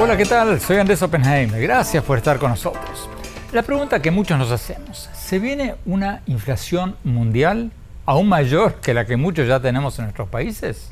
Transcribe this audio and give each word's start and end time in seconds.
Hola, 0.00 0.16
¿qué 0.16 0.24
tal? 0.24 0.60
Soy 0.60 0.78
Andrés 0.78 1.00
Oppenheimer. 1.00 1.62
Gracias 1.62 2.02
por 2.02 2.18
estar 2.18 2.38
con 2.38 2.50
nosotros. 2.50 3.08
La 3.52 3.62
pregunta 3.62 4.02
que 4.02 4.10
muchos 4.10 4.38
nos 4.38 4.50
hacemos, 4.50 5.08
¿se 5.14 5.38
viene 5.38 5.76
una 5.86 6.22
inflación 6.26 6.96
mundial 7.04 7.70
aún 8.04 8.28
mayor 8.28 8.80
que 8.80 8.94
la 8.94 9.06
que 9.06 9.16
muchos 9.16 9.46
ya 9.46 9.60
tenemos 9.60 9.98
en 9.98 10.06
nuestros 10.06 10.28
países? 10.28 10.90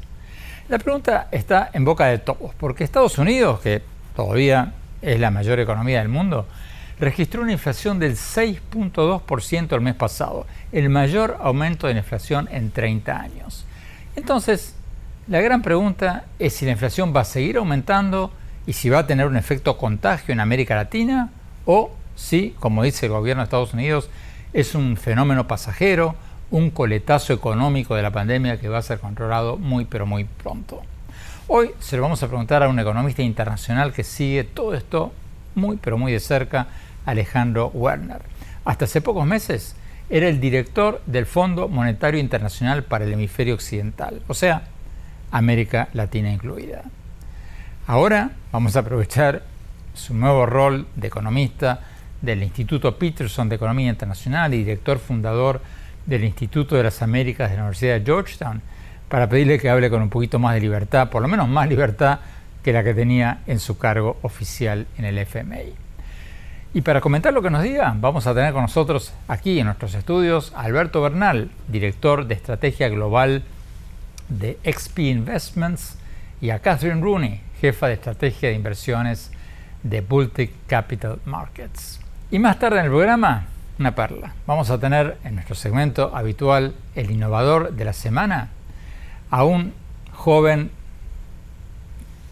La 0.69 0.79
pregunta 0.79 1.27
está 1.33 1.71
en 1.73 1.85
boca 1.85 2.07
de 2.07 2.19
todos, 2.19 2.55
porque 2.57 2.85
Estados 2.85 3.19
Unidos, 3.19 3.61
que 3.61 3.83
todavía 4.15 4.75
es 5.03 5.19
la 5.19 5.31
mayor 5.31 5.59
economía 5.59 5.99
del 5.99 6.09
mundo, 6.09 6.47
registró 7.01 7.43
una 7.43 7.53
inflación 7.53 7.99
del 7.99 8.13
6.2% 8.13 9.75
el 9.75 9.81
mes 9.81 9.95
pasado, 9.95 10.47
el 10.71 10.91
mayor 10.91 11.39
aumento 11.41 11.87
de 11.87 11.95
la 11.95 12.01
inflación 12.01 12.49
en 12.53 12.71
30 12.71 13.19
años. 13.19 13.65
Entonces, 14.17 14.75
la 15.27 15.41
gran 15.41 15.63
pregunta 15.63 16.25
es 16.39 16.55
si 16.55 16.67
la 16.67 16.73
inflación 16.73 17.13
va 17.17 17.23
a 17.23 17.25
seguir 17.25 17.57
aumentando 17.57 18.33
y 18.67 18.75
si 18.75 18.91
va 18.91 19.01
a 19.01 19.07
tener 19.07 19.27
un 19.27 19.37
efecto 19.37 19.79
contagio 19.79 20.33
en 20.33 20.41
América 20.41 20.77
Latina 20.77 21.31
o 21.65 21.91
si, 22.17 22.55
como 22.61 22.83
dice 22.83 23.07
el 23.07 23.13
gobierno 23.13 23.43
de 23.43 23.45
Estados 23.45 23.73
Unidos, 23.73 24.11
es 24.53 24.75
un 24.75 24.97
fenómeno 24.97 25.49
pasajero, 25.49 26.17
un 26.51 26.71
coletazo 26.71 27.33
económico 27.33 27.95
de 27.95 28.03
la 28.03 28.11
pandemia 28.11 28.61
que 28.61 28.69
va 28.69 28.79
a 28.79 28.83
ser 28.83 28.99
controlado 28.99 29.57
muy 29.57 29.87
pero 29.87 30.05
muy 30.05 30.25
pronto. 30.25 30.83
Hoy 31.49 31.71
se 31.79 31.97
lo 31.97 32.03
vamos 32.03 32.23
a 32.23 32.29
preguntar 32.29 32.63
a 32.63 32.69
un 32.69 32.79
economista 32.79 33.23
internacional 33.23 33.93
que 33.93 34.05
sigue 34.05 34.45
todo 34.45 34.75
esto 34.75 35.13
muy 35.55 35.77
pero 35.77 35.99
muy 35.99 36.13
de 36.13 36.21
cerca, 36.21 36.69
Alejandro 37.07 37.69
Werner. 37.69 38.23
Hasta 38.65 38.85
hace 38.85 39.01
pocos 39.01 39.27
meses 39.27 39.75
era 40.09 40.29
el 40.29 40.41
director 40.41 41.03
del 41.07 41.27
Fondo 41.27 41.69
Monetario 41.69 42.21
Internacional 42.21 42.85
para 42.85 43.05
el 43.05 43.13
Hemisferio 43.13 43.55
Occidental, 43.55 44.23
o 44.27 44.35
sea, 44.35 44.63
América 45.31 45.89
Latina 45.93 46.33
incluida. 46.33 46.83
Ahora 47.87 48.33
vamos 48.53 48.77
a 48.77 48.81
aprovechar 48.81 49.43
su 49.95 50.15
nuevo 50.15 50.47
rol 50.47 50.87
de 50.97 51.09
economista 51.09 51.81
del 52.21 52.43
Instituto 52.43 52.97
Peterson 52.99 53.49
de 53.49 53.57
Economía 53.57 53.91
Internacional 53.91 54.53
y 54.55 54.59
director 54.59 54.99
fundador 54.99 55.61
del 56.07 56.25
Instituto 56.25 56.77
de 56.77 56.85
las 56.85 57.03
Américas 57.03 57.51
de 57.51 57.57
la 57.57 57.63
Universidad 57.63 57.99
de 57.99 58.05
Georgetown 58.05 58.63
para 59.09 59.29
pedirle 59.29 59.59
que 59.59 59.71
hable 59.71 59.91
con 59.91 60.03
un 60.03 60.11
poquito 60.11 60.39
más 60.39 60.55
de 60.55 60.61
libertad, 60.61 61.11
por 61.11 61.23
lo 61.23 61.29
menos 61.29 61.49
más 61.49 61.69
libertad 61.69 62.21
que 62.63 62.73
la 62.73 62.85
que 62.85 62.95
tenía 62.95 63.41
en 63.47 63.59
su 63.59 63.79
cargo 63.79 64.19
oficial 64.23 64.87
en 64.99 65.05
el 65.05 65.19
FMI. 65.19 65.73
Y 66.73 66.83
para 66.83 67.01
comentar 67.01 67.33
lo 67.33 67.43
que 67.43 67.51
nos 67.51 67.65
diga, 67.65 67.97
vamos 67.99 68.29
a 68.29 68.35
tener 68.35 68.53
con 68.53 68.63
nosotros 68.63 69.13
aquí 69.27 69.59
en 69.59 69.67
nuestros 69.67 69.93
estudios 69.95 70.53
a 70.55 70.61
Alberto 70.63 71.03
Bernal, 71.03 71.51
director 71.67 72.27
de 72.27 72.35
Estrategia 72.35 72.89
Global 72.89 73.43
de 74.29 74.57
XP 74.65 75.01
Investments, 75.01 75.99
y 76.41 76.51
a 76.51 76.61
Catherine 76.61 77.03
Rooney, 77.03 77.41
jefa 77.61 77.89
de 77.89 77.95
Estrategia 77.95 78.51
de 78.51 78.55
Inversiones 78.55 79.33
de 79.83 80.01
Baltic 80.01 80.53
Capital 80.69 81.19
Markets. 81.25 81.99
Y 82.31 82.39
más 82.39 82.61
tarde 82.61 82.79
en 82.79 82.85
el 82.85 82.91
programa, 82.91 83.47
una 83.81 83.97
perla. 83.97 84.35
Vamos 84.47 84.71
a 84.71 84.79
tener 84.79 85.19
en 85.25 85.35
nuestro 85.35 85.57
segmento 85.57 86.15
habitual 86.15 86.75
el 86.95 87.11
innovador 87.11 87.73
de 87.73 87.85
la 87.85 87.93
semana 87.93 88.51
a 89.29 89.43
un 89.43 89.75
joven 90.13 90.71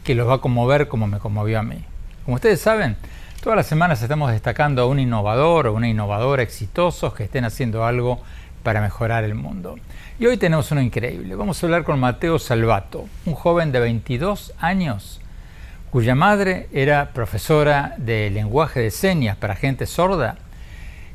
que 0.04 0.14
los 0.14 0.28
va 0.28 0.34
a 0.34 0.38
conmover 0.38 0.86
como 0.86 1.08
me 1.08 1.18
conmovió 1.18 1.58
a 1.58 1.64
mí. 1.64 1.84
Como 2.24 2.36
ustedes 2.36 2.60
saben, 2.60 2.96
Todas 3.48 3.60
las 3.60 3.66
semanas 3.66 4.02
estamos 4.02 4.30
destacando 4.30 4.82
a 4.82 4.86
un 4.86 4.98
innovador 4.98 5.68
o 5.68 5.72
una 5.72 5.88
innovadora 5.88 6.42
exitosos 6.42 7.14
que 7.14 7.24
estén 7.24 7.46
haciendo 7.46 7.82
algo 7.86 8.20
para 8.62 8.82
mejorar 8.82 9.24
el 9.24 9.34
mundo. 9.34 9.76
Y 10.18 10.26
hoy 10.26 10.36
tenemos 10.36 10.70
uno 10.70 10.82
increíble. 10.82 11.34
Vamos 11.34 11.62
a 11.62 11.66
hablar 11.66 11.82
con 11.82 11.98
Mateo 11.98 12.38
Salvato, 12.38 13.06
un 13.24 13.32
joven 13.32 13.72
de 13.72 13.80
22 13.80 14.52
años 14.58 15.22
cuya 15.90 16.14
madre 16.14 16.68
era 16.74 17.14
profesora 17.14 17.94
de 17.96 18.28
lenguaje 18.28 18.80
de 18.80 18.90
señas 18.90 19.38
para 19.38 19.56
gente 19.56 19.86
sorda 19.86 20.36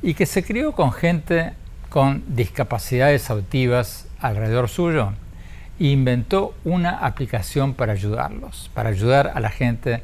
y 0.02 0.16
que 0.16 0.26
se 0.26 0.44
crió 0.44 0.72
con 0.72 0.92
gente 0.92 1.54
con 1.90 2.24
discapacidades 2.36 3.30
auditivas 3.30 4.08
alrededor 4.20 4.70
suyo 4.70 5.14
e 5.80 5.86
inventó 5.86 6.56
una 6.64 6.98
aplicación 7.06 7.76
para 7.76 7.94
ayudarlos, 7.94 8.72
para 8.74 8.90
ayudar 8.90 9.34
a 9.36 9.40
la 9.40 9.52
gente 9.52 10.02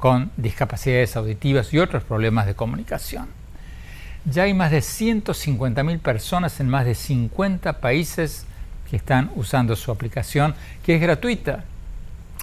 con 0.00 0.32
discapacidades 0.38 1.14
auditivas 1.14 1.72
y 1.74 1.78
otros 1.78 2.02
problemas 2.02 2.46
de 2.46 2.54
comunicación. 2.54 3.28
Ya 4.24 4.44
hay 4.44 4.54
más 4.54 4.70
de 4.70 4.78
150.000 4.78 6.00
personas 6.00 6.58
en 6.58 6.68
más 6.68 6.86
de 6.86 6.94
50 6.94 7.80
países 7.80 8.46
que 8.88 8.96
están 8.96 9.30
usando 9.36 9.76
su 9.76 9.92
aplicación, 9.92 10.54
que 10.84 10.96
es 10.96 11.02
gratuita, 11.02 11.64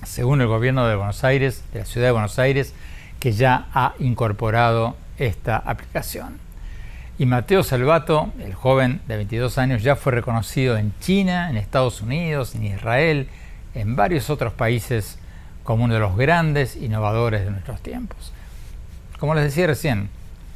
según 0.03 0.41
el 0.41 0.47
gobierno 0.47 0.87
de 0.87 0.95
Buenos 0.95 1.23
Aires, 1.23 1.63
de 1.73 1.79
la 1.79 1.85
ciudad 1.85 2.07
de 2.07 2.11
Buenos 2.11 2.37
Aires, 2.37 2.73
que 3.19 3.31
ya 3.31 3.67
ha 3.73 3.95
incorporado 3.99 4.95
esta 5.17 5.57
aplicación. 5.57 6.37
Y 7.17 7.25
Mateo 7.25 7.63
Salvato, 7.63 8.31
el 8.39 8.53
joven 8.53 9.01
de 9.07 9.17
22 9.17 9.57
años, 9.57 9.81
ya 9.81 9.95
fue 9.95 10.11
reconocido 10.11 10.77
en 10.77 10.93
China, 10.99 11.49
en 11.49 11.57
Estados 11.57 12.01
Unidos, 12.01 12.53
en 12.53 12.65
Israel, 12.65 13.27
en 13.73 13.95
varios 13.95 14.29
otros 14.29 14.53
países 14.53 15.17
como 15.67 15.83
uno 15.83 15.95
de 15.95 15.99
los 15.99 16.15
grandes 16.15 16.77
innovadores 16.77 17.43
de 17.43 17.51
nuestros 17.51 17.81
tiempos. 17.81 18.31
Como 19.19 19.35
les 19.35 19.43
decía 19.43 19.67
recién, 19.67 20.09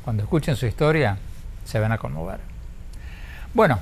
cuando 0.05 0.23
escuchen 0.23 0.55
su 0.55 0.66
historia 0.66 1.17
se 1.66 1.81
van 1.81 1.91
a 1.91 1.97
conmover. 1.97 2.39
Bueno, 3.53 3.79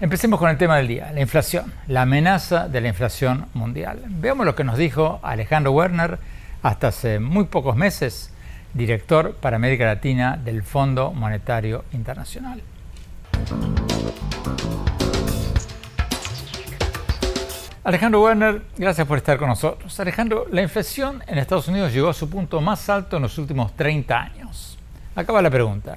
empecemos 0.00 0.40
con 0.40 0.48
el 0.48 0.56
tema 0.56 0.78
del 0.78 0.88
día, 0.88 1.12
la 1.12 1.20
inflación, 1.20 1.70
la 1.86 2.02
amenaza 2.02 2.66
de 2.66 2.80
la 2.80 2.88
inflación 2.88 3.44
mundial. 3.52 4.04
Veamos 4.08 4.46
lo 4.46 4.54
que 4.54 4.64
nos 4.64 4.78
dijo 4.78 5.20
Alejandro 5.22 5.72
Werner 5.72 6.18
hasta 6.62 6.88
hace 6.88 7.20
muy 7.20 7.44
pocos 7.44 7.76
meses, 7.76 8.32
director 8.72 9.34
para 9.34 9.56
América 9.56 9.84
Latina 9.84 10.38
del 10.42 10.62
Fondo 10.62 11.12
Monetario 11.12 11.84
Internacional. 11.92 12.62
Alejandro 17.82 18.22
Werner, 18.22 18.60
gracias 18.76 19.06
por 19.06 19.16
estar 19.16 19.38
con 19.38 19.48
nosotros. 19.48 19.98
Alejandro, 19.98 20.46
la 20.50 20.60
inflación 20.60 21.24
en 21.26 21.38
Estados 21.38 21.66
Unidos 21.66 21.94
llegó 21.94 22.10
a 22.10 22.14
su 22.14 22.28
punto 22.28 22.60
más 22.60 22.90
alto 22.90 23.16
en 23.16 23.22
los 23.22 23.38
últimos 23.38 23.74
30 23.74 24.20
años. 24.20 24.78
Acaba 25.14 25.40
la 25.40 25.48
pregunta. 25.48 25.96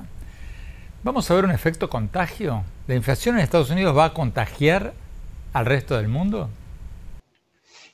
¿Vamos 1.04 1.30
a 1.30 1.34
ver 1.34 1.44
un 1.44 1.52
efecto 1.52 1.90
contagio? 1.90 2.64
¿La 2.88 2.96
inflación 2.96 3.36
en 3.36 3.42
Estados 3.42 3.70
Unidos 3.70 3.98
va 3.98 4.06
a 4.06 4.14
contagiar 4.14 4.94
al 5.52 5.66
resto 5.66 5.98
del 5.98 6.08
mundo? 6.08 6.50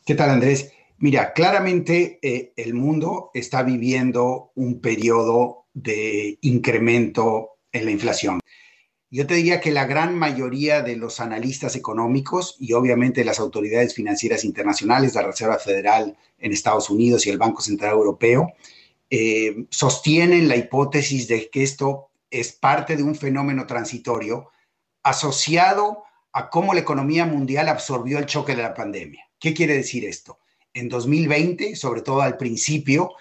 ¿Qué 0.05 0.13
tal, 0.13 0.29
Andrés? 0.29 0.71
Mira, 0.99 1.33
claramente 1.33 2.19
eh, 2.21 2.53
el 2.57 2.75
mundo 2.75 3.31
está 3.33 3.63
viviendo 3.63 4.51
un 4.53 4.81
periodo 4.81 5.65
de 5.73 6.37
incremento 6.41 7.57
en 7.71 7.85
la 7.85 7.91
inflación. 7.91 8.39
Yo 9.11 9.25
te 9.25 9.33
diría 9.33 9.59
que 9.59 9.71
la 9.71 9.85
gran 9.85 10.15
mayoría 10.15 10.83
de 10.83 10.95
los 10.95 11.19
analistas 11.19 11.75
económicos 11.75 12.55
y 12.59 12.73
obviamente 12.73 13.25
las 13.25 13.39
autoridades 13.39 13.95
financieras 13.95 14.43
internacionales, 14.43 15.15
la 15.15 15.23
Reserva 15.23 15.57
Federal 15.57 16.15
en 16.37 16.53
Estados 16.53 16.91
Unidos 16.91 17.25
y 17.25 17.31
el 17.31 17.39
Banco 17.39 17.61
Central 17.61 17.93
Europeo, 17.93 18.53
eh, 19.09 19.65
sostienen 19.71 20.47
la 20.47 20.57
hipótesis 20.57 21.27
de 21.27 21.49
que 21.49 21.63
esto 21.63 22.11
es 22.29 22.51
parte 22.51 22.95
de 22.95 23.01
un 23.01 23.15
fenómeno 23.15 23.65
transitorio 23.65 24.51
asociado 25.01 26.03
a 26.31 26.51
cómo 26.51 26.75
la 26.75 26.81
economía 26.81 27.25
mundial 27.25 27.67
absorbió 27.69 28.19
el 28.19 28.27
choque 28.27 28.55
de 28.55 28.61
la 28.61 28.75
pandemia. 28.75 29.27
¿Qué 29.39 29.55
quiere 29.55 29.75
decir 29.75 30.05
esto? 30.05 30.37
En 30.73 30.87
2020, 30.87 31.75
sobre 31.75 32.03
todo 32.03 32.21
al 32.21 32.37
principio, 32.37 33.13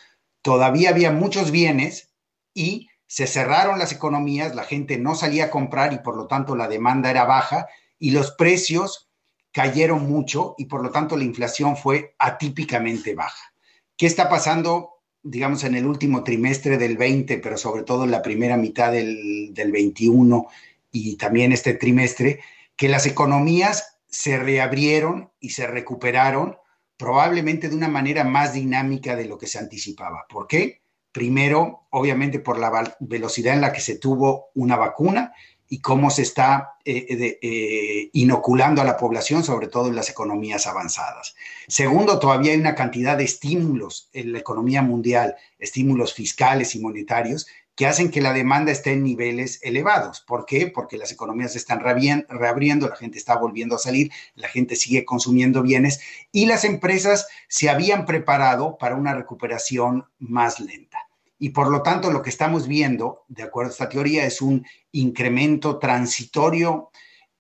todavía 0.42 0.90
había 0.90 1.12
muchos 1.12 1.50
bienes 1.50 2.10
y 2.52 2.87
se 3.08 3.26
cerraron 3.26 3.78
las 3.78 3.90
economías, 3.90 4.54
la 4.54 4.64
gente 4.64 4.98
no 4.98 5.14
salía 5.14 5.46
a 5.46 5.50
comprar 5.50 5.94
y 5.94 5.98
por 5.98 6.16
lo 6.16 6.26
tanto 6.26 6.54
la 6.54 6.68
demanda 6.68 7.10
era 7.10 7.24
baja 7.24 7.66
y 7.98 8.10
los 8.10 8.32
precios 8.32 9.08
cayeron 9.50 10.08
mucho 10.08 10.54
y 10.58 10.66
por 10.66 10.82
lo 10.82 10.90
tanto 10.90 11.16
la 11.16 11.24
inflación 11.24 11.76
fue 11.76 12.14
atípicamente 12.18 13.14
baja. 13.14 13.54
¿Qué 13.96 14.06
está 14.06 14.28
pasando, 14.28 15.00
digamos, 15.22 15.64
en 15.64 15.74
el 15.74 15.86
último 15.86 16.22
trimestre 16.22 16.76
del 16.76 16.98
20, 16.98 17.38
pero 17.38 17.56
sobre 17.56 17.82
todo 17.82 18.04
en 18.04 18.10
la 18.10 18.22
primera 18.22 18.58
mitad 18.58 18.92
del, 18.92 19.52
del 19.54 19.72
21 19.72 20.46
y 20.92 21.16
también 21.16 21.52
este 21.52 21.74
trimestre, 21.74 22.40
que 22.76 22.88
las 22.88 23.06
economías 23.06 23.98
se 24.06 24.38
reabrieron 24.38 25.30
y 25.40 25.50
se 25.50 25.66
recuperaron 25.66 26.58
probablemente 26.98 27.70
de 27.70 27.76
una 27.76 27.88
manera 27.88 28.22
más 28.22 28.52
dinámica 28.52 29.16
de 29.16 29.24
lo 29.24 29.38
que 29.38 29.46
se 29.46 29.58
anticipaba. 29.58 30.26
¿Por 30.28 30.46
qué? 30.46 30.82
Primero, 31.12 31.86
obviamente 31.90 32.38
por 32.38 32.58
la 32.58 32.96
velocidad 33.00 33.54
en 33.54 33.60
la 33.60 33.72
que 33.72 33.80
se 33.80 33.98
tuvo 33.98 34.50
una 34.54 34.76
vacuna 34.76 35.32
y 35.68 35.80
cómo 35.80 36.10
se 36.10 36.22
está 36.22 36.76
eh, 36.84 37.38
eh, 37.42 38.10
inoculando 38.14 38.80
a 38.80 38.84
la 38.84 38.96
población, 38.96 39.44
sobre 39.44 39.68
todo 39.68 39.88
en 39.88 39.96
las 39.96 40.08
economías 40.08 40.66
avanzadas. 40.66 41.34
Segundo, 41.66 42.18
todavía 42.18 42.52
hay 42.52 42.58
una 42.58 42.74
cantidad 42.74 43.18
de 43.18 43.24
estímulos 43.24 44.08
en 44.12 44.32
la 44.32 44.38
economía 44.38 44.82
mundial, 44.82 45.36
estímulos 45.58 46.14
fiscales 46.14 46.74
y 46.74 46.80
monetarios, 46.80 47.46
que 47.78 47.86
hacen 47.86 48.10
que 48.10 48.20
la 48.20 48.32
demanda 48.32 48.72
esté 48.72 48.94
en 48.94 49.04
niveles 49.04 49.60
elevados. 49.62 50.20
¿Por 50.22 50.46
qué? 50.46 50.66
Porque 50.66 50.98
las 50.98 51.12
economías 51.12 51.52
se 51.52 51.58
están 51.58 51.78
reabriendo, 51.78 52.88
la 52.88 52.96
gente 52.96 53.18
está 53.18 53.36
volviendo 53.36 53.76
a 53.76 53.78
salir, 53.78 54.10
la 54.34 54.48
gente 54.48 54.74
sigue 54.74 55.04
consumiendo 55.04 55.62
bienes 55.62 56.00
y 56.32 56.46
las 56.46 56.64
empresas 56.64 57.28
se 57.46 57.70
habían 57.70 58.04
preparado 58.04 58.78
para 58.78 58.96
una 58.96 59.14
recuperación 59.14 60.06
más 60.18 60.58
lenta. 60.58 60.87
Y 61.38 61.50
por 61.50 61.70
lo 61.70 61.82
tanto, 61.82 62.10
lo 62.10 62.22
que 62.22 62.30
estamos 62.30 62.66
viendo, 62.66 63.24
de 63.28 63.44
acuerdo 63.44 63.70
a 63.70 63.72
esta 63.72 63.88
teoría, 63.88 64.24
es 64.24 64.42
un 64.42 64.66
incremento 64.92 65.78
transitorio 65.78 66.90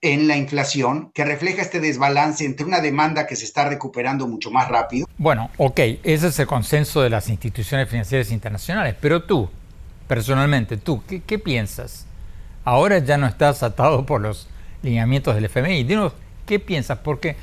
en 0.00 0.28
la 0.28 0.36
inflación 0.36 1.10
que 1.12 1.24
refleja 1.24 1.62
este 1.62 1.80
desbalance 1.80 2.44
entre 2.44 2.64
una 2.64 2.80
demanda 2.80 3.26
que 3.26 3.34
se 3.34 3.44
está 3.44 3.68
recuperando 3.68 4.28
mucho 4.28 4.50
más 4.50 4.68
rápido. 4.68 5.08
Bueno, 5.18 5.50
ok, 5.56 5.80
ese 6.04 6.28
es 6.28 6.38
el 6.38 6.46
consenso 6.46 7.02
de 7.02 7.10
las 7.10 7.28
instituciones 7.28 7.88
financieras 7.88 8.30
internacionales, 8.30 8.94
pero 9.00 9.24
tú, 9.24 9.50
personalmente, 10.06 10.76
tú, 10.76 11.02
¿qué, 11.04 11.38
piensas? 11.38 12.06
Ahora 12.64 12.98
ya 12.98 13.16
no 13.16 13.26
estás 13.26 13.64
atado 13.64 14.06
por 14.06 14.20
los 14.20 14.48
lineamientos 14.82 15.34
del 15.34 15.46
FMI. 15.46 15.82
Dinos, 15.82 16.12
¿qué 16.46 16.60
piensas? 16.60 16.98
Porque 16.98 17.34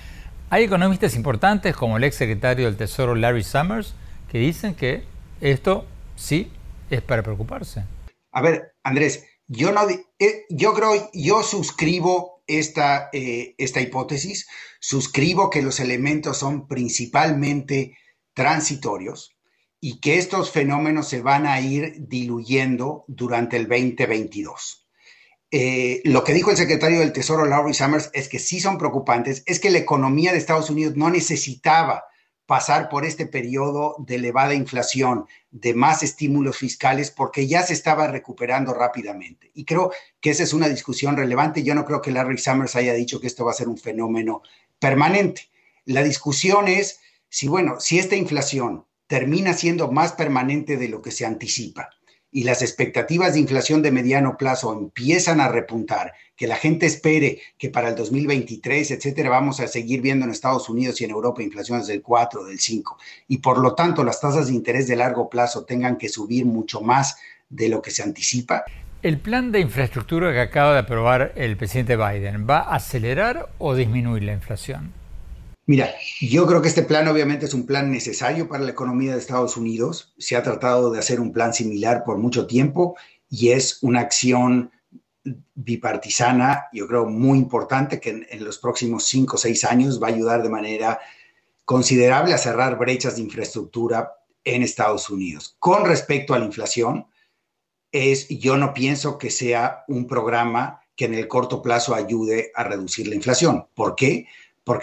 hay 0.49 0.63
economistas 0.63 1.15
importantes 1.15 1.75
como 1.75 1.97
el 1.97 2.05
ex 2.05 2.15
secretario 2.15 2.65
del 2.65 2.77
Tesoro 2.77 3.15
Larry 3.15 3.43
Summers 3.43 3.95
que 4.31 4.37
dicen 4.37 4.75
que 4.75 5.03
esto 5.41 5.85
sí 6.15 6.51
es 6.89 7.01
para 7.01 7.23
preocuparse. 7.23 7.83
A 8.31 8.41
ver, 8.41 8.75
Andrés, 8.83 9.25
yo 9.47 9.71
no, 9.71 9.87
eh, 9.89 10.45
yo 10.49 10.73
creo, 10.73 11.09
yo 11.13 11.43
suscribo 11.43 12.43
esta, 12.47 13.09
eh, 13.13 13.55
esta 13.57 13.81
hipótesis, 13.81 14.47
suscribo 14.79 15.49
que 15.49 15.61
los 15.61 15.79
elementos 15.79 16.37
son 16.37 16.67
principalmente 16.67 17.97
transitorios 18.33 19.35
y 19.79 19.99
que 19.99 20.17
estos 20.17 20.51
fenómenos 20.51 21.07
se 21.07 21.21
van 21.21 21.45
a 21.45 21.59
ir 21.61 21.95
diluyendo 22.07 23.05
durante 23.07 23.57
el 23.57 23.67
2022. 23.67 24.87
Eh, 25.51 26.01
lo 26.05 26.23
que 26.23 26.33
dijo 26.33 26.51
el 26.51 26.57
secretario 26.57 26.99
del 26.99 27.13
Tesoro, 27.13 27.45
Larry 27.45 27.73
Summers, 27.73 28.09
es 28.13 28.27
que 28.27 28.39
sí 28.39 28.59
son 28.59 28.77
preocupantes, 28.77 29.43
es 29.45 29.59
que 29.59 29.69
la 29.69 29.77
economía 29.77 30.31
de 30.31 30.37
Estados 30.37 30.69
Unidos 30.69 30.95
no 30.95 31.09
necesitaba 31.09 32.03
pasar 32.45 32.89
por 32.89 33.05
este 33.05 33.25
periodo 33.25 33.95
de 33.99 34.15
elevada 34.15 34.53
inflación, 34.53 35.25
de 35.51 35.73
más 35.73 36.03
estímulos 36.03 36.57
fiscales, 36.57 37.11
porque 37.11 37.47
ya 37.47 37.63
se 37.63 37.73
estaba 37.73 38.07
recuperando 38.07 38.73
rápidamente. 38.73 39.51
Y 39.53 39.65
creo 39.65 39.91
que 40.21 40.29
esa 40.29 40.43
es 40.43 40.53
una 40.53 40.69
discusión 40.69 41.17
relevante. 41.17 41.63
Yo 41.63 41.73
no 41.75 41.85
creo 41.85 42.01
que 42.01 42.11
Larry 42.11 42.37
Summers 42.37 42.75
haya 42.75 42.93
dicho 42.93 43.19
que 43.19 43.27
esto 43.27 43.45
va 43.45 43.51
a 43.51 43.55
ser 43.55 43.67
un 43.67 43.77
fenómeno 43.77 44.41
permanente. 44.79 45.49
La 45.85 46.03
discusión 46.03 46.67
es 46.67 46.99
si, 47.29 47.47
bueno, 47.47 47.79
si 47.79 47.99
esta 47.99 48.15
inflación 48.15 48.85
termina 49.07 49.53
siendo 49.53 49.91
más 49.91 50.13
permanente 50.13 50.77
de 50.77 50.89
lo 50.89 51.01
que 51.01 51.11
se 51.11 51.25
anticipa 51.25 51.89
y 52.31 52.43
las 52.43 52.61
expectativas 52.61 53.33
de 53.33 53.39
inflación 53.39 53.81
de 53.81 53.91
mediano 53.91 54.37
plazo 54.37 54.73
empiezan 54.73 55.39
a 55.39 55.47
repuntar, 55.47 56.13
que 56.35 56.47
la 56.47 56.57
gente 56.57 56.85
espere 56.85 57.39
que 57.57 57.69
para 57.69 57.89
el 57.89 57.95
2023, 57.95 58.91
etcétera, 58.91 59.29
vamos 59.29 59.59
a 59.59 59.67
seguir 59.67 60.01
viendo 60.01 60.25
en 60.25 60.31
Estados 60.31 60.67
Unidos 60.67 60.99
y 60.99 61.05
en 61.05 61.11
Europa 61.11 61.41
inflaciones 61.41 61.87
del 61.87 62.01
4, 62.01 62.43
del 62.43 62.59
5, 62.59 62.97
y 63.29 63.37
por 63.37 63.59
lo 63.59 63.73
tanto 63.73 64.03
las 64.03 64.19
tasas 64.19 64.47
de 64.47 64.53
interés 64.53 64.87
de 64.87 64.97
largo 64.97 65.29
plazo 65.29 65.63
tengan 65.63 65.97
que 65.97 66.09
subir 66.09 66.45
mucho 66.45 66.81
más 66.81 67.17
de 67.49 67.69
lo 67.69 67.81
que 67.81 67.91
se 67.91 68.03
anticipa. 68.03 68.65
¿El 69.01 69.19
plan 69.19 69.51
de 69.51 69.59
infraestructura 69.59 70.33
que 70.33 70.41
acaba 70.41 70.73
de 70.73 70.79
aprobar 70.79 71.31
el 71.35 71.55
presidente 71.57 71.95
Biden 71.95 72.47
va 72.49 72.59
a 72.59 72.75
acelerar 72.75 73.49
o 73.59 73.75
disminuir 73.75 74.23
la 74.23 74.33
inflación? 74.33 75.04
Mira, 75.67 75.95
yo 76.21 76.45
creo 76.45 76.61
que 76.61 76.67
este 76.67 76.83
plan 76.83 77.07
obviamente 77.07 77.47
es 77.47 77.53
un 77.55 77.65
plan 77.65 77.91
necesario 77.91 78.47
para 78.47 78.63
la 78.63 78.69
economía 78.69 79.13
de 79.13 79.19
Estados 79.19 79.57
Unidos. 79.57 80.13
Se 80.19 80.35
ha 80.35 80.43
tratado 80.43 80.91
de 80.91 80.99
hacer 80.99 81.19
un 81.19 81.31
plan 81.33 81.55
similar 81.55 82.03
por 82.03 82.19
mucho 82.19 82.45
tiempo 82.45 82.95
y 83.29 83.49
es 83.49 83.79
una 83.81 84.01
acción 84.01 84.71
bipartisana, 85.55 86.65
yo 86.71 86.87
creo, 86.87 87.07
muy 87.07 87.39
importante 87.39 87.99
que 87.99 88.27
en, 88.29 88.45
los 88.45 88.59
próximos 88.59 89.05
cinco 89.05 89.37
o 89.37 89.39
seis 89.39 89.63
años 89.63 90.01
va 90.01 90.07
a 90.07 90.11
ayudar 90.11 90.43
de 90.43 90.49
manera 90.49 90.99
considerable 91.63 92.35
a 92.35 92.37
cerrar 92.37 92.77
brechas 92.77 93.15
de 93.15 93.23
infraestructura 93.23 94.11
en 94.43 94.61
Estados 94.61 95.09
Unidos. 95.09 95.55
Con 95.57 95.85
respecto 95.85 96.35
a 96.35 96.39
la 96.39 96.45
inflación, 96.45 97.07
es, 97.91 98.27
yo 98.29 98.55
no 98.55 98.71
pienso 98.71 99.17
que 99.17 99.31
sea 99.31 99.83
un 99.87 100.05
programa 100.05 100.81
que 100.95 101.05
en 101.05 101.15
el 101.15 101.27
corto 101.27 101.63
plazo 101.63 101.95
ayude 101.95 102.51
a 102.53 102.63
reducir 102.63 103.07
la 103.07 103.15
inflación. 103.15 103.67
¿Por 103.73 103.95
qué? 103.95 104.27
porque 104.27 104.27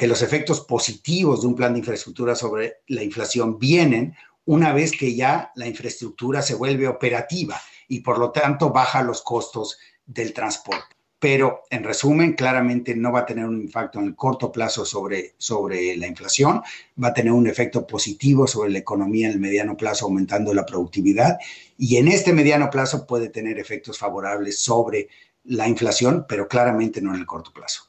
los 0.06 0.22
efectos 0.22 0.60
positivos 0.60 1.42
de 1.42 1.48
un 1.48 1.56
plan 1.56 1.72
de 1.72 1.80
infraestructura 1.80 2.34
sobre 2.34 2.78
la 2.88 3.02
inflación 3.02 3.58
vienen 3.58 4.14
una 4.44 4.72
vez 4.72 4.92
que 4.92 5.14
ya 5.14 5.52
la 5.54 5.66
infraestructura 5.66 6.42
se 6.42 6.54
vuelve 6.54 6.88
operativa 6.88 7.60
y 7.88 8.00
por 8.00 8.18
lo 8.18 8.30
tanto 8.30 8.70
baja 8.70 9.02
los 9.02 9.22
costos 9.22 9.78
del 10.06 10.32
transporte. 10.32 10.96
Pero 11.18 11.62
en 11.70 11.84
resumen, 11.84 12.32
claramente 12.32 12.96
no 12.96 13.12
va 13.12 13.20
a 13.20 13.26
tener 13.26 13.44
un 13.44 13.60
impacto 13.60 14.00
en 14.00 14.06
el 14.06 14.16
corto 14.16 14.50
plazo 14.50 14.84
sobre, 14.84 15.34
sobre 15.38 15.96
la 15.96 16.08
inflación, 16.08 16.62
va 17.00 17.08
a 17.08 17.14
tener 17.14 17.32
un 17.32 17.46
efecto 17.46 17.86
positivo 17.86 18.48
sobre 18.48 18.70
la 18.70 18.78
economía 18.78 19.28
en 19.28 19.34
el 19.34 19.40
mediano 19.40 19.76
plazo, 19.76 20.06
aumentando 20.06 20.52
la 20.52 20.66
productividad, 20.66 21.38
y 21.78 21.96
en 21.96 22.08
este 22.08 22.32
mediano 22.32 22.70
plazo 22.70 23.06
puede 23.06 23.28
tener 23.28 23.60
efectos 23.60 23.98
favorables 23.98 24.58
sobre 24.58 25.08
la 25.44 25.68
inflación, 25.68 26.26
pero 26.28 26.48
claramente 26.48 27.00
no 27.00 27.14
en 27.14 27.20
el 27.20 27.26
corto 27.26 27.52
plazo. 27.52 27.84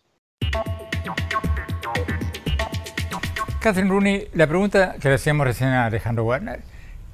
Catherine 3.64 3.90
Rooney, 3.90 4.28
la 4.34 4.46
pregunta 4.46 4.96
que 5.00 5.08
le 5.08 5.16
hacíamos 5.16 5.48
recién 5.48 5.70
a 5.70 5.86
Alejandro 5.86 6.26
Werner, 6.26 6.60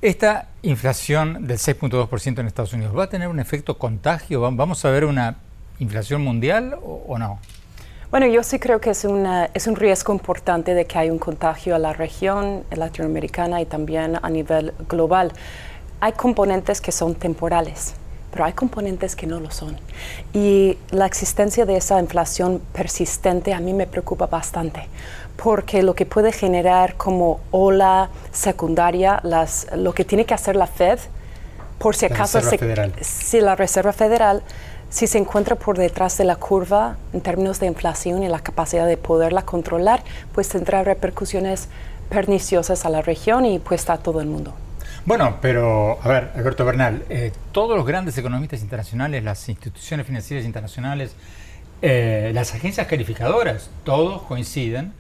¿esta 0.02 0.48
inflación 0.64 1.46
del 1.46 1.60
6.2% 1.60 2.40
en 2.40 2.48
Estados 2.48 2.74
Unidos 2.74 2.98
va 2.98 3.04
a 3.04 3.08
tener 3.08 3.28
un 3.28 3.40
efecto 3.40 3.78
contagio? 3.78 4.42
¿Vamos 4.42 4.84
a 4.84 4.90
ver 4.90 5.06
una 5.06 5.36
inflación 5.78 6.24
mundial 6.24 6.76
o, 6.84 7.20
no? 7.20 7.38
Bueno, 8.10 8.26
yo 8.26 8.42
sí 8.42 8.58
creo 8.58 8.82
que 8.82 8.90
es, 8.90 9.06
es 9.54 9.68
un 9.68 9.76
riesgo 9.76 10.12
importante 10.12 10.74
de 10.74 10.86
que 10.86 10.98
hay 10.98 11.12
un 11.12 11.20
contagio 11.20 11.76
a 11.76 11.78
la 11.78 11.94
región 11.94 12.64
latinoamericana 12.72 13.62
y 13.62 13.68
también 13.68 14.18
a 14.20 14.30
nivel 14.32 14.74
global. 14.88 15.32
Hay 16.00 16.14
componentes 16.14 16.82
que 16.82 16.92
son 16.92 17.14
temporales 17.14 17.94
pero 18.32 18.46
hay 18.46 18.54
componentes 18.54 19.16
que 19.16 19.28
no 19.28 19.40
lo 19.40 19.52
son. 19.52 19.78
Y 20.34 20.78
la 20.92 21.06
existencia 21.06 21.66
de 21.66 21.78
esa 21.78 22.00
inflación 22.00 22.62
persistente 22.74 23.54
a 23.54 23.60
mí 23.60 23.74
me 23.74 23.88
preocupa 23.88 24.28
bastante, 24.28 24.88
porque 25.42 25.84
lo 25.84 25.96
que 25.96 26.06
puede 26.06 26.32
generar 26.32 26.96
como 26.96 27.40
ola 27.52 28.10
secundaria, 28.32 29.20
las, 29.24 29.68
lo 29.76 29.94
que 29.94 30.06
tiene 30.06 30.26
que 30.26 30.34
hacer 30.34 30.56
la 30.56 30.68
Fed, 30.68 31.00
por 31.78 31.96
si 31.96 32.06
acaso, 32.06 32.42
si 33.02 33.40
la 33.40 33.56
Reserva 33.56 33.94
Federal, 33.94 34.44
si 34.90 35.08
se 35.08 35.18
encuentra 35.18 35.56
por 35.56 35.78
detrás 35.78 36.18
de 36.18 36.26
la 36.26 36.36
curva 36.36 36.98
en 37.14 37.22
términos 37.22 37.60
de 37.60 37.68
inflación 37.68 38.24
y 38.24 38.28
la 38.28 38.40
capacidad 38.40 38.86
de 38.86 38.98
poderla 38.98 39.44
controlar, 39.44 40.04
pues 40.34 40.50
tendrá 40.50 40.84
repercusiones 40.84 41.70
perniciosas 42.10 42.86
a 42.86 42.90
la 42.90 43.02
región 43.02 43.46
y 43.46 43.60
pues 43.60 43.90
a 43.90 43.98
todo 43.98 44.20
el 44.20 44.28
mundo. 44.28 44.54
Bueno, 45.10 45.40
pero 45.42 45.98
a 46.04 46.08
ver, 46.08 46.32
Alberto 46.36 46.64
Bernal, 46.66 47.04
eh, 47.10 47.32
todos 47.52 47.76
los 47.76 47.84
grandes 47.84 48.16
economistas 48.20 48.62
internacionales, 48.62 49.24
las 49.24 49.50
instituciones 49.50 50.06
financieras 50.06 50.46
internacionales, 50.46 51.16
eh, 51.82 52.30
las 52.36 52.54
agencias 52.54 52.86
calificadoras, 52.86 53.72
todos 53.84 54.22
coinciden 54.22 54.94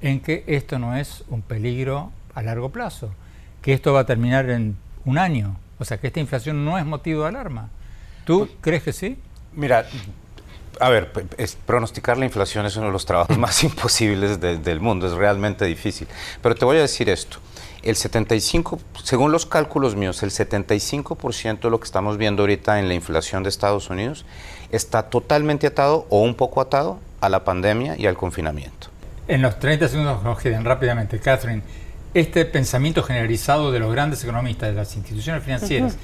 en 0.00 0.20
que 0.20 0.42
esto 0.46 0.78
no 0.78 0.96
es 0.96 1.24
un 1.28 1.42
peligro 1.42 2.12
a 2.34 2.40
largo 2.40 2.70
plazo, 2.70 3.14
que 3.60 3.74
esto 3.74 3.92
va 3.92 4.00
a 4.00 4.06
terminar 4.06 4.48
en 4.48 4.78
un 5.04 5.18
año, 5.18 5.58
o 5.78 5.84
sea, 5.84 5.98
que 5.98 6.06
esta 6.06 6.20
inflación 6.20 6.64
no 6.64 6.78
es 6.78 6.86
motivo 6.86 7.24
de 7.24 7.28
alarma. 7.28 7.68
¿Tú 8.24 8.48
crees 8.62 8.82
que 8.82 8.94
sí? 8.94 9.18
Mira, 9.52 9.84
a 10.80 10.88
ver, 10.88 11.12
pronosticar 11.66 12.16
la 12.16 12.24
inflación 12.24 12.64
es 12.64 12.74
uno 12.76 12.86
de 12.86 12.92
los 12.92 13.04
trabajos 13.04 13.36
más 13.46 13.62
imposibles 13.64 14.40
del 14.40 14.80
mundo, 14.80 15.06
es 15.06 15.12
realmente 15.12 15.66
difícil. 15.66 16.08
Pero 16.40 16.54
te 16.54 16.64
voy 16.64 16.78
a 16.78 16.80
decir 16.80 17.10
esto 17.10 17.38
el 17.82 17.96
75, 17.96 18.80
según 19.02 19.32
los 19.32 19.46
cálculos 19.46 19.96
míos, 19.96 20.22
el 20.22 20.30
75% 20.30 21.60
de 21.60 21.70
lo 21.70 21.80
que 21.80 21.84
estamos 21.84 22.16
viendo 22.16 22.42
ahorita 22.42 22.78
en 22.78 22.88
la 22.88 22.94
inflación 22.94 23.42
de 23.42 23.48
Estados 23.48 23.90
Unidos 23.90 24.24
está 24.70 25.04
totalmente 25.04 25.66
atado 25.66 26.06
o 26.08 26.22
un 26.22 26.34
poco 26.34 26.60
atado 26.60 26.98
a 27.20 27.28
la 27.28 27.44
pandemia 27.44 27.96
y 27.98 28.06
al 28.06 28.16
confinamiento. 28.16 28.88
En 29.28 29.42
los 29.42 29.58
30 29.58 29.88
segundos 29.88 30.22
nos 30.22 30.38
quedan 30.38 30.64
rápidamente, 30.64 31.18
Catherine, 31.18 31.62
este 32.14 32.44
pensamiento 32.44 33.02
generalizado 33.02 33.72
de 33.72 33.78
los 33.78 33.90
grandes 33.92 34.22
economistas, 34.22 34.70
de 34.70 34.74
las 34.74 34.94
instituciones 34.96 35.42
financieras, 35.42 35.96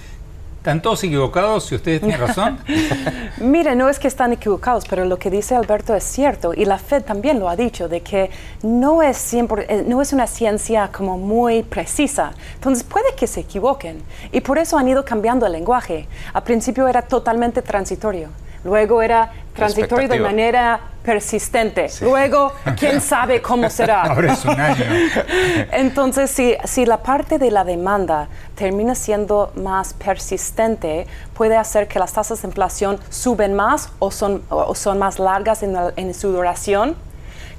¿Están 0.68 0.82
todos 0.82 1.02
equivocados 1.02 1.64
si 1.64 1.76
ustedes 1.76 2.02
tienen 2.02 2.20
razón? 2.20 2.58
Mire, 3.38 3.74
no 3.74 3.88
es 3.88 3.98
que 3.98 4.06
están 4.06 4.34
equivocados, 4.34 4.84
pero 4.86 5.06
lo 5.06 5.18
que 5.18 5.30
dice 5.30 5.54
Alberto 5.54 5.94
es 5.94 6.04
cierto 6.04 6.52
y 6.52 6.66
la 6.66 6.76
Fed 6.76 7.04
también 7.04 7.40
lo 7.40 7.48
ha 7.48 7.56
dicho, 7.56 7.88
de 7.88 8.02
que 8.02 8.28
no 8.62 9.02
es, 9.02 9.16
siempre, 9.16 9.64
eh, 9.70 9.82
no 9.86 10.02
es 10.02 10.12
una 10.12 10.26
ciencia 10.26 10.90
como 10.92 11.16
muy 11.16 11.62
precisa. 11.62 12.32
Entonces 12.52 12.84
puede 12.84 13.14
que 13.16 13.26
se 13.26 13.40
equivoquen 13.40 14.02
y 14.30 14.42
por 14.42 14.58
eso 14.58 14.76
han 14.76 14.86
ido 14.86 15.06
cambiando 15.06 15.46
el 15.46 15.52
lenguaje. 15.52 16.06
Al 16.34 16.42
principio 16.42 16.86
era 16.86 17.00
totalmente 17.00 17.62
transitorio. 17.62 18.28
Luego 18.62 19.00
era 19.00 19.32
transitorio 19.58 20.08
de 20.08 20.20
manera 20.20 20.80
persistente. 21.02 21.88
Luego, 22.00 22.52
quién 22.78 23.00
sabe 23.00 23.40
cómo 23.40 23.70
será. 23.70 24.02
Ahora 24.10 24.32
es 24.32 24.44
un 24.44 24.60
año. 24.60 24.84
Entonces, 25.72 26.30
si, 26.30 26.56
si 26.64 26.86
la 26.86 26.98
parte 27.02 27.38
de 27.38 27.50
la 27.50 27.64
demanda 27.64 28.28
termina 28.54 28.94
siendo 28.94 29.52
más 29.54 29.94
persistente, 29.94 31.06
puede 31.34 31.56
hacer 31.56 31.88
que 31.88 31.98
las 31.98 32.12
tasas 32.12 32.42
de 32.42 32.48
inflación 32.48 32.98
suben 33.08 33.54
más 33.54 33.90
o 33.98 34.10
son, 34.10 34.42
o 34.50 34.74
son 34.74 34.98
más 34.98 35.18
largas 35.18 35.62
en, 35.62 35.76
en 35.96 36.14
su 36.14 36.30
duración, 36.30 36.96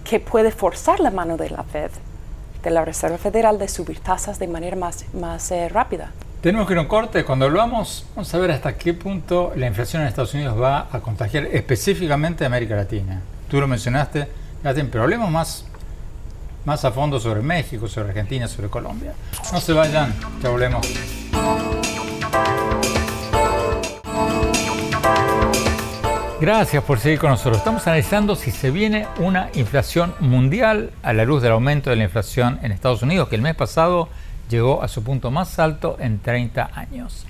que 0.03 0.19
puede 0.19 0.51
forzar 0.51 0.99
la 0.99 1.11
mano 1.11 1.37
de 1.37 1.49
la 1.49 1.63
Fed, 1.63 1.91
de 2.63 2.69
la 2.69 2.85
Reserva 2.85 3.17
Federal, 3.17 3.57
de 3.57 3.67
subir 3.67 3.99
tasas 3.99 4.39
de 4.39 4.47
manera 4.47 4.75
más, 4.75 5.05
más 5.13 5.51
eh, 5.51 5.69
rápida. 5.69 6.11
Tenemos 6.41 6.67
que 6.67 6.73
ir 6.73 6.79
a 6.79 6.83
un 6.83 6.87
corte. 6.87 7.25
Cuando 7.25 7.45
hablamos, 7.45 8.05
vamos 8.15 8.33
a 8.33 8.37
ver 8.37 8.51
hasta 8.51 8.77
qué 8.77 8.93
punto 8.93 9.51
la 9.57 9.67
inflación 9.67 10.01
en 10.01 10.07
Estados 10.07 10.33
Unidos 10.33 10.59
va 10.59 10.87
a 10.89 11.01
contagiar 11.01 11.43
específicamente 11.47 12.45
a 12.45 12.47
América 12.47 12.77
Latina. 12.77 13.21
Tú 13.49 13.59
lo 13.59 13.67
mencionaste, 13.67 14.25
ya 14.63 14.73
tienen 14.73 14.89
problemas 14.89 15.29
más, 15.29 15.65
más 16.63 16.85
a 16.85 16.91
fondo 16.91 17.19
sobre 17.19 17.41
México, 17.41 17.89
sobre 17.89 18.09
Argentina, 18.09 18.47
sobre 18.47 18.69
Colombia. 18.69 19.13
No 19.51 19.59
se 19.59 19.73
vayan, 19.73 20.15
ya 20.41 20.47
volvemos. 20.47 20.87
Gracias 26.39 26.81
por 26.85 26.99
seguir 26.99 27.19
con 27.19 27.31
nosotros. 27.31 27.57
Estamos 27.57 27.85
analizando 27.85 28.37
si 28.37 28.51
se 28.51 28.71
viene 28.71 29.07
una 29.17 29.49
inflación 29.55 30.15
mundial 30.21 30.91
a 31.03 31.11
la 31.11 31.25
luz 31.25 31.41
del 31.41 31.51
aumento 31.51 31.89
de 31.89 31.97
la 31.97 32.05
inflación 32.05 32.59
en 32.63 32.71
Estados 32.71 33.01
Unidos, 33.01 33.27
que 33.27 33.35
el 33.35 33.41
mes 33.41 33.55
pasado 33.55 34.07
llegó 34.49 34.83
a 34.83 34.87
su 34.87 35.03
punto 35.03 35.31
más 35.31 35.59
alto 35.59 35.97
en 35.99 36.19
30 36.19 36.71
años. 36.73 37.25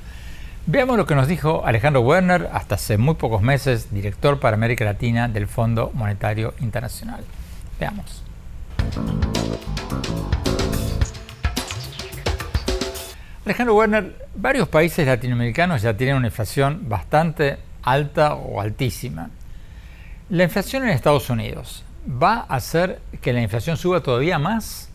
Veamos 0.65 0.97
lo 0.97 1.05
que 1.05 1.15
nos 1.15 1.27
dijo 1.27 1.65
Alejandro 1.65 2.01
Werner, 2.01 2.49
hasta 2.53 2.75
hace 2.75 2.97
muy 2.97 3.15
pocos 3.15 3.41
meses 3.41 3.91
director 3.91 4.39
para 4.39 4.55
América 4.55 4.85
Latina 4.85 5.27
del 5.27 5.47
Fondo 5.47 5.91
Monetario 5.93 6.53
Internacional. 6.59 7.23
Veamos. 7.79 8.23
Alejandro 13.45 13.75
Werner, 13.75 14.27
varios 14.35 14.67
países 14.67 15.07
latinoamericanos 15.07 15.81
ya 15.81 15.97
tienen 15.97 16.17
una 16.17 16.27
inflación 16.27 16.87
bastante 16.87 17.57
alta 17.81 18.35
o 18.35 18.61
altísima. 18.61 19.31
La 20.29 20.43
inflación 20.43 20.83
en 20.83 20.89
Estados 20.89 21.31
Unidos 21.31 21.83
va 22.07 22.45
a 22.47 22.55
hacer 22.57 23.01
que 23.21 23.33
la 23.33 23.41
inflación 23.41 23.77
suba 23.77 24.01
todavía 24.01 24.37
más 24.37 24.88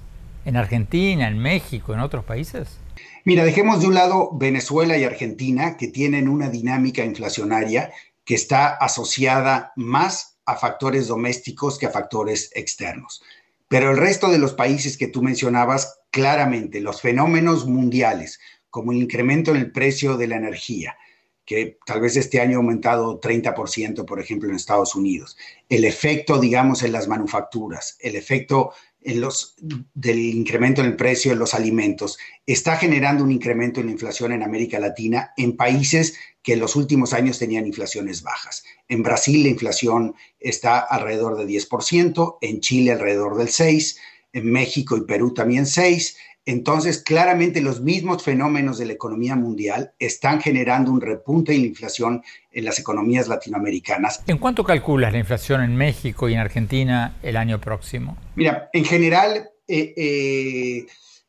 en 0.44 0.56
Argentina, 0.56 1.28
en 1.28 1.38
México, 1.38 1.94
en 1.94 2.00
otros 2.00 2.24
países? 2.24 2.78
Mira, 3.24 3.44
dejemos 3.44 3.80
de 3.80 3.86
un 3.86 3.94
lado 3.94 4.30
Venezuela 4.34 4.98
y 4.98 5.04
Argentina, 5.04 5.76
que 5.76 5.88
tienen 5.88 6.28
una 6.28 6.50
dinámica 6.50 7.04
inflacionaria 7.04 7.92
que 8.24 8.34
está 8.34 8.68
asociada 8.68 9.72
más 9.76 10.38
a 10.46 10.56
factores 10.56 11.08
domésticos 11.08 11.78
que 11.78 11.86
a 11.86 11.90
factores 11.90 12.50
externos. 12.54 13.22
Pero 13.68 13.90
el 13.90 13.96
resto 13.96 14.30
de 14.30 14.38
los 14.38 14.52
países 14.52 14.96
que 14.96 15.08
tú 15.08 15.22
mencionabas, 15.22 16.00
claramente 16.10 16.80
los 16.80 17.00
fenómenos 17.00 17.66
mundiales, 17.66 18.38
como 18.70 18.92
el 18.92 18.98
incremento 18.98 19.52
en 19.52 19.58
el 19.58 19.72
precio 19.72 20.16
de 20.16 20.26
la 20.26 20.36
energía, 20.36 20.96
que 21.44 21.78
tal 21.84 22.00
vez 22.00 22.16
este 22.16 22.40
año 22.40 22.54
ha 22.54 22.60
aumentado 22.60 23.20
30%, 23.20 24.04
por 24.04 24.20
ejemplo, 24.20 24.48
en 24.48 24.54
Estados 24.54 24.94
Unidos, 24.94 25.36
el 25.68 25.84
efecto, 25.84 26.38
digamos, 26.38 26.82
en 26.82 26.92
las 26.92 27.06
manufacturas, 27.06 27.96
el 28.00 28.16
efecto 28.16 28.72
en 29.04 29.20
los, 29.20 29.54
del 29.94 30.18
incremento 30.18 30.80
en 30.80 30.88
el 30.88 30.96
precio 30.96 31.30
de 31.30 31.36
los 31.36 31.54
alimentos 31.54 32.18
está 32.46 32.76
generando 32.76 33.22
un 33.22 33.30
incremento 33.30 33.80
en 33.80 33.86
la 33.86 33.92
inflación 33.92 34.32
en 34.32 34.42
América 34.42 34.80
Latina 34.80 35.32
en 35.36 35.56
países 35.56 36.14
que 36.42 36.54
en 36.54 36.60
los 36.60 36.74
últimos 36.74 37.12
años 37.12 37.38
tenían 37.38 37.66
inflaciones 37.66 38.22
bajas. 38.22 38.64
En 38.88 39.02
Brasil 39.02 39.42
la 39.42 39.50
inflación 39.50 40.14
está 40.40 40.78
alrededor 40.78 41.36
de 41.36 41.46
10%, 41.46 42.38
en 42.40 42.60
Chile 42.60 42.92
alrededor 42.92 43.36
del 43.36 43.48
6%, 43.48 43.96
en 44.32 44.50
México 44.50 44.96
y 44.96 45.02
Perú 45.02 45.32
también 45.32 45.64
6%, 45.64 46.16
entonces, 46.46 47.02
claramente 47.02 47.62
los 47.62 47.80
mismos 47.80 48.22
fenómenos 48.22 48.76
de 48.76 48.84
la 48.84 48.92
economía 48.92 49.34
mundial 49.34 49.92
están 49.98 50.42
generando 50.42 50.90
un 50.90 51.00
repunte 51.00 51.54
en 51.54 51.62
la 51.62 51.66
inflación 51.68 52.22
en 52.52 52.66
las 52.66 52.78
economías 52.78 53.28
latinoamericanas. 53.28 54.22
¿En 54.26 54.36
cuánto 54.36 54.62
calculas 54.62 55.12
la 55.12 55.18
inflación 55.18 55.62
en 55.62 55.74
México 55.74 56.28
y 56.28 56.34
en 56.34 56.40
Argentina 56.40 57.16
el 57.22 57.38
año 57.38 57.60
próximo? 57.60 58.18
Mira, 58.36 58.68
en 58.74 58.84
general, 58.84 59.48
eh, 59.66 59.94
eh, 59.96 60.86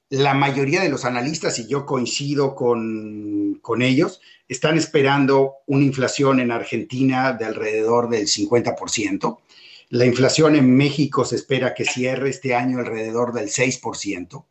la 0.10 0.34
mayoría 0.34 0.82
de 0.82 0.90
los 0.90 1.06
analistas, 1.06 1.60
y 1.60 1.68
yo 1.68 1.86
coincido 1.86 2.54
con, 2.54 3.58
con 3.62 3.82
ellos, 3.82 4.20
están 4.50 4.78
esperando 4.78 5.54
una 5.66 5.86
inflación 5.86 6.42
en 6.42 6.52
Argentina 6.52 7.32
de 7.32 7.46
alrededor 7.46 8.10
del 8.10 8.28
50%. 8.28 9.38
La 9.90 10.06
inflación 10.06 10.58
en 10.58 10.76
México 10.76 11.24
se 11.24 11.38
espera 11.38 11.74
que 11.74 11.86
cierre 11.86 12.30
este 12.30 12.54
año 12.54 12.80
alrededor 12.80 13.32
del 13.32 13.48
6%. 13.48 14.44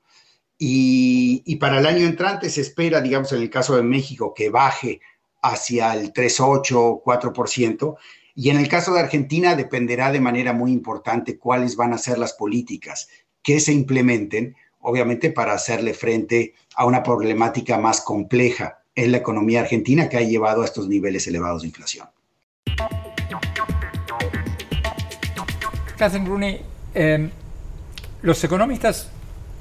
Y, 0.58 1.56
para 1.56 1.78
el 1.78 1.86
año 1.86 2.06
entrante 2.06 2.48
se 2.48 2.60
espera, 2.60 3.00
digamos, 3.00 3.32
en 3.32 3.42
el 3.42 3.50
caso 3.50 3.76
de 3.76 3.82
México, 3.82 4.32
que 4.34 4.50
baje 4.50 5.00
hacia 5.42 5.94
el 5.94 6.12
3,8, 6.12 7.02
4%. 7.02 7.96
Y 8.36 8.50
en 8.50 8.58
el 8.58 8.68
caso 8.68 8.94
de 8.94 9.00
Argentina 9.00 9.56
dependerá 9.56 10.10
de 10.10 10.20
manera 10.20 10.52
muy 10.52 10.72
importante 10.72 11.38
cuáles 11.38 11.76
van 11.76 11.92
a 11.92 11.98
ser 11.98 12.18
las 12.18 12.32
políticas 12.32 13.08
que 13.42 13.60
se 13.60 13.72
implementen, 13.72 14.56
obviamente 14.80 15.30
para 15.30 15.52
hacerle 15.52 15.94
frente 15.94 16.54
a 16.76 16.86
una 16.86 17.02
problemática 17.02 17.78
más 17.78 18.00
compleja 18.00 18.78
en 18.94 19.12
la 19.12 19.18
economía 19.18 19.60
argentina 19.60 20.08
que 20.08 20.16
ha 20.16 20.22
llevado 20.22 20.62
a 20.62 20.64
estos 20.64 20.88
niveles 20.88 21.26
elevados 21.26 21.62
de 21.62 21.68
inflación. 21.68 22.08
Catherine 25.96 26.28
Rooney, 26.28 26.60
eh, 26.94 27.30
los 28.22 28.42
economistas 28.42 29.10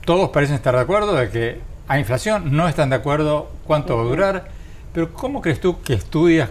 todos 0.06 0.30
parecen 0.30 0.56
estar 0.56 0.76
de 0.76 0.82
acuerdo 0.82 1.14
de 1.16 1.30
que 1.30 1.62
hay 1.88 2.00
inflación, 2.00 2.56
no 2.56 2.68
están 2.68 2.90
de 2.90 2.96
acuerdo 2.96 3.50
cuánto 3.66 3.98
va 3.98 4.04
a 4.04 4.06
durar, 4.06 4.46
pero 4.94 5.14
¿cómo 5.14 5.42
crees 5.42 5.60
tú 5.60 5.82
que 5.82 5.94
estudias 5.94 6.50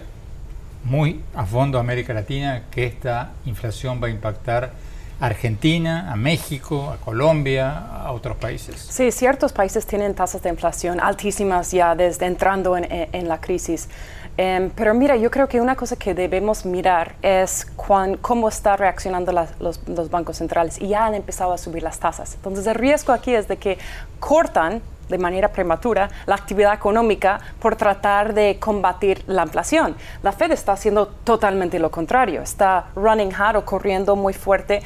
muy 0.85 1.21
a 1.35 1.45
fondo 1.45 1.79
América 1.79 2.13
Latina 2.13 2.65
que 2.71 2.87
esta 2.87 3.33
inflación 3.45 4.03
va 4.03 4.09
a 4.09 4.11
impactar 4.11 4.73
a 5.21 5.27
Argentina, 5.27 6.11
a 6.11 6.17
México, 6.17 6.91
a 6.91 6.97
Colombia, 6.97 7.79
a 7.79 8.13
otros 8.13 8.37
países? 8.37 8.81
Sí, 8.81 9.11
ciertos 9.13 9.53
países 9.53 9.87
tienen 9.87 10.15
tasas 10.15 10.43
de 10.43 10.49
inflación 10.49 10.99
altísimas 10.99 11.71
ya 11.71 11.95
desde 11.95 12.27
entrando 12.27 12.77
en, 12.77 12.87
en 12.91 13.29
la 13.29 13.41
crisis. 13.41 13.89
Em, 14.37 14.71
pero 14.71 14.95
mira, 14.95 15.17
yo 15.17 15.31
creo 15.31 15.47
que 15.47 15.61
una 15.61 15.77
cosa 15.77 15.97
que 15.97 16.15
debemos 16.15 16.65
mirar 16.65 17.17
es 17.21 17.67
cómo 17.77 18.49
están 18.49 18.79
reaccionando 18.79 19.31
los, 19.61 20.11
bancos 20.11 20.39
centrales 20.39 20.81
y 20.81 20.89
ya 20.89 21.05
han 21.05 21.15
empezado 21.15 21.53
a 21.53 21.59
subir 21.59 21.83
las 21.83 21.99
tasas. 21.99 22.35
Entonces 22.35 22.67
el 22.67 22.75
riesgo 22.75 23.13
aquí 23.13 23.35
es 23.35 23.47
de 23.47 23.59
que 23.59 23.79
cortan 24.21 24.81
de 25.09 25.19
manera 25.19 25.49
prematura 25.49 26.09
la 26.25 26.35
actividad 26.35 26.73
económica 26.73 27.41
por 27.61 27.77
tratar 27.77 28.33
de 28.33 28.59
combatir 28.59 29.23
la 29.27 29.43
inflación. 29.43 29.95
La 30.23 30.33
Fed 30.33 30.53
está 30.53 30.73
haciendo 30.73 31.09
totalmente 31.09 31.79
lo 31.79 31.91
contrario, 31.91 32.41
está 32.41 32.87
running 32.97 33.35
hard 33.35 33.57
o 33.57 33.65
corriendo 33.67 34.17
muy 34.17 34.33
fuerte 34.33 34.83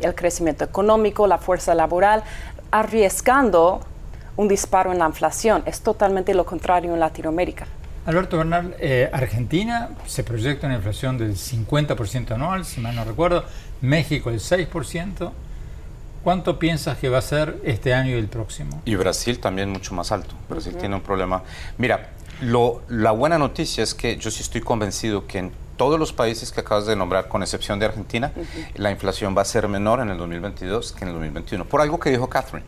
el 0.00 0.14
crecimiento 0.14 0.64
económico, 0.64 1.26
la 1.26 1.36
fuerza 1.36 1.74
laboral, 1.74 2.22
arriesgando 2.70 3.80
un 4.36 4.48
disparo 4.48 4.92
en 4.92 4.98
la 4.98 5.06
inflación. 5.06 5.62
Es 5.66 5.82
totalmente 5.82 6.32
lo 6.32 6.46
contrario 6.46 6.94
en 6.94 7.00
Latinoamérica. 7.00 7.66
Alberto 8.06 8.38
Bernal, 8.38 8.76
eh, 8.78 9.10
Argentina 9.12 9.90
se 10.06 10.22
proyecta 10.22 10.68
una 10.68 10.76
inflación 10.76 11.18
del 11.18 11.34
50% 11.34 12.30
anual, 12.30 12.64
si 12.64 12.80
mal 12.80 12.94
no 12.94 13.04
recuerdo, 13.04 13.44
México 13.80 14.30
el 14.30 14.38
6%. 14.38 15.32
¿Cuánto 16.22 16.58
piensas 16.58 16.98
que 16.98 17.08
va 17.08 17.18
a 17.18 17.22
ser 17.22 17.60
este 17.64 17.94
año 17.94 18.10
y 18.10 18.18
el 18.18 18.28
próximo? 18.28 18.80
Y 18.84 18.94
Brasil 18.94 19.40
también 19.40 19.70
mucho 19.70 19.92
más 19.94 20.12
alto. 20.12 20.34
Brasil 20.48 20.76
tiene 20.76 20.94
un 20.94 21.00
problema. 21.00 21.42
Mira, 21.78 22.10
lo, 22.42 22.82
la 22.88 23.10
buena 23.10 23.38
noticia 23.38 23.82
es 23.82 23.94
que 23.94 24.16
yo 24.16 24.30
sí 24.30 24.42
estoy 24.42 24.60
convencido 24.60 25.26
que 25.26 25.38
en 25.38 25.52
todos 25.76 25.98
los 25.98 26.12
países 26.12 26.52
que 26.52 26.60
acabas 26.60 26.86
de 26.86 26.94
nombrar, 26.94 27.28
con 27.28 27.42
excepción 27.42 27.78
de 27.78 27.86
Argentina, 27.86 28.32
la 28.76 28.90
inflación 28.90 29.36
va 29.36 29.42
a 29.42 29.44
ser 29.44 29.68
menor 29.68 30.00
en 30.00 30.10
el 30.10 30.18
2022 30.18 30.92
que 30.92 31.04
en 31.04 31.08
el 31.08 31.14
2021. 31.14 31.64
Por 31.64 31.80
algo 31.80 31.98
que 31.98 32.10
dijo 32.10 32.28
Catherine 32.28 32.66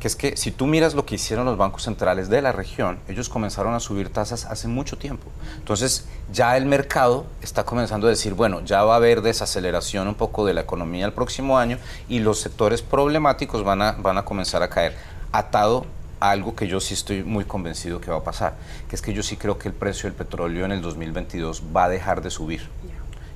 que 0.00 0.08
es 0.08 0.16
que 0.16 0.36
si 0.36 0.50
tú 0.50 0.66
miras 0.66 0.94
lo 0.94 1.04
que 1.04 1.16
hicieron 1.16 1.44
los 1.44 1.58
bancos 1.58 1.82
centrales 1.82 2.30
de 2.30 2.40
la 2.40 2.52
región, 2.52 2.98
ellos 3.06 3.28
comenzaron 3.28 3.74
a 3.74 3.80
subir 3.80 4.08
tasas 4.08 4.46
hace 4.46 4.66
mucho 4.66 4.96
tiempo. 4.96 5.30
Entonces 5.58 6.06
ya 6.32 6.56
el 6.56 6.64
mercado 6.64 7.26
está 7.42 7.64
comenzando 7.64 8.06
a 8.06 8.10
decir, 8.10 8.32
bueno, 8.32 8.62
ya 8.64 8.82
va 8.82 8.94
a 8.94 8.96
haber 8.96 9.20
desaceleración 9.20 10.08
un 10.08 10.14
poco 10.14 10.46
de 10.46 10.54
la 10.54 10.62
economía 10.62 11.04
el 11.04 11.12
próximo 11.12 11.58
año 11.58 11.78
y 12.08 12.20
los 12.20 12.40
sectores 12.40 12.80
problemáticos 12.80 13.62
van 13.62 13.82
a, 13.82 13.92
van 13.92 14.16
a 14.16 14.24
comenzar 14.24 14.62
a 14.62 14.70
caer, 14.70 14.96
atado 15.32 15.84
algo 16.18 16.54
que 16.54 16.66
yo 16.66 16.80
sí 16.80 16.94
estoy 16.94 17.24
muy 17.24 17.44
convencido 17.44 18.00
que 18.00 18.10
va 18.10 18.18
a 18.18 18.24
pasar, 18.24 18.54
que 18.88 18.96
es 18.96 19.02
que 19.02 19.12
yo 19.12 19.22
sí 19.22 19.36
creo 19.36 19.58
que 19.58 19.68
el 19.68 19.74
precio 19.74 20.08
del 20.08 20.14
petróleo 20.14 20.64
en 20.64 20.72
el 20.72 20.82
2022 20.82 21.62
va 21.74 21.84
a 21.84 21.88
dejar 21.88 22.22
de 22.22 22.30
subir. 22.30 22.68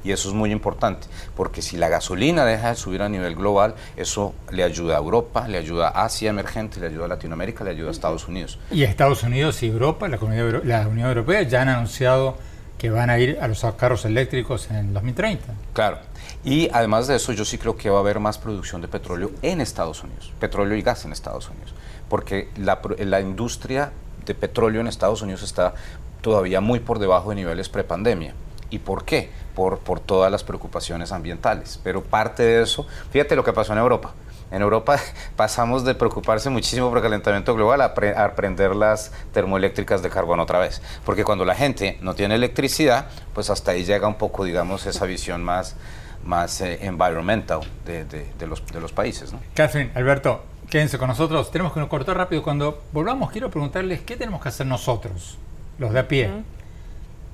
Y 0.04 0.12
eso 0.12 0.28
es 0.28 0.34
muy 0.34 0.52
importante, 0.52 1.06
porque 1.34 1.62
si 1.62 1.78
la 1.78 1.88
gasolina 1.88 2.44
deja 2.44 2.68
de 2.68 2.76
subir 2.76 3.00
a 3.00 3.08
nivel 3.08 3.34
global, 3.34 3.74
eso 3.96 4.34
le 4.50 4.62
ayuda 4.62 4.96
a 4.96 4.98
Europa, 4.98 5.48
le 5.48 5.56
ayuda 5.56 5.88
a 5.88 6.04
Asia 6.04 6.28
emergente, 6.28 6.78
le 6.78 6.88
ayuda 6.88 7.06
a 7.06 7.08
Latinoamérica, 7.08 7.64
le 7.64 7.70
ayuda 7.70 7.88
a 7.88 7.92
Estados 7.92 8.28
Unidos. 8.28 8.58
Y 8.70 8.82
Estados 8.82 9.22
Unidos 9.22 9.62
y 9.62 9.68
Europa, 9.68 10.06
la, 10.08 10.18
Comunidad, 10.18 10.62
la 10.64 10.86
Unión 10.86 11.08
Europea, 11.08 11.42
ya 11.42 11.62
han 11.62 11.70
anunciado 11.70 12.36
que 12.76 12.90
van 12.90 13.08
a 13.08 13.18
ir 13.18 13.38
a 13.40 13.48
los 13.48 13.64
carros 13.78 14.04
eléctricos 14.04 14.70
en 14.70 14.92
2030. 14.92 15.54
Claro. 15.72 15.98
Y 16.44 16.68
además 16.70 17.06
de 17.06 17.16
eso, 17.16 17.32
yo 17.32 17.46
sí 17.46 17.56
creo 17.56 17.76
que 17.76 17.88
va 17.88 17.96
a 17.96 18.00
haber 18.00 18.20
más 18.20 18.36
producción 18.36 18.82
de 18.82 18.88
petróleo 18.88 19.30
en 19.40 19.62
Estados 19.62 20.02
Unidos, 20.02 20.32
petróleo 20.38 20.76
y 20.76 20.82
gas 20.82 21.06
en 21.06 21.12
Estados 21.12 21.48
Unidos, 21.48 21.72
porque 22.10 22.50
la, 22.58 22.82
la 22.98 23.20
industria 23.22 23.92
de 24.26 24.34
petróleo 24.34 24.82
en 24.82 24.88
Estados 24.88 25.22
Unidos 25.22 25.42
está 25.42 25.72
todavía 26.20 26.60
muy 26.60 26.80
por 26.80 26.98
debajo 26.98 27.30
de 27.30 27.36
niveles 27.36 27.70
prepandemia. 27.70 28.34
¿Y 28.68 28.80
por 28.80 29.04
qué? 29.04 29.30
Por, 29.54 29.78
por 29.78 30.00
todas 30.00 30.32
las 30.32 30.42
preocupaciones 30.42 31.12
ambientales. 31.12 31.78
Pero 31.84 32.02
parte 32.02 32.42
de 32.42 32.62
eso, 32.62 32.86
fíjate 33.10 33.36
lo 33.36 33.44
que 33.44 33.52
pasó 33.52 33.72
en 33.72 33.78
Europa. 33.78 34.14
En 34.50 34.62
Europa 34.62 34.98
pasamos 35.36 35.84
de 35.84 35.94
preocuparse 35.94 36.50
muchísimo 36.50 36.88
por 36.88 36.98
el 36.98 37.02
calentamiento 37.02 37.54
global 37.54 37.80
a, 37.80 37.94
aprender 38.24 38.76
las 38.76 39.12
termoeléctricas 39.32 40.02
de 40.02 40.10
carbón 40.10 40.40
otra 40.40 40.58
vez. 40.58 40.80
Porque 41.04 41.24
cuando 41.24 41.44
la 41.44 41.54
gente 41.54 41.98
no 42.00 42.14
tiene 42.14 42.36
electricidad, 42.36 43.06
pues 43.34 43.50
hasta 43.50 43.72
ahí 43.72 43.84
llega 43.84 44.06
un 44.06 44.14
poco, 44.14 44.44
digamos, 44.44 44.86
esa 44.86 45.06
visión 45.06 45.42
más, 45.42 45.76
más 46.24 46.60
eh, 46.60 46.78
environmental 46.82 47.60
de, 47.84 48.04
de, 48.04 48.46
los, 48.46 48.64
de 48.66 48.80
los 48.80 48.92
países. 48.92 49.32
¿no? 49.32 49.40
Catherine, 49.54 49.90
Alberto, 49.94 50.44
quédense 50.70 50.98
con 50.98 51.08
nosotros. 51.08 51.50
Tenemos 51.50 51.72
que 51.72 51.86
cortar 51.88 52.16
rápido. 52.16 52.42
Cuando 52.42 52.82
volvamos, 52.92 53.32
quiero 53.32 53.50
preguntarles 53.50 54.02
qué 54.02 54.16
tenemos 54.16 54.40
que 54.40 54.50
hacer 54.50 54.66
nosotros, 54.66 55.38
los 55.78 55.92
de 55.92 55.98
a 55.98 56.08
pie 56.08 56.30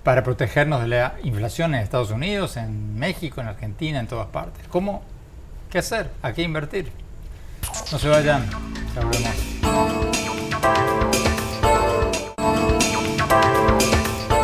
para 0.02 0.22
protegernos 0.22 0.80
de 0.80 0.88
la 0.88 1.14
inflación 1.22 1.74
en 1.74 1.82
Estados 1.82 2.10
Unidos, 2.10 2.56
en 2.56 2.98
México, 2.98 3.40
en 3.40 3.48
Argentina, 3.48 4.00
en 4.00 4.06
todas 4.06 4.28
partes. 4.28 4.66
¿Cómo? 4.68 5.02
¿Qué 5.70 5.78
hacer? 5.78 6.10
¿A 6.22 6.32
qué 6.32 6.42
invertir? 6.42 6.90
No 7.92 7.98
se 7.98 8.08
vayan, 8.08 8.48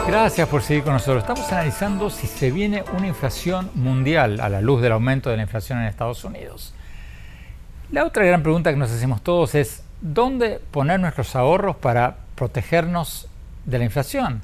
Gracias 0.07 0.49
por 0.49 0.63
seguir 0.63 0.85
con 0.85 0.93
nosotros. 0.93 1.23
Estamos 1.23 1.51
analizando 1.53 2.11
si 2.11 2.27
se 2.27 2.51
viene 2.51 2.85
una 2.97 3.09
inflación 3.09 3.71
mundial 3.75 4.41
a 4.41 4.49
la 4.49 4.61
luz 4.61 4.81
del 4.81 4.93
aumento 4.93 5.31
de 5.31 5.37
la 5.37 5.43
inflación 5.43 5.81
en 5.81 5.87
Estados 5.87 6.25
Unidos. 6.25 6.73
La 7.91 8.05
otra 8.05 8.25
gran 8.25 8.43
pregunta 8.43 8.71
que 8.71 8.77
nos 8.77 8.91
hacemos 8.91 9.23
todos 9.23 9.55
es, 9.55 9.83
¿dónde 10.01 10.61
poner 10.71 11.01
nuestros 11.01 11.35
ahorros 11.37 11.77
para 11.77 12.19
protegernos 12.35 13.29
de 13.65 13.79
la 13.79 13.85
inflación? 13.85 14.43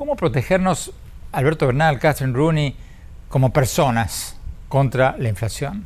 ¿Cómo 0.00 0.16
protegernos, 0.16 0.92
Alberto 1.30 1.66
Bernal, 1.66 1.98
Catherine 1.98 2.34
Rooney, 2.34 2.74
como 3.28 3.52
personas 3.52 4.34
contra 4.66 5.14
la 5.18 5.28
inflación? 5.28 5.84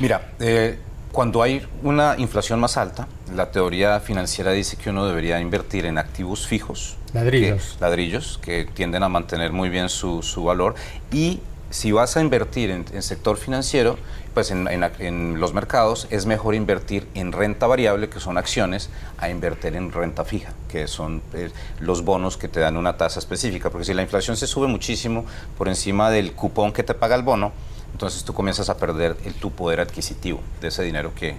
Mira, 0.00 0.32
eh, 0.40 0.76
cuando 1.12 1.40
hay 1.40 1.64
una 1.84 2.16
inflación 2.18 2.58
más 2.58 2.76
alta, 2.76 3.06
la 3.32 3.52
teoría 3.52 4.00
financiera 4.00 4.50
dice 4.50 4.76
que 4.76 4.90
uno 4.90 5.06
debería 5.06 5.38
invertir 5.38 5.86
en 5.86 5.98
activos 5.98 6.48
fijos. 6.48 6.96
Ladrillos. 7.12 7.76
Que, 7.78 7.84
ladrillos, 7.84 8.40
que 8.42 8.64
tienden 8.64 9.04
a 9.04 9.08
mantener 9.08 9.52
muy 9.52 9.68
bien 9.68 9.88
su, 9.88 10.20
valor. 10.44 10.74
Y 11.12 11.38
si 11.74 11.90
vas 11.90 12.16
a 12.16 12.20
invertir 12.20 12.70
en, 12.70 12.84
en 12.92 13.02
sector 13.02 13.36
financiero, 13.36 13.98
pues 14.32 14.52
en, 14.52 15.40
los 15.40 15.54
mercados 15.54 16.06
es 16.08 16.24
mejor 16.24 16.54
invertir 16.54 17.08
en 17.14 17.32
renta 17.32 17.66
variable, 17.66 18.08
que 18.08 18.20
son 18.20 18.38
acciones, 18.38 18.90
a 19.18 19.28
invertir 19.28 19.74
en 19.74 19.90
renta 19.90 20.24
fija, 20.24 20.52
que 20.68 20.86
son 20.86 21.20
eh, 21.32 21.50
los 21.80 22.04
bonos 22.04 22.36
que 22.36 22.46
te 22.46 22.60
dan 22.60 22.76
una 22.76 22.96
tasa 22.96 23.18
específica. 23.18 23.70
Porque 23.70 23.86
si 23.86 23.92
la 23.92 24.02
inflación 24.02 24.36
se 24.36 24.46
sube 24.46 24.68
muchísimo 24.68 25.24
por 25.58 25.66
encima 25.66 26.10
del 26.10 26.32
cupón 26.34 26.72
que 26.72 26.84
te 26.84 26.94
paga 26.94 27.16
el 27.16 27.22
bono, 27.22 27.50
entonces 27.90 28.22
tú 28.22 28.34
comienzas 28.34 28.68
a 28.70 28.76
perder 28.76 29.16
el, 29.24 29.34
tu 29.34 29.50
poder 29.50 29.80
adquisitivo 29.80 30.40
de 30.60 30.68
ese 30.68 30.84
dinero 30.84 31.12
que, 31.12 31.34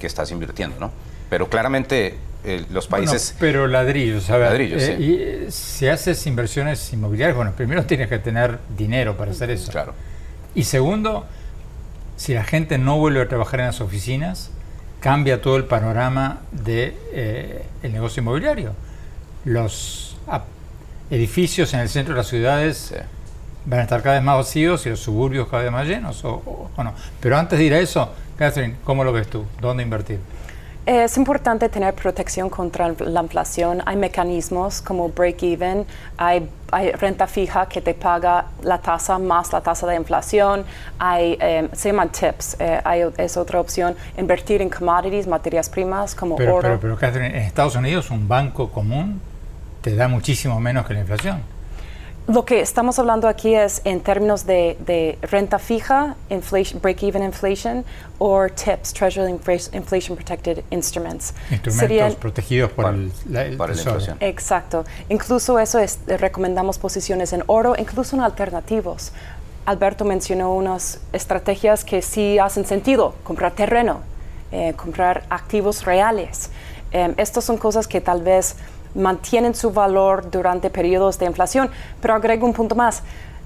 estás 0.00 0.30
invirtiendo, 0.30 0.76
¿no? 0.78 0.92
Pero 1.30 1.48
claramente 1.48 2.16
eh, 2.44 2.64
los 2.70 2.86
países... 2.86 3.34
pero 3.38 3.66
ladrillos, 3.66 4.30
a 4.30 4.36
ver, 4.36 4.50
ladrillos, 4.50 4.82
eh, 4.82 5.46
y, 5.48 5.50
si 5.50 5.88
haces 5.88 6.24
inversiones 6.26 6.92
inmobiliarias, 6.92 7.36
bueno, 7.36 7.52
primero 7.52 7.84
tienes 7.84 8.08
que 8.08 8.18
tener 8.18 8.58
dinero 8.76 9.16
para 9.16 9.32
hacer 9.32 9.50
eso. 9.50 9.70
Claro. 9.72 9.94
Y 10.54 10.64
segundo, 10.64 11.26
si 12.16 12.34
la 12.34 12.44
gente 12.44 12.78
no 12.78 12.98
vuelve 12.98 13.22
a 13.22 13.28
trabajar 13.28 13.60
en 13.60 13.66
las 13.66 13.80
oficinas, 13.80 14.50
cambia 15.00 15.42
todo 15.42 15.56
el 15.56 15.64
panorama 15.64 16.40
del 16.52 16.64
de, 16.64 17.64
eh, 17.82 17.88
negocio 17.90 18.22
inmobiliario. 18.22 18.72
Los 19.44 20.16
edificios 21.10 21.72
en 21.74 21.80
el 21.80 21.88
centro 21.88 22.14
de 22.14 22.18
las 22.18 22.28
ciudades 22.28 22.94
van 23.64 23.80
a 23.80 23.82
estar 23.82 24.02
cada 24.02 24.16
vez 24.16 24.24
más 24.24 24.36
vacíos 24.36 24.84
y 24.86 24.90
los 24.90 25.00
suburbios 25.00 25.48
cada 25.48 25.62
vez 25.62 25.72
más 25.72 25.86
llenos, 25.86 26.24
o 26.24 26.70
no. 26.76 26.94
Pero 27.20 27.36
antes 27.36 27.58
de 27.58 27.64
ir 27.64 27.74
a 27.74 27.78
eso, 27.78 28.12
Catherine, 28.36 28.76
¿cómo 28.84 29.04
lo 29.04 29.12
ves 29.12 29.28
tú? 29.28 29.44
¿Dónde 29.60 29.82
invertir? 29.82 30.20
Es 30.88 31.18
importante 31.18 31.68
tener 31.68 31.92
protección 31.92 32.48
contra 32.48 32.88
la 32.88 33.20
inflación. 33.20 33.82
Hay 33.84 33.96
mecanismos 33.96 34.80
como 34.80 35.10
break-even, 35.10 35.84
hay, 36.16 36.48
renta 36.92 37.26
fija 37.26 37.66
que 37.66 37.82
te 37.82 37.92
paga 37.92 38.46
la 38.62 38.78
tasa 38.78 39.18
más 39.18 39.52
la 39.52 39.60
tasa 39.60 39.86
de 39.86 39.96
inflación, 39.96 40.64
hay, 40.98 41.36
em, 41.40 41.68
se 41.72 41.90
llaman 41.90 42.08
tips, 42.08 42.56
eh, 42.58 43.10
es 43.18 43.36
otra 43.36 43.60
opción, 43.60 43.96
invertir 44.16 44.62
en 44.62 44.70
commodities, 44.70 45.26
materias 45.26 45.68
primas 45.68 46.14
como 46.14 46.36
oro. 46.36 46.60
Pero, 46.62 46.80
pero 46.80 46.96
Catherine, 46.96 47.36
en 47.36 47.42
Estados 47.42 47.76
Unidos 47.76 48.10
un 48.10 48.26
banco 48.26 48.70
común 48.70 49.20
te 49.82 49.94
da 49.94 50.08
muchísimo 50.08 50.58
menos 50.58 50.86
que 50.86 50.94
la 50.94 51.00
inflación. 51.00 51.42
Lo 52.28 52.44
que 52.44 52.60
estamos 52.60 52.98
hablando 52.98 53.26
aquí 53.26 53.54
es 53.54 53.80
en 53.84 54.02
términos 54.02 54.44
de, 54.44 55.18
renta 55.22 55.58
fija, 55.58 56.14
inflation, 56.28 56.78
break-even 56.78 57.22
inflation, 57.22 57.86
o 58.18 58.46
TIPS, 58.48 58.92
Treasury 58.92 59.30
Inflation 59.30 60.14
Protected 60.14 60.62
Instruments. 60.70 61.32
Instrumentos 61.50 62.16
protegidos 62.16 62.70
por, 62.72 62.94
la, 63.30 63.48
inflación. 63.48 64.18
Exacto. 64.20 64.84
Incluso 65.08 65.58
eso 65.58 65.78
es, 65.78 66.00
recomendamos 66.06 66.78
posiciones 66.78 67.32
en 67.32 67.44
oro, 67.46 67.74
incluso 67.78 68.14
en 68.14 68.20
alternativos. 68.20 69.12
Alberto 69.64 70.04
mencionó 70.04 70.52
unas 70.52 71.00
estrategias 71.14 71.82
que 71.82 72.02
sí 72.02 72.38
hacen 72.38 72.66
sentido, 72.66 73.14
comprar 73.24 73.52
terreno, 73.52 74.00
eh, 74.52 74.74
comprar 74.76 75.24
activos 75.30 75.86
reales. 75.86 76.50
Eh, 76.92 77.14
estas 77.16 77.44
son 77.44 77.56
cosas 77.56 77.86
que 77.86 78.02
tal 78.02 78.22
vez 78.22 78.56
mantienen 78.94 79.54
su 79.54 79.70
valor 79.70 80.30
durante 80.30 80.70
periodos 80.70 81.18
de 81.18 81.26
inflación. 81.26 81.70
Pero 82.00 82.14
agrego 82.14 82.46
un 82.46 82.52
punto 82.52 82.74
más. 82.74 83.02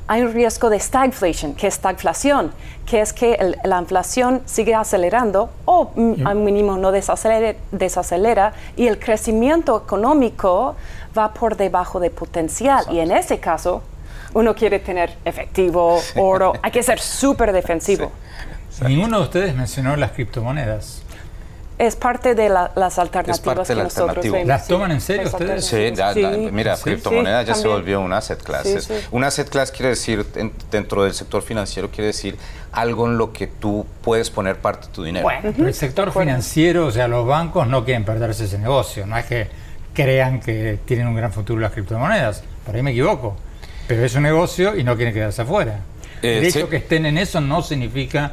Hay 0.09 0.23
un 0.23 0.33
riesgo 0.33 0.69
de 0.69 0.81
stagflation, 0.81 1.55
que 1.55 1.69
es 1.69 1.75
stagflación, 1.75 2.53
que 2.87 3.01
es 3.01 3.13
que 3.13 3.57
la 3.65 3.81
inflación 3.81 4.43
sigue 4.47 4.75
acelerando 4.75 5.51
o 5.65 5.93
mm, 5.95 6.27
al 6.27 6.37
mínimo 6.37 6.77
no 6.77 6.91
desacelera, 6.91 8.53
y 8.77 8.89
el 8.89 8.99
crecimiento 8.99 9.83
económico 9.85 10.75
va 11.17 11.33
por 11.33 11.57
debajo 11.57 12.01
de 12.01 12.11
potencial. 12.11 12.85
Y 12.91 12.99
en 12.99 13.13
ese 13.13 13.39
caso, 13.39 13.83
uno 14.35 14.55
quiere 14.55 14.81
tener 14.81 15.15
efectivo, 15.25 16.01
oro, 16.17 16.55
hay 16.63 16.71
que 16.71 16.83
ser 16.83 16.99
súper 17.01 17.53
defensivo. 17.53 18.11
Ninguno 18.81 19.19
de 19.19 19.25
ustedes 19.25 19.55
mencionó 19.55 19.95
las 19.97 20.13
criptomonedas. 20.13 21.03
Es 21.83 21.97
parte 21.97 22.37
de 22.37 22.49
las 22.49 22.99
alternativas 23.01 23.67
que 23.67 23.75
nosotros 23.75 24.25
vemos. 24.25 24.47
¿Las 24.47 24.69
toman 24.69 24.93
en 24.93 25.01
serio 25.01 25.27
ustedes? 25.27 25.65
Sí, 25.65 25.93
mira, 26.53 26.77
criptomonedas 26.77 27.45
ya 27.45 27.55
se 27.57 27.67
volvió 27.67 28.01
un 28.01 28.13
asset 28.13 28.41
class. 28.41 28.89
un 29.11 29.25
asset 29.25 29.49
class 29.49 29.73
quiere 29.73 29.89
decir, 29.89 30.25
dentro 30.71 31.03
del 31.03 31.13
sector 31.13 31.43
financiero, 31.43 31.91
quiere 31.91 32.07
decir 32.07 32.37
algo 32.71 33.07
en 33.07 33.19
lo 33.19 33.33
que 33.33 33.49
tú 33.49 33.85
puedes 34.03 34.31
poner 34.31 34.59
parte 34.59 34.87
de 34.87 34.93
tu 34.93 35.03
dinero. 35.03 35.25
Bueno, 35.25 35.53
el 35.67 35.75
sector 35.75 36.13
financiero, 36.13 36.87
o 36.87 36.93
sea, 36.93 37.09
los 37.09 37.27
bancos 37.27 37.67
no 37.67 37.85
quieren 37.85 38.05
perderse 38.05 38.45
ese 38.45 38.59
negocio. 38.59 39.05
No 39.05 39.19
es 39.19 39.27
que 39.27 39.49
crean 39.93 40.39
que 40.39 40.79
tienen 40.85 41.09
un 41.09 41.17
gran 41.17 41.33
futuro 41.33 41.61
las 41.61 41.73
criptomonedas. 41.73 42.45
Por 42.65 42.77
ahí 42.77 42.83
me 42.83 42.93
equivoco. 42.93 43.37
Pero 43.89 44.05
es 44.05 44.15
un 44.15 44.23
negocio 44.23 44.77
y 44.77 44.85
no 44.85 44.95
quieren 44.95 45.13
quedarse 45.13 45.43
afuera. 45.43 45.81
Eh, 46.23 46.39
el 46.39 46.45
hecho 46.45 46.69
que 46.69 46.77
estén 46.77 47.07
en 47.07 47.19
eso 47.19 47.41
no 47.41 47.61
significa 47.61 48.33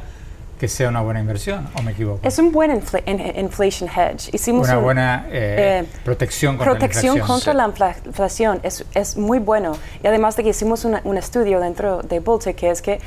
que 0.60 0.68
sea 0.68 0.90
una 0.90 1.00
buena 1.00 1.20
inversión, 1.20 1.66
¿o 1.74 1.80
me 1.80 1.92
equivoco? 1.92 2.20
Es 2.22 2.38
un 2.38 2.52
buen 2.52 2.70
inflation 2.70 3.88
hedge. 3.88 4.28
Hicimos 4.30 4.68
una 4.68 4.76
buena 4.76 5.26
eh, 5.30 5.80
eh, 5.80 5.86
protección 6.04 6.58
contra 6.58 6.72
protección 6.72 7.14
la 7.14 7.20
inflación. 7.20 7.54
contra 7.66 7.86
la 7.88 7.96
inflación. 8.04 8.60
Es, 8.62 8.84
es, 8.94 9.16
muy 9.16 9.38
bueno. 9.38 9.72
Y 10.04 10.06
además 10.06 10.36
de 10.36 10.42
que 10.42 10.50
hicimos 10.50 10.84
un 10.84 11.16
estudio 11.16 11.60
dentro 11.60 12.02
de 12.02 12.20
Bolsa 12.20 12.52
que 12.52 12.68
es 12.68 12.82
que 12.82 13.00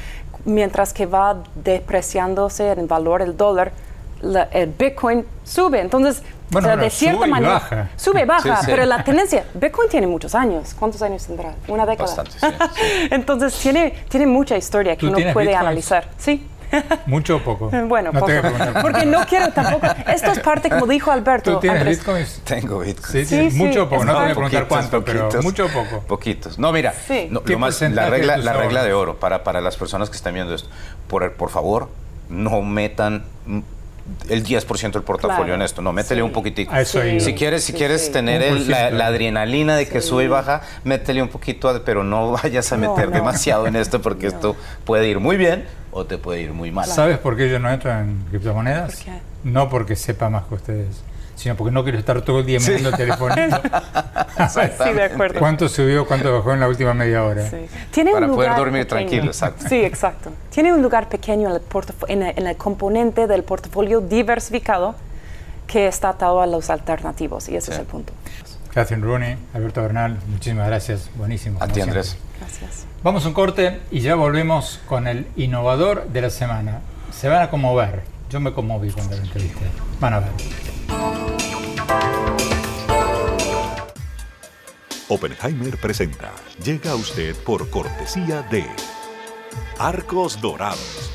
mientras 0.46 0.94
que 0.94 1.06
va 1.06 1.44
depreciándose 1.54 2.72
el 2.72 2.88
valor 2.88 3.22
del 3.22 3.38
dólar, 3.38 3.72
el 4.52 4.70
Bitcoin 4.70 5.24
sube. 5.44 5.80
Entonces, 5.80 6.24
de 6.50 6.90
cierta 6.90 7.28
manera, 7.28 7.54
baja. 7.54 7.90
sube, 7.96 8.26
baja, 8.26 8.62
pero 8.66 8.84
la 8.86 9.04
tendencia, 9.04 9.46
Bitcoin 9.54 9.90
tiene 9.90 10.08
muchos 10.08 10.34
años. 10.34 10.74
¿Cuántos 10.74 11.04
años 11.04 11.26
tendrá? 11.26 11.54
Una 11.68 11.86
década. 11.86 12.16
Bastante, 12.16 12.66
Entonces, 13.12 13.56
tiene, 13.60 13.92
tiene 14.10 14.26
mucha 14.26 14.58
historia 14.58 14.96
que 14.96 15.06
uno 15.06 15.20
puede 15.34 15.56
analizar. 15.56 16.10
Sí. 16.18 16.48
¿Mucho 17.06 17.38
o 17.38 17.40
poco? 17.40 17.70
Bueno, 17.88 18.12
poco. 18.12 18.28
Porque 18.82 19.06
no 19.06 19.26
quiero 19.26 19.50
tampoco. 19.50 19.88
Esto 20.08 20.32
es 20.32 20.40
parte, 20.40 20.70
como 20.70 20.88
dijo 20.88 21.12
Alberto. 21.12 21.54
¿Tú 21.54 21.60
tienes 21.60 21.86
bitcoins? 21.86 22.42
Tengo 22.44 22.80
bitcoins. 22.80 23.30
Sí, 23.30 23.50
sí, 23.52 23.58
mucho 23.58 23.84
o 23.84 23.90
poco. 23.90 24.06
No 24.06 24.14
te 24.14 24.20
voy 24.20 24.32
a 24.32 24.34
preguntar 24.34 24.68
cuánto, 24.68 25.04
pero 25.04 25.30
mucho 25.42 25.66
o 25.66 25.70
poco. 25.70 26.02
Poquitos. 26.08 26.58
No, 26.60 26.72
mira, 26.72 26.94
lo 27.30 27.60
más, 27.60 27.82
la 27.82 28.10
regla, 28.10 28.38
la 28.38 28.54
regla 28.54 28.84
de 28.84 28.94
oro 28.94 29.20
para, 29.20 29.44
para 29.44 29.62
las 29.62 29.78
personas 29.78 30.10
que 30.10 30.16
están 30.16 30.34
viendo 30.34 30.54
esto. 30.54 30.70
Por, 31.08 31.34
por 31.34 31.50
favor, 31.50 31.90
no 32.30 32.62
metan 32.62 33.26
el 34.30 34.44
10% 34.44 34.92
del 34.92 35.04
portafolio 35.04 35.54
en 35.54 35.62
esto, 35.62 35.82
no, 35.82 35.94
métele 35.94 36.22
un 36.22 36.32
poquitico. 36.32 36.74
si 36.86 37.34
quieres, 37.36 37.64
si 37.64 37.74
quieres 37.74 38.12
tener 38.12 38.68
la, 38.68 39.06
adrenalina 39.06 39.76
de 39.76 39.88
que 39.88 40.02
sube 40.02 40.26
y 40.26 40.28
baja, 40.28 40.62
métele 40.84 41.22
un 41.22 41.30
poquito, 41.30 41.82
pero 41.86 42.04
no 42.04 42.32
vayas 42.32 42.72
a 42.74 42.78
meter 42.78 43.12
demasiado 43.12 43.68
en 43.68 43.76
esto 43.76 44.02
porque 44.02 44.28
esto 44.34 44.56
puede 44.86 45.08
ir 45.08 45.20
muy 45.20 45.38
bien 45.38 45.66
o 45.94 46.06
te 46.06 46.18
puede 46.18 46.42
ir 46.42 46.54
muy 46.54 46.72
mal. 46.72 46.86
¿Sabes 46.86 47.18
por 47.18 47.38
qué 47.38 47.50
yo 47.50 47.60
no 47.60 47.72
entro 47.72 47.92
en 47.92 48.26
criptomonedas? 48.30 49.06
No 49.44 49.70
porque 49.70 49.96
sepa 49.96 50.30
más 50.30 50.46
que 50.46 50.56
ustedes 50.56 51.04
sino 51.36 51.56
porque 51.56 51.72
no 51.72 51.84
quiero 51.84 51.98
estar 51.98 52.22
todo 52.22 52.40
el 52.40 52.46
día 52.46 52.60
mirando 52.60 52.90
el 52.90 52.96
teléfono. 52.96 53.36
sí, 54.50 54.94
de 54.94 55.04
acuerdo. 55.04 55.40
¿Cuánto 55.40 55.68
subió, 55.68 56.06
cuánto 56.06 56.34
bajó 56.34 56.54
en 56.54 56.60
la 56.60 56.68
última 56.68 56.94
media 56.94 57.24
hora? 57.24 57.50
Sí. 57.50 57.66
¿Tiene 57.92 58.12
Para 58.12 58.28
poder 58.28 58.56
dormir 58.56 58.88
tranquilo, 58.88 59.26
exacto. 59.26 59.66
Sí, 59.68 59.84
exacto. 59.84 60.32
Tiene 60.52 60.74
un 60.74 60.82
lugar 60.82 61.10
pequeño 61.10 61.50
en 62.08 62.24
el, 62.24 62.34
en 62.38 62.48
el, 62.48 62.58
componente 62.58 63.28
del 63.28 63.44
portafolio 63.44 64.02
diversificado 64.02 64.96
que 65.68 65.88
está 65.88 66.10
atado 66.10 66.42
a 66.42 66.48
los 66.48 66.70
alternativos, 66.70 67.50
y 67.50 67.56
ese 67.56 67.72
es 67.72 67.80
el 67.80 67.86
punto. 67.86 68.14
Catherine 68.74 69.06
Rooney, 69.06 69.38
Alberto 69.54 69.82
Bernal, 69.82 70.18
muchísimas 70.28 70.68
gracias. 70.68 71.10
Buenísimo. 71.16 71.58
A 71.62 71.68
ti, 71.68 71.82
Andrés. 71.82 72.18
Gracias. 72.40 72.86
Vamos 73.04 73.26
a 73.26 73.28
un 73.28 73.34
corte 73.34 73.82
y 73.92 74.00
ya 74.00 74.16
volvemos 74.16 74.80
con 74.86 75.08
el 75.10 75.28
innovador 75.36 76.08
de 76.08 76.22
la 76.22 76.30
semana. 76.30 76.80
Se 77.12 77.28
van 77.28 77.42
a 77.42 77.50
conmover. 77.50 78.04
Yo 78.30 78.40
me 78.40 78.54
conmoví 78.54 78.92
cuando 78.92 79.18
lo 79.18 79.24
entrevisté. 79.24 79.66
Van 80.00 80.14
a 80.14 80.20
ver. 80.22 80.30
Oppenheimer 85.10 85.78
presenta. 85.82 86.32
Llega 86.64 86.92
a 86.92 86.96
usted 86.96 87.36
por 87.44 87.70
cortesía 87.70 88.42
de 88.44 88.66
Arcos 89.78 90.40
Dorados. 90.40 91.13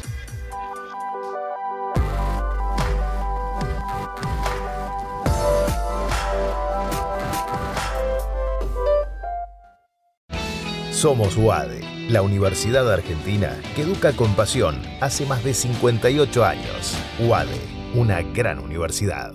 Somos 10.98 11.36
UADE, 11.36 12.08
la 12.08 12.22
Universidad 12.22 12.92
Argentina 12.92 13.56
que 13.76 13.82
educa 13.82 14.14
con 14.14 14.34
pasión 14.34 14.82
hace 15.00 15.26
más 15.26 15.44
de 15.44 15.54
58 15.54 16.44
años. 16.44 16.98
UADE, 17.20 17.60
una 17.94 18.20
gran 18.22 18.58
universidad. 18.58 19.32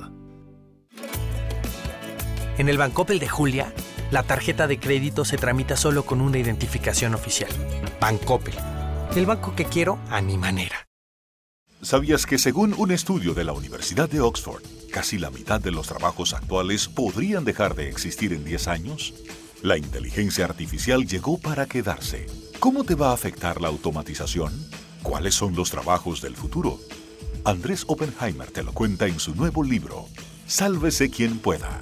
En 2.58 2.67
el 2.67 2.78
Bancoppel 2.78 3.17
de 3.17 3.30
Julia, 3.30 3.73
la 4.12 4.23
tarjeta 4.23 4.67
de 4.67 4.78
crédito 4.78 5.23
se 5.23 5.38
tramita 5.38 5.78
solo 5.78 6.04
con 6.04 6.19
una 6.19 6.38
identificación 6.38 7.15
oficial. 7.15 7.49
Bancoppel. 8.02 8.56
El 9.15 9.26
banco 9.26 9.56
que 9.56 9.63
quiero 9.63 9.99
a 10.10 10.21
mi 10.21 10.38
manera. 10.38 10.89
¿Sabías 11.82 12.26
que 12.26 12.39
según 12.39 12.73
un 12.78 12.91
estudio 12.91 13.34
de 13.34 13.45
la 13.45 13.54
Universidad 13.54 14.10
de 14.10 14.19
Oxford, 14.19 14.63
casi 14.91 15.17
la 15.17 15.30
mitad 15.30 15.62
de 15.62 15.71
los 15.71 15.88
trabajos 15.88 16.34
actuales 16.34 16.89
podrían 16.89 17.45
dejar 17.45 17.73
de 17.73 17.88
existir 17.88 18.34
en 18.34 18.43
10 18.43 18.67
años? 18.67 19.13
La 19.63 19.78
inteligencia 19.78 20.43
artificial 20.43 21.06
llegó 21.08 21.38
para 21.38 21.65
quedarse. 21.67 22.26
¿Cómo 22.60 22.84
te 22.84 22.95
va 22.95 23.12
a 23.12 23.13
afectar 23.13 23.62
la 23.62 23.69
automatización? 23.69 24.52
¿Cuáles 25.02 25.36
son 25.36 25.56
los 25.56 25.71
trabajos 25.71 26.21
del 26.21 26.36
futuro? 26.36 26.80
Andrés 27.45 27.86
Oppenheimer 27.88 28.52
te 28.52 28.62
lo 28.62 28.73
cuenta 28.73 29.08
en 29.08 29.21
su 29.21 29.34
nuevo 29.36 29.63
libro, 29.63 30.10
Sálvese 30.47 31.10
quien 31.10 31.39
pueda 31.39 31.80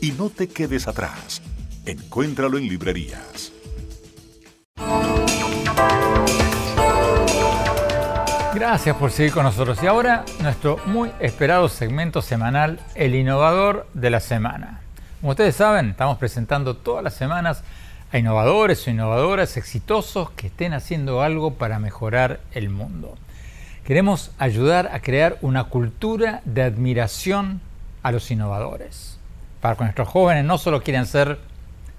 y 0.00 0.12
no 0.12 0.30
te 0.30 0.46
quedes 0.46 0.86
atrás. 0.86 1.42
Encuéntralo 1.86 2.56
en 2.56 2.68
librerías. 2.68 3.50
Gracias 8.54 8.96
por 8.96 9.10
seguir 9.10 9.32
con 9.32 9.42
nosotros. 9.42 9.82
Y 9.82 9.88
ahora 9.88 10.24
nuestro 10.40 10.78
muy 10.86 11.10
esperado 11.18 11.68
segmento 11.68 12.22
semanal, 12.22 12.78
El 12.94 13.16
Innovador 13.16 13.88
de 13.92 14.10
la 14.10 14.20
Semana. 14.20 14.83
Como 15.24 15.30
ustedes 15.30 15.56
saben, 15.56 15.88
estamos 15.88 16.18
presentando 16.18 16.76
todas 16.76 17.02
las 17.02 17.14
semanas 17.14 17.64
a 18.12 18.18
innovadores 18.18 18.86
o 18.86 18.90
innovadoras 18.90 19.56
exitosos 19.56 20.28
que 20.32 20.48
estén 20.48 20.74
haciendo 20.74 21.22
algo 21.22 21.54
para 21.54 21.78
mejorar 21.78 22.40
el 22.52 22.68
mundo. 22.68 23.16
Queremos 23.86 24.32
ayudar 24.36 24.90
a 24.92 25.00
crear 25.00 25.38
una 25.40 25.64
cultura 25.64 26.42
de 26.44 26.62
admiración 26.64 27.62
a 28.02 28.12
los 28.12 28.30
innovadores 28.30 29.18
para 29.62 29.76
que 29.76 29.84
nuestros 29.84 30.08
jóvenes 30.08 30.44
no 30.44 30.58
solo 30.58 30.82
quieren 30.82 31.06
ser 31.06 31.38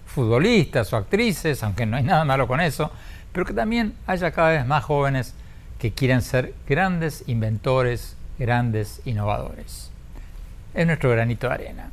futbolistas 0.05 0.93
o 0.93 0.97
actrices, 0.97 1.63
aunque 1.63 1.87
no 1.87 1.97
hay 1.97 2.03
nada 2.03 2.25
malo 2.25 2.47
con 2.47 2.61
eso, 2.61 2.91
pero 3.31 3.43
que 3.43 3.53
también 3.53 3.95
haya 4.05 4.29
cada 4.29 4.49
vez 4.49 4.67
más 4.67 4.83
jóvenes 4.83 5.33
que 5.79 5.93
quieran 5.93 6.21
ser 6.21 6.53
grandes 6.69 7.23
inventores, 7.25 8.17
grandes 8.37 9.01
innovadores. 9.03 9.89
Es 10.75 10.85
nuestro 10.85 11.09
granito 11.09 11.47
de 11.47 11.53
arena. 11.55 11.89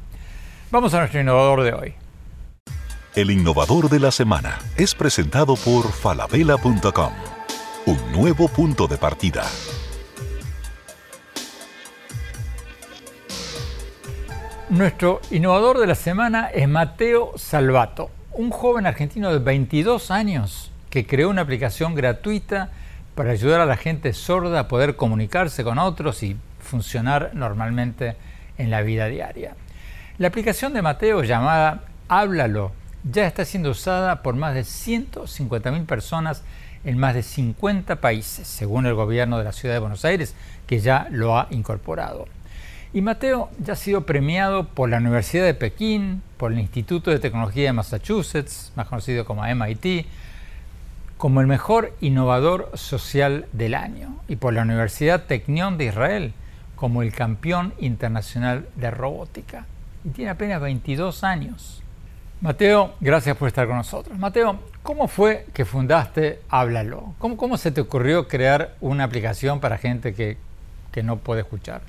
Vamos 0.73 0.95
a 0.95 1.01
nuestro 1.01 1.21
innovador 1.21 1.65
de 1.65 1.75
hoy. 1.75 1.95
El 3.15 3.31
innovador 3.31 3.91
de 3.91 4.01
la 4.01 4.11
semana 4.11 4.59
es 4.79 4.95
presentado 4.95 5.55
por 5.55 5.93
falabella.com, 5.93 7.13
un 7.85 8.13
nuevo 8.13 8.49
punto 8.49 8.87
de 8.87 8.97
partida. 8.97 9.45
Nuestro 14.71 15.21
innovador 15.31 15.79
de 15.79 15.89
la 15.89 15.95
semana 15.95 16.47
es 16.47 16.67
Mateo 16.67 17.33
Salvato, 17.37 18.11
un 18.33 18.49
joven 18.49 18.87
argentino 18.87 19.31
de 19.31 19.41
22 19.41 20.11
años 20.11 20.73
que 20.89 21.07
creó 21.07 21.29
una 21.29 21.43
aplicación 21.43 21.95
gratuita 21.95 22.71
para 23.15 23.33
ayudar 23.33 23.61
a 23.61 23.67
la 23.67 23.77
gente 23.77 24.15
sorda 24.15 24.61
a 24.61 24.69
poder 24.69 24.97
comunicarse 24.97 25.65
con 25.65 25.79
otros 25.79 26.23
y 26.23 26.39
funcionar 26.61 27.33
normalmente 27.35 28.17
en 28.57 28.71
la 28.71 28.81
vida 28.81 29.09
diaria. 29.09 29.55
La 30.19 30.29
aplicación 30.29 30.75
de 30.75 30.83
Mateo 30.83 31.25
llamada 31.25 31.85
Háblalo 32.07 32.73
ya 33.03 33.27
está 33.27 33.47
siendo 33.47 33.71
usada 33.71 34.23
por 34.23 34.37
más 34.37 34.53
de 34.55 34.61
150.000 34.61 35.87
personas 35.87 36.43
en 36.85 36.99
más 36.99 37.15
de 37.15 37.23
50 37.23 37.97
países, 37.97 38.47
según 38.47 38.85
el 38.85 38.93
gobierno 38.93 39.39
de 39.39 39.45
la 39.45 39.53
ciudad 39.53 39.75
de 39.75 39.81
Buenos 39.81 40.05
Aires, 40.05 40.35
que 40.67 40.81
ya 40.81 41.09
lo 41.11 41.39
ha 41.39 41.47
incorporado. 41.49 42.27
Y 42.93 43.01
Mateo 43.01 43.49
ya 43.59 43.73
ha 43.73 43.77
sido 43.77 44.05
premiado 44.05 44.67
por 44.69 44.91
la 44.91 44.99
Universidad 44.99 45.47
de 45.47 45.55
Pekín, 45.55 46.23
por 46.37 46.53
el 46.53 46.59
Instituto 46.59 47.11
de 47.11 47.19
Tecnología 47.19 47.65
de 47.65 47.73
Massachusetts, 47.73 48.71
más 48.77 48.89
conocido 48.89 49.25
como 49.25 49.47
MIT, 49.47 50.07
como 51.17 51.41
el 51.41 51.47
mejor 51.47 51.97
innovador 52.03 52.71
social 52.75 53.47
del 53.55 53.75
año, 53.75 54.21
y 54.29 54.37
por 54.37 54.53
la 54.53 54.61
Universidad 54.61 55.25
Technion 55.25 55.79
de 55.79 55.87
Israel 55.87 56.35
como 56.77 57.01
el 57.01 57.15
campeón 57.15 57.73
internacional 57.79 58.69
de 58.77 58.91
robótica. 58.91 59.65
Y 60.05 60.11
tiene 60.11 60.31
apenas 60.31 60.61
22 60.61 61.25
años. 61.25 61.83
Mateo, 62.41 62.95
gracias 63.01 63.37
por 63.37 63.47
estar 63.49 63.69
con 63.69 63.77
nosotros. 63.77 64.19
Mateo, 64.19 64.59
¿cómo 64.83 65.07
fue 65.07 65.47
que 65.55 65.65
fundaste 65.65 66.41
Háblalo? 66.49 67.15
¿Cómo, 67.19 67.57
se 67.57 67.71
te 67.71 67.81
ocurrió 67.81 68.27
crear 68.27 68.75
una 68.81 69.05
aplicación 69.05 69.61
para 69.61 69.79
gente 69.79 70.13
que, 70.13 70.39
que 70.91 71.05
no 71.05 71.19
puede 71.19 71.43
escuchar? 71.43 71.83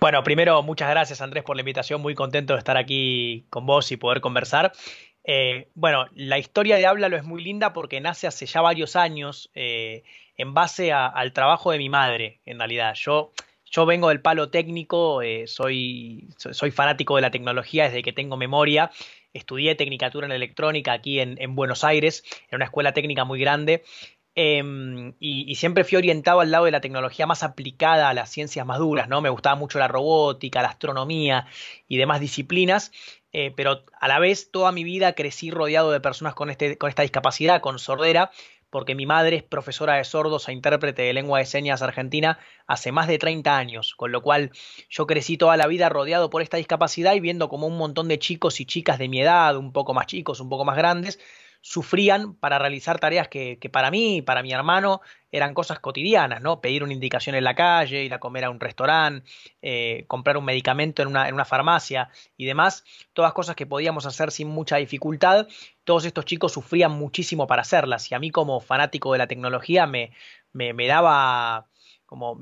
Bueno, 0.00 0.22
primero, 0.22 0.62
muchas 0.62 0.88
gracias 0.88 1.20
Andrés 1.20 1.44
por 1.44 1.56
la 1.56 1.62
invitación, 1.62 2.00
muy 2.00 2.14
contento 2.14 2.54
de 2.54 2.60
estar 2.60 2.76
aquí 2.76 3.44
con 3.50 3.66
vos 3.66 3.92
y 3.92 3.96
poder 3.98 4.20
conversar. 4.20 4.72
Eh, 5.24 5.68
bueno, 5.74 6.06
la 6.14 6.38
historia 6.38 6.76
de 6.76 6.86
Háblalo 6.86 7.18
es 7.18 7.24
muy 7.24 7.44
linda 7.44 7.74
porque 7.74 8.00
nace 8.00 8.26
hace 8.26 8.46
ya 8.46 8.62
varios 8.62 8.96
años 8.96 9.50
eh, 9.54 10.02
en 10.38 10.54
base 10.54 10.92
al 10.92 11.34
trabajo 11.34 11.72
de 11.72 11.76
mi 11.76 11.90
madre, 11.90 12.40
en 12.46 12.58
realidad. 12.58 12.94
Yo, 12.94 13.32
yo 13.70 13.86
vengo 13.86 14.08
del 14.08 14.20
palo 14.20 14.50
técnico, 14.50 15.22
eh, 15.22 15.46
soy, 15.46 16.28
soy 16.36 16.70
fanático 16.70 17.16
de 17.16 17.22
la 17.22 17.30
tecnología 17.30 17.84
desde 17.84 18.02
que 18.02 18.12
tengo 18.12 18.36
memoria. 18.36 18.90
Estudié 19.32 19.74
Tecnicatura 19.74 20.26
en 20.26 20.32
Electrónica 20.32 20.92
aquí 20.92 21.20
en, 21.20 21.40
en 21.40 21.54
Buenos 21.54 21.84
Aires, 21.84 22.24
en 22.50 22.56
una 22.56 22.64
escuela 22.64 22.92
técnica 22.92 23.24
muy 23.24 23.40
grande. 23.40 23.82
Em, 24.40 25.14
y, 25.18 25.56
siempre 25.56 25.82
fui 25.82 25.96
orientado 25.96 26.38
al 26.38 26.52
lado 26.52 26.66
de 26.66 26.70
la 26.70 26.80
tecnología 26.80 27.26
más 27.26 27.42
aplicada 27.42 28.08
a 28.08 28.14
las 28.14 28.30
ciencias 28.30 28.64
más 28.64 28.78
duras, 28.78 29.08
¿no? 29.08 29.20
Me 29.20 29.30
gustaba 29.30 29.56
mucho 29.56 29.80
la 29.80 29.88
robótica, 29.88 30.62
la 30.62 30.68
astronomía 30.68 31.48
y 31.88 31.96
demás 31.96 32.20
disciplinas, 32.20 32.92
eh, 33.32 33.52
pero 33.56 33.84
a 34.00 34.06
la 34.06 34.20
vez 34.20 34.52
toda 34.52 34.70
mi 34.70 34.84
vida 34.84 35.14
crecí 35.14 35.50
rodeado 35.50 35.90
de 35.90 35.98
personas 35.98 36.34
con, 36.34 36.50
este, 36.50 36.78
con 36.78 36.88
esta 36.88 37.02
discapacidad, 37.02 37.60
con 37.60 37.80
sordera, 37.80 38.30
porque 38.70 38.94
mi 38.94 39.06
madre 39.06 39.36
es 39.36 39.42
profesora 39.42 39.94
de 39.94 40.04
sordos 40.04 40.48
e 40.48 40.52
intérprete 40.52 41.02
de 41.02 41.12
lengua 41.12 41.38
de 41.38 41.46
señas 41.46 41.82
argentina 41.82 42.38
hace 42.66 42.92
más 42.92 43.08
de 43.08 43.18
30 43.18 43.56
años, 43.56 43.94
con 43.96 44.12
lo 44.12 44.22
cual 44.22 44.50
yo 44.88 45.06
crecí 45.06 45.36
toda 45.36 45.56
la 45.56 45.66
vida 45.66 45.88
rodeado 45.88 46.30
por 46.30 46.42
esta 46.42 46.56
discapacidad 46.56 47.14
y 47.14 47.20
viendo 47.20 47.48
como 47.48 47.66
un 47.66 47.78
montón 47.78 48.08
de 48.08 48.18
chicos 48.18 48.60
y 48.60 48.66
chicas 48.66 48.98
de 48.98 49.08
mi 49.08 49.20
edad, 49.20 49.56
un 49.56 49.72
poco 49.72 49.94
más 49.94 50.06
chicos, 50.06 50.40
un 50.40 50.48
poco 50.48 50.64
más 50.64 50.76
grandes, 50.76 51.18
sufrían 51.68 52.32
para 52.32 52.58
realizar 52.58 52.98
tareas 52.98 53.28
que, 53.28 53.58
para 53.70 53.90
mí 53.90 54.16
y 54.16 54.22
para 54.22 54.42
mi 54.42 54.52
hermano 54.52 55.02
eran 55.30 55.52
cosas 55.52 55.78
cotidianas, 55.80 56.40
¿no? 56.40 56.62
Pedir 56.62 56.82
una 56.82 56.94
indicación 56.94 57.36
en 57.36 57.44
la 57.44 57.54
calle, 57.54 58.04
ir 58.04 58.14
a 58.14 58.18
comer 58.18 58.44
a 58.44 58.50
un 58.50 58.58
restaurante, 58.58 59.28
eh, 59.60 60.06
comprar 60.06 60.38
un 60.38 60.46
medicamento 60.46 61.02
en 61.02 61.08
una, 61.08 61.44
farmacia 61.44 62.08
y 62.38 62.46
demás, 62.46 62.84
todas 63.12 63.34
cosas 63.34 63.54
que 63.54 63.66
podíamos 63.66 64.06
hacer 64.06 64.30
sin 64.30 64.48
mucha 64.48 64.76
dificultad. 64.76 65.46
Todos 65.84 66.06
estos 66.06 66.24
chicos 66.24 66.52
sufrían 66.52 66.92
muchísimo 66.92 67.46
para 67.46 67.60
hacerlas 67.60 68.10
y 68.10 68.14
a 68.14 68.18
mí 68.18 68.30
como 68.30 68.60
fanático 68.60 69.12
de 69.12 69.18
la 69.18 69.26
tecnología 69.26 69.86
me, 69.86 70.12
me 70.54 70.86
daba 70.86 71.66
como 72.08 72.40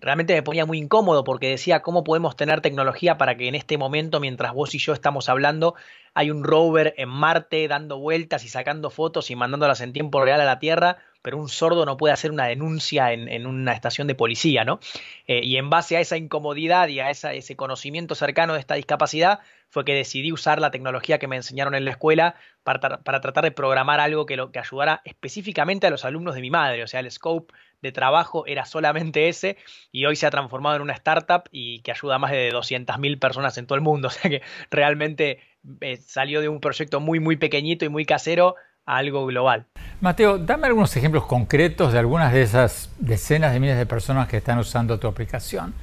realmente 0.00 0.34
me 0.34 0.42
ponía 0.42 0.64
muy 0.64 0.78
incómodo 0.78 1.22
porque 1.22 1.50
decía 1.50 1.82
cómo 1.82 2.02
podemos 2.02 2.34
tener 2.34 2.62
tecnología 2.62 3.18
para 3.18 3.36
que 3.36 3.46
en 3.46 3.54
este 3.54 3.76
momento 3.76 4.20
mientras 4.20 4.54
vos 4.54 4.74
y 4.74 4.78
yo 4.78 4.94
estamos 4.94 5.28
hablando 5.28 5.74
hay 6.14 6.30
un 6.30 6.42
rover 6.42 6.94
en 6.96 7.10
Marte 7.10 7.68
dando 7.68 7.98
vueltas 7.98 8.42
y 8.46 8.48
sacando 8.48 8.88
fotos 8.88 9.30
y 9.30 9.36
mandándolas 9.36 9.82
en 9.82 9.92
tiempo 9.92 10.24
real 10.24 10.40
a 10.40 10.46
la 10.46 10.58
Tierra 10.60 10.96
pero 11.26 11.38
un 11.38 11.48
sordo 11.48 11.84
no 11.84 11.96
puede 11.96 12.14
hacer 12.14 12.30
una 12.30 12.46
denuncia 12.46 13.12
en, 13.12 13.48
una 13.48 13.72
estación 13.72 14.06
de 14.06 14.14
policía, 14.14 14.64
¿no? 14.64 14.78
Eh, 15.26 15.40
y 15.42 15.56
en 15.56 15.70
base 15.70 15.96
a 15.96 16.00
esa 16.00 16.16
incomodidad 16.16 16.86
y 16.86 17.00
a 17.00 17.10
ese 17.10 17.56
conocimiento 17.56 18.14
cercano 18.14 18.54
de 18.54 18.60
esta 18.60 18.76
discapacidad, 18.76 19.40
fue 19.68 19.84
que 19.84 19.92
decidí 19.92 20.30
usar 20.30 20.60
la 20.60 20.70
tecnología 20.70 21.18
que 21.18 21.26
me 21.26 21.34
enseñaron 21.34 21.74
en 21.74 21.84
la 21.84 21.90
escuela 21.90 22.36
para, 22.62 23.02
tratar 23.02 23.42
de 23.42 23.50
programar 23.50 23.98
algo 23.98 24.24
que, 24.24 24.36
lo, 24.36 24.52
que 24.52 24.60
ayudara 24.60 25.02
específicamente 25.04 25.88
a 25.88 25.90
los 25.90 26.04
alumnos 26.04 26.36
de 26.36 26.42
mi 26.42 26.50
madre. 26.50 26.84
O 26.84 26.86
sea, 26.86 27.00
el 27.00 27.10
scope 27.10 27.52
de 27.82 27.90
trabajo 27.90 28.46
era 28.46 28.64
solamente 28.64 29.28
ese 29.28 29.56
y 29.90 30.06
hoy 30.06 30.14
se 30.14 30.26
ha 30.26 30.30
transformado 30.30 30.76
en 30.76 30.82
una 30.82 30.92
startup 30.92 31.48
y 31.50 31.80
que 31.80 31.90
ayuda 31.90 32.14
a 32.14 32.18
más 32.20 32.30
de 32.30 32.52
200.000 32.52 33.18
personas 33.18 33.58
en 33.58 33.66
todo 33.66 33.74
el 33.74 33.82
mundo. 33.82 34.06
O 34.16 34.18
sea 34.18 34.30
que 34.30 34.42
realmente 34.70 35.40
eh, 35.80 35.96
salió 35.96 36.40
de 36.40 36.48
un 36.48 36.60
proyecto 36.60 37.00
muy, 37.00 37.18
muy 37.18 37.36
pequeñito 37.36 37.84
y 37.84 37.88
muy 37.88 38.04
casero 38.04 38.54
algo 38.86 39.26
global. 39.26 39.66
Mateo, 40.00 40.38
dame 40.38 40.68
algunos 40.68 40.96
ejemplos 40.96 41.26
concretos 41.26 41.92
de 41.92 41.98
algunas 41.98 42.32
de 42.32 42.42
esas 42.42 42.90
decenas 42.98 43.52
de 43.52 43.60
miles 43.60 43.76
de 43.76 43.86
personas 43.86 44.28
que 44.28 44.38
están 44.38 44.58
usando 44.58 44.98
tu 44.98 45.08
aplicación. 45.08 45.74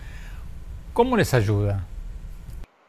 ¿Cómo 0.93 1.17
les 1.17 1.33
ayuda? 1.33 1.85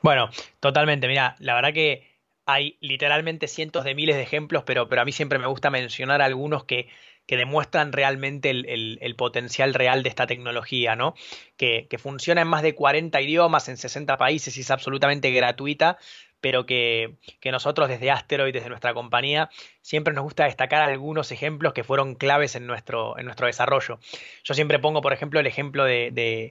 Bueno, 0.03 0.29
totalmente. 0.61 1.09
Mira, 1.09 1.35
la 1.39 1.55
verdad 1.55 1.73
que 1.73 2.15
hay 2.47 2.77
literalmente 2.81 3.49
cientos 3.49 3.85
de 3.85 3.95
miles 3.95 4.17
de 4.17 4.23
ejemplos, 4.23 4.65
pero, 4.65 4.89
pero 4.89 5.03
a 5.03 5.05
mí 5.05 5.13
siempre 5.13 5.39
me 5.39 5.47
gusta 5.47 5.71
mencionar 5.71 6.21
algunos 6.21 6.65
que, 6.65 6.89
que 7.27 7.39
demuestran 7.39 7.93
realmente 7.93 8.51
el, 8.51 9.15
potencial 9.17 9.73
real 9.73 10.03
de 10.03 10.11
esta 10.11 10.27
tecnología, 10.27 10.95
¿no? 10.95 11.15
Que, 11.57 11.87
que, 11.89 11.97
funciona 11.97 12.43
en 12.43 12.49
más 12.49 12.63
de 12.63 12.75
40 12.75 13.19
idiomas, 13.23 13.69
en 13.71 13.79
60 13.79 14.19
países 14.19 14.57
y 14.59 14.61
es 14.61 14.71
absolutamente 14.71 15.31
gratuita, 15.31 15.97
pero 16.45 16.67
que, 16.67 17.15
nosotros 17.51 17.89
desde 17.89 18.11
Asteroid, 18.11 18.53
desde 18.53 18.69
nuestra 18.69 18.93
compañía, 18.93 19.49
siempre 19.81 20.13
nos 20.13 20.25
gusta 20.25 20.45
destacar 20.45 20.83
algunos 20.83 21.33
ejemplos 21.33 21.73
que 21.73 21.85
fueron 21.85 22.17
claves 22.17 22.55
en 22.55 22.67
nuestro, 22.67 23.19
en 23.19 23.25
nuestro 23.25 23.47
desarrollo. 23.47 23.99
Yo 24.43 24.53
siempre 24.53 24.79
pongo, 24.79 25.01
por 25.01 25.15
ejemplo, 25.15 25.41
el 25.41 25.47
ejemplo 25.47 25.85
de, 25.85 26.51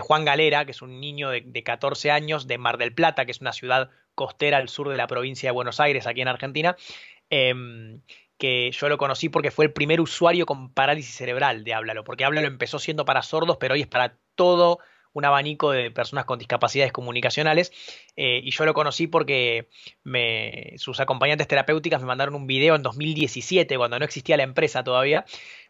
Juan 0.00 0.24
Galera, 0.24 0.64
que 0.64 0.70
es 0.70 0.80
un 0.80 1.00
niño 1.00 1.30
de, 1.30 1.62
14 1.64 2.12
años 2.12 2.46
de 2.46 2.56
Mar 2.56 2.78
del 2.78 2.94
Plata, 2.94 3.24
que 3.24 3.32
es 3.32 3.40
una 3.40 3.52
ciudad 3.52 3.90
costera 4.14 4.58
al 4.58 4.68
sur 4.68 4.90
de 4.90 4.96
la 4.96 5.08
provincia 5.08 5.48
de 5.48 5.54
Buenos 5.54 5.80
Aires, 5.80 6.06
aquí 6.06 6.20
en 6.20 6.28
Argentina. 6.28 6.76
Em, 7.28 8.02
que 8.38 8.70
yo 8.70 8.88
lo 8.88 8.96
conocí 8.96 9.28
porque 9.28 9.50
fue 9.50 9.64
el 9.64 9.72
primer 9.72 10.00
usuario 10.00 10.46
con 10.46 10.72
parálisis 10.72 11.16
cerebral 11.16 11.64
de 11.64 11.74
Háblalo, 11.74 12.04
porque 12.04 12.24
Háblalo 12.24 12.46
empezó 12.46 12.78
siendo 12.78 13.04
para 13.04 13.22
sordos, 13.22 13.56
pero 13.56 13.74
hoy 13.74 13.80
es 13.80 13.88
para 13.88 14.18
todo 14.36 14.78
un 15.16 15.24
abanico 15.24 15.70
de 15.70 15.90
personas 15.90 16.26
con 16.26 16.38
discapacidades 16.38 16.92
comunicacionales 16.92 17.72
eh, 18.16 18.42
y 18.44 18.50
yo 18.50 18.66
lo 18.66 18.74
conocí 18.74 19.06
porque 19.06 19.66
sus 20.76 21.00
acompañantes 21.00 21.48
terapéuticas 21.48 22.02
me 22.02 22.06
mandaron 22.06 22.34
un 22.34 22.46
video 22.46 22.74
en 22.74 22.82
2017, 22.82 23.78
cuando 23.78 23.98
no 23.98 24.04
existía 24.04 24.36
la 24.36 24.42
empresa 24.42 24.84
todavía, 24.84 25.24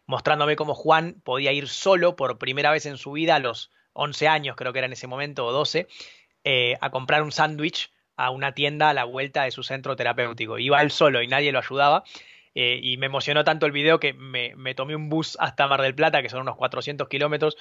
mostrándome 0.05 0.57
cómo 0.57 0.75
Juan 0.75 1.21
podía 1.23 1.53
ir 1.53 1.69
solo 1.69 2.17
por 2.17 2.37
primera 2.37 2.71
vez 2.71 2.85
en 2.87 2.97
su 2.97 3.13
vida 3.13 3.35
a 3.35 3.39
los 3.39 3.71
11 3.93 4.27
años, 4.27 4.57
creo 4.57 4.73
que 4.73 4.79
era 4.79 4.87
en 4.87 4.93
ese 4.93 5.07
momento, 5.07 5.45
o 5.45 5.53
12, 5.53 5.87
eh, 6.43 6.75
a 6.81 6.89
comprar 6.89 7.23
un 7.23 7.31
sándwich 7.31 7.89
a 8.17 8.31
una 8.31 8.53
tienda 8.53 8.89
a 8.89 8.93
la 8.93 9.05
vuelta 9.05 9.43
de 9.43 9.51
su 9.51 9.63
centro 9.63 9.95
terapéutico. 9.95 10.59
Iba 10.59 10.81
él 10.81 10.91
solo 10.91 11.21
y 11.21 11.27
nadie 11.27 11.53
lo 11.53 11.59
ayudaba. 11.59 12.03
Eh, 12.59 12.79
y 12.81 12.97
me 12.97 13.05
emocionó 13.05 13.43
tanto 13.43 13.67
el 13.67 13.71
video 13.71 13.99
que 13.99 14.13
me, 14.13 14.73
tomé 14.73 14.95
un 14.95 15.09
bus 15.09 15.37
hasta 15.39 15.67
Mar 15.67 15.79
del 15.83 15.93
Plata, 15.93 16.23
que 16.23 16.29
son 16.29 16.41
unos 16.41 16.55
400 16.55 17.07
kilómetros, 17.07 17.55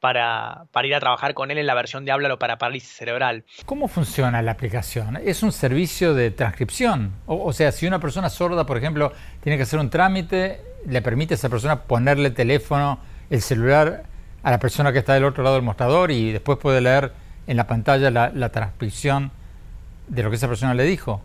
para, 0.00 0.66
ir 0.82 0.94
a 0.94 1.00
trabajar 1.00 1.34
con 1.34 1.50
él 1.50 1.58
en 1.58 1.66
la 1.66 1.74
versión 1.74 2.04
de 2.04 2.12
Háblalo 2.12 2.38
para 2.38 2.58
parálisis 2.58 2.90
cerebral. 2.90 3.44
¿Cómo 3.66 3.86
funciona 3.86 4.42
la 4.42 4.52
aplicación? 4.52 5.18
¿Es 5.22 5.42
un 5.42 5.52
servicio 5.52 6.14
de 6.14 6.30
transcripción? 6.30 7.12
O, 7.26 7.52
sea, 7.52 7.70
si 7.70 7.86
una 7.86 8.00
persona 8.00 8.30
sorda, 8.30 8.66
por 8.66 8.78
ejemplo, 8.78 9.12
tiene 9.42 9.56
que 9.56 9.64
hacer 9.64 9.78
un 9.78 9.90
trámite, 9.90 10.60
le 10.86 11.02
permite 11.02 11.34
a 11.34 11.36
esa 11.36 11.48
persona 11.48 11.82
ponerle 11.82 12.28
el 12.28 12.34
teléfono, 12.34 12.98
el 13.28 13.42
celular 13.42 14.04
a 14.42 14.50
la 14.50 14.58
persona 14.58 14.92
que 14.92 14.98
está 15.00 15.14
del 15.14 15.24
otro 15.24 15.44
lado 15.44 15.56
del 15.56 15.64
mostrador 15.64 16.10
y 16.10 16.32
después 16.32 16.58
puede 16.58 16.80
leer 16.80 17.12
en 17.46 17.56
la 17.56 17.66
pantalla 17.66 18.10
la, 18.10 18.30
la 18.34 18.48
transcripción 18.50 19.30
de 20.08 20.22
lo 20.22 20.30
que 20.30 20.36
esa 20.36 20.48
persona 20.48 20.74
le 20.74 20.84
dijo. 20.84 21.22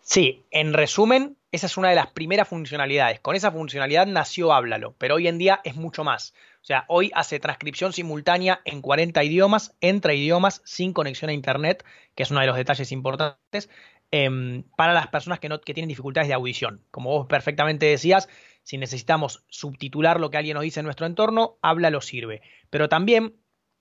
Sí, 0.00 0.44
en 0.50 0.72
resumen, 0.72 1.36
esa 1.52 1.66
es 1.66 1.76
una 1.76 1.90
de 1.90 1.94
las 1.94 2.08
primeras 2.08 2.48
funcionalidades. 2.48 3.20
Con 3.20 3.36
esa 3.36 3.52
funcionalidad 3.52 4.06
nació 4.06 4.52
Háblalo, 4.52 4.94
pero 4.98 5.14
hoy 5.14 5.28
en 5.28 5.38
día 5.38 5.60
es 5.64 5.76
mucho 5.76 6.02
más. 6.02 6.34
O 6.62 6.64
sea, 6.64 6.84
hoy 6.86 7.10
hace 7.14 7.40
transcripción 7.40 7.92
simultánea 7.92 8.60
en 8.64 8.82
40 8.82 9.24
idiomas, 9.24 9.74
entre 9.80 10.14
idiomas, 10.14 10.62
sin 10.64 10.92
conexión 10.92 11.28
a 11.28 11.32
Internet, 11.32 11.84
que 12.14 12.22
es 12.22 12.30
uno 12.30 12.38
de 12.38 12.46
los 12.46 12.56
detalles 12.56 12.92
importantes, 12.92 13.68
em, 14.12 14.62
para 14.76 14.94
las 14.94 15.08
personas 15.08 15.40
que, 15.40 15.48
no, 15.48 15.60
que 15.60 15.74
tienen 15.74 15.88
dificultades 15.88 16.28
de 16.28 16.34
audición. 16.34 16.84
Como 16.92 17.10
vos 17.10 17.26
perfectamente 17.26 17.86
decías, 17.86 18.28
si 18.62 18.78
necesitamos 18.78 19.44
subtitular 19.48 20.20
lo 20.20 20.30
que 20.30 20.36
alguien 20.36 20.54
nos 20.54 20.62
dice 20.62 20.78
en 20.78 20.84
nuestro 20.84 21.06
entorno, 21.06 21.58
habla 21.62 21.90
lo 21.90 22.00
sirve. 22.00 22.42
Pero 22.70 22.88
también 22.88 23.34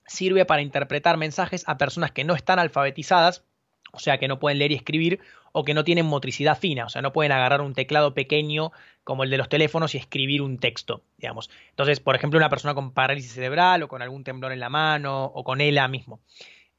sirve 0.07 0.45
para 0.45 0.63
interpretar 0.63 1.17
mensajes 1.17 1.63
a 1.67 1.77
personas 1.77 2.11
que 2.11 2.23
no 2.23 2.33
están 2.33 2.57
alfabetizadas, 2.57 3.45
o 3.91 3.99
sea, 3.99 4.17
que 4.17 4.27
no 4.27 4.39
pueden 4.39 4.59
leer 4.59 4.71
y 4.71 4.75
escribir, 4.75 5.19
o 5.51 5.63
que 5.63 5.73
no 5.73 5.83
tienen 5.83 6.05
motricidad 6.05 6.57
fina, 6.57 6.85
o 6.85 6.89
sea, 6.89 7.01
no 7.01 7.11
pueden 7.13 7.31
agarrar 7.31 7.61
un 7.61 7.73
teclado 7.73 8.13
pequeño 8.13 8.71
como 9.03 9.23
el 9.23 9.29
de 9.29 9.37
los 9.37 9.49
teléfonos 9.49 9.95
y 9.95 9.97
escribir 9.97 10.41
un 10.41 10.57
texto, 10.59 11.03
digamos. 11.17 11.49
Entonces, 11.69 11.99
por 11.99 12.15
ejemplo, 12.15 12.37
una 12.37 12.49
persona 12.49 12.73
con 12.73 12.91
parálisis 12.91 13.33
cerebral 13.33 13.83
o 13.83 13.87
con 13.87 14.01
algún 14.01 14.23
temblor 14.23 14.51
en 14.51 14.59
la 14.59 14.69
mano 14.69 15.25
o 15.25 15.43
con 15.43 15.61
ELA 15.61 15.87
mismo. 15.87 16.21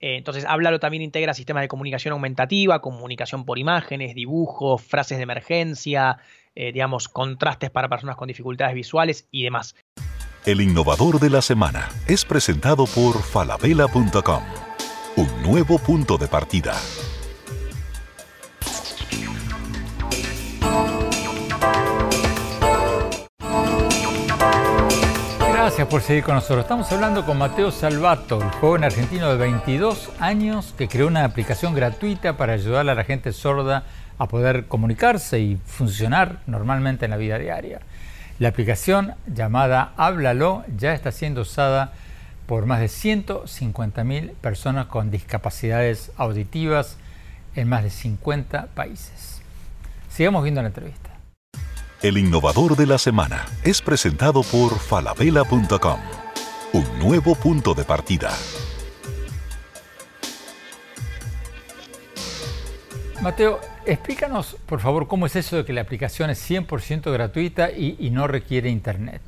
Eh, 0.01 0.17
entonces, 0.17 0.45
Háblalo 0.45 0.81
también 0.81 1.03
integra 1.03 1.33
sistemas 1.33 1.63
de 1.63 1.69
comunicación 1.69 2.13
aumentativa, 2.13 2.81
comunicación 2.81 3.45
por 3.45 3.59
imágenes, 3.59 4.15
dibujos, 4.15 4.83
frases 4.83 5.19
de 5.19 5.23
emergencia, 5.23 6.19
eh, 6.55 6.73
digamos, 6.73 7.09
contrastes 7.09 7.71
para 7.71 7.89
personas 7.89 8.17
con 8.17 8.29
dificultades 8.29 8.75
visuales 8.75 9.29
y 9.31 9.45
demás. 9.45 9.75
El 10.45 10.61
innovador 10.61 11.21
de 11.21 11.31
la 11.31 11.41
semana 11.41 11.89
es 12.09 12.25
presentado 12.25 12.87
por 12.87 13.23
falabella.com, 13.23 14.43
un 15.17 15.43
nuevo 15.43 15.79
punto 15.79 16.17
de 16.17 16.27
partida. 16.27 16.75
Gracias 25.53 25.87
por 25.87 26.03
seguir 26.03 26.25
con 26.25 26.35
nosotros. 26.35 26.61
Estamos 26.61 26.91
hablando 26.93 27.25
con 27.25 27.39
Mateo 27.39 27.71
Salvato, 27.71 28.43
el 28.43 28.51
joven 28.53 28.85
argentino 28.85 29.29
de 29.31 29.37
22 29.37 30.11
años 30.19 30.75
que 30.77 30.89
creó 30.89 31.07
una 31.07 31.25
aplicación 31.25 31.75
gratuita 31.75 32.37
para 32.37 32.55
ayudar 32.55 32.89
a 32.89 32.95
la 32.95 33.05
gente 33.05 33.33
sorda 33.33 33.85
a 34.19 34.29
poder 34.29 34.67
comunicarse 34.67 35.41
y 35.41 35.59
funcionar 35.65 36.41
normalmente 36.47 37.05
en 37.05 37.11
la 37.11 37.17
vida 37.17 37.39
diaria. 37.39 37.81
La 38.39 38.49
aplicación 38.49 39.15
llamada 39.27 39.93
Háblalo 39.97 40.65
ya 40.77 40.95
está 40.95 41.13
siendo 41.13 41.43
usada 41.43 41.93
por 42.53 42.67
más 42.67 42.81
de 42.81 42.89
150.000 42.89 44.35
personas 44.35 44.85
con 44.85 45.11
discapacidades 45.11 46.13
auditivas 46.19 46.99
en 47.55 47.67
más 47.67 47.83
de 47.83 47.89
50 47.89 48.67
países. 48.75 49.41
Sigamos 50.11 50.43
viendo 50.43 50.61
la 50.61 50.69
entrevista. 50.69 51.19
El 52.03 52.19
innovador 52.19 52.77
de 52.77 52.85
la 52.85 52.99
semana 52.99 53.47
es 53.65 53.81
presentado 53.81 54.43
por 54.43 54.79
falabella.com, 54.79 55.99
un 56.75 56.99
nuevo 56.99 57.37
punto 57.37 57.73
de 57.73 57.85
partida. 57.85 58.31
Mateo, 63.23 63.61
explícanos 63.87 64.59
por 64.67 64.81
favor 64.81 65.09
cómo 65.09 65.25
es 65.25 65.37
eso 65.37 65.57
de 65.57 65.65
que 65.65 65.73
la 65.73 65.81
aplicación 65.81 66.29
es 66.29 66.51
100% 66.51 67.11
gratuita 67.11 67.71
y, 67.71 68.11
no 68.11 68.27
requiere 68.27 68.69
internet. 68.69 69.23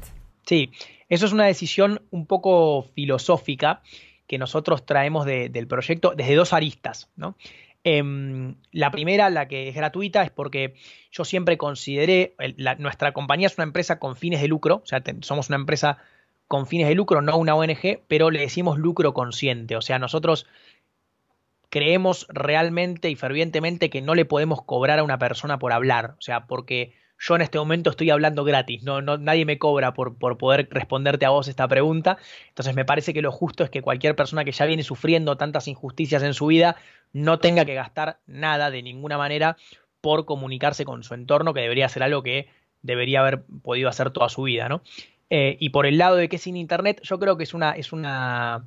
Sí, 0.44 0.72
eso 1.08 1.26
es 1.26 1.32
una 1.32 1.46
decisión 1.46 2.02
un 2.10 2.26
poco 2.26 2.82
filosófica 2.94 3.82
que 4.26 4.38
nosotros 4.38 4.86
traemos 4.86 5.26
del 5.26 5.66
proyecto 5.66 6.14
desde 6.16 6.34
dos 6.34 6.52
aristas. 6.52 7.10
¿no? 7.16 7.36
Em, 7.84 8.56
la 8.72 8.90
primera, 8.90 9.28
la 9.28 9.46
que 9.46 9.68
es 9.68 9.74
gratuita, 9.74 10.22
es 10.22 10.30
porque 10.30 10.74
yo 11.12 11.24
siempre 11.24 11.58
consideré, 11.58 12.34
nuestra 12.78 13.12
compañía 13.12 13.48
es 13.48 13.58
una 13.58 13.64
empresa 13.64 13.98
con 13.98 14.16
fines 14.16 14.40
de 14.40 14.48
lucro, 14.48 14.80
o 14.82 14.86
sea, 14.86 15.02
somos 15.20 15.48
una 15.48 15.56
empresa 15.56 15.98
con 16.48 16.66
fines 16.66 16.88
de 16.88 16.94
lucro, 16.94 17.20
no 17.20 17.36
una 17.36 17.54
ONG, 17.54 18.00
pero 18.08 18.30
le 18.30 18.40
decimos 18.40 18.78
lucro 18.78 19.12
consciente, 19.12 19.76
o 19.76 19.82
sea, 19.82 19.98
nosotros 19.98 20.46
creemos 21.74 22.26
realmente 22.30 23.10
y 23.10 23.16
fervientemente 23.16 23.90
que 23.90 24.00
no 24.00 24.14
le 24.14 24.24
podemos 24.24 24.62
cobrar 24.62 25.00
a 25.00 25.02
una 25.02 25.18
persona 25.18 25.58
por 25.58 25.72
hablar. 25.72 26.14
O 26.18 26.22
sea, 26.22 26.46
porque 26.46 26.94
yo 27.18 27.37
en 27.37 27.42
este 27.42 27.59
momento 27.59 27.90
estoy 27.90 28.11
hablando 28.11 28.44
gratis, 28.44 28.83
no, 28.83 29.00
no, 29.00 29.16
nadie 29.16 29.44
me 29.44 29.59
cobra 29.59 29.94
por, 29.94 30.16
por 30.16 30.37
poder 30.37 30.68
responderte 30.70 31.24
a 31.27 31.31
vos 31.31 31.48
esta 31.48 31.68
pregunta. 31.68 32.18
Entonces 32.48 32.74
me 32.74 32.85
parece 32.85 33.14
que 33.14 33.22
lo 33.22 33.33
justo 33.33 33.64
es 33.64 33.70
que 33.70 33.83
cualquier 33.83 34.16
persona 34.16 34.44
que 34.44 34.53
ya 34.53 34.66
viene 34.66 34.83
sufriendo 34.83 35.37
tantas 35.37 35.68
injusticias 35.68 36.22
en 36.22 36.35
su 36.35 36.46
vida 36.46 36.77
no 37.12 37.38
tenga 37.38 37.64
que 37.64 37.74
gastar 37.74 38.18
nada 38.27 38.70
de 38.70 38.83
ninguna 38.83 39.16
manera 39.16 39.57
por 40.00 40.27
comunicarse 40.27 40.85
con 40.85 41.03
su 41.03 41.14
entorno, 41.14 41.55
que 41.55 41.61
debería 41.61 41.88
ser 41.88 42.03
algo 42.03 42.22
que 42.22 42.48
debería 42.83 43.20
haber 43.20 43.42
podido 43.62 43.88
hacer 43.88 44.11
toda 44.11 44.29
su 44.29 44.42
vida, 44.42 44.68
¿no? 44.68 44.83
Eh, 45.31 45.57
y 45.59 45.70
por 45.70 45.87
el 45.87 45.96
lado 45.96 46.16
de 46.16 46.29
que 46.29 46.37
sin 46.37 46.57
Internet, 46.57 47.00
yo 47.03 47.18
creo 47.18 47.38
que 47.38 47.44
es 47.44 47.55
una, 47.55 47.72
es 47.72 47.92
una, 47.92 48.66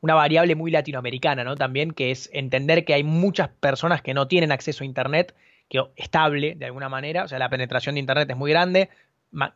una 0.00 0.14
variable 0.14 0.54
muy 0.54 0.70
latinoamericana, 0.70 1.44
¿no? 1.44 1.56
También, 1.56 1.92
que 1.92 2.10
es 2.10 2.30
entender 2.32 2.84
que 2.86 2.94
hay 2.94 3.04
muchas 3.04 3.50
personas 3.60 4.00
que 4.00 4.14
no 4.14 4.28
tienen 4.28 4.50
acceso 4.50 4.82
a 4.82 4.86
Internet 4.86 5.34
que 5.68 5.82
estable 5.96 6.54
de 6.56 6.66
alguna 6.66 6.88
manera, 6.88 7.24
o 7.24 7.28
sea, 7.28 7.38
la 7.38 7.48
penetración 7.48 7.94
de 7.94 8.00
Internet 8.00 8.30
es 8.30 8.36
muy 8.36 8.50
grande, 8.50 8.88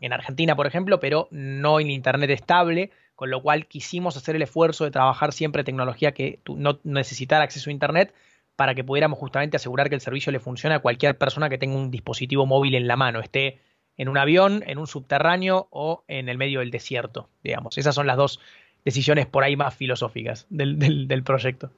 en 0.01 0.13
Argentina, 0.13 0.55
por 0.55 0.67
ejemplo, 0.67 1.01
pero 1.01 1.29
no 1.31 1.81
en 1.81 1.91
Internet 1.91 2.31
estable, 2.31 2.91
con 3.15 3.31
lo 3.31 3.43
cual 3.43 3.67
quisimos 3.67 4.17
hacer 4.17 4.37
el 4.37 4.43
esfuerzo 4.43 4.85
de 4.85 4.91
trabajar 4.91 5.33
siempre 5.33 5.65
tecnología 5.65 6.13
que 6.13 6.41
no 6.47 6.79
necesitara 6.85 7.45
acceso 7.45 7.71
a 7.71 7.73
Internet 7.73 8.15
para 8.57 8.75
que 8.75 8.85
pudiéramos 8.85 9.19
justamente 9.19 9.57
asegurar 9.57 9.89
que 9.89 9.95
el 9.95 10.01
servicio 10.01 10.31
le 10.33 10.41
funcione 10.41 10.75
a 10.75 10.81
cualquier 10.81 11.17
persona 11.17 11.49
que 11.49 11.59
tenga 11.59 11.77
un 11.77 11.91
dispositivo 11.91 12.47
móvil 12.47 12.75
en 12.75 12.87
la 12.87 12.97
mano, 12.97 13.21
esté 13.21 13.61
en 13.97 14.09
un 14.09 14.19
avión, 14.19 14.63
en 14.67 14.79
un 14.79 14.87
subterráneo 14.87 15.69
o 15.71 16.05
en 16.09 16.29
el 16.29 16.39
medio 16.39 16.61
del 16.61 16.71
desierto, 16.71 17.29
digamos. 17.43 17.79
Esas 17.79 17.95
son 17.95 18.07
las 18.07 18.17
dos 18.17 18.41
decisiones 18.85 19.27
por 19.27 19.45
ahí 19.45 19.57
más 19.57 19.75
filosóficas 19.75 20.47
del, 20.51 20.79
del 21.09 21.23
proyecto. 21.23 21.71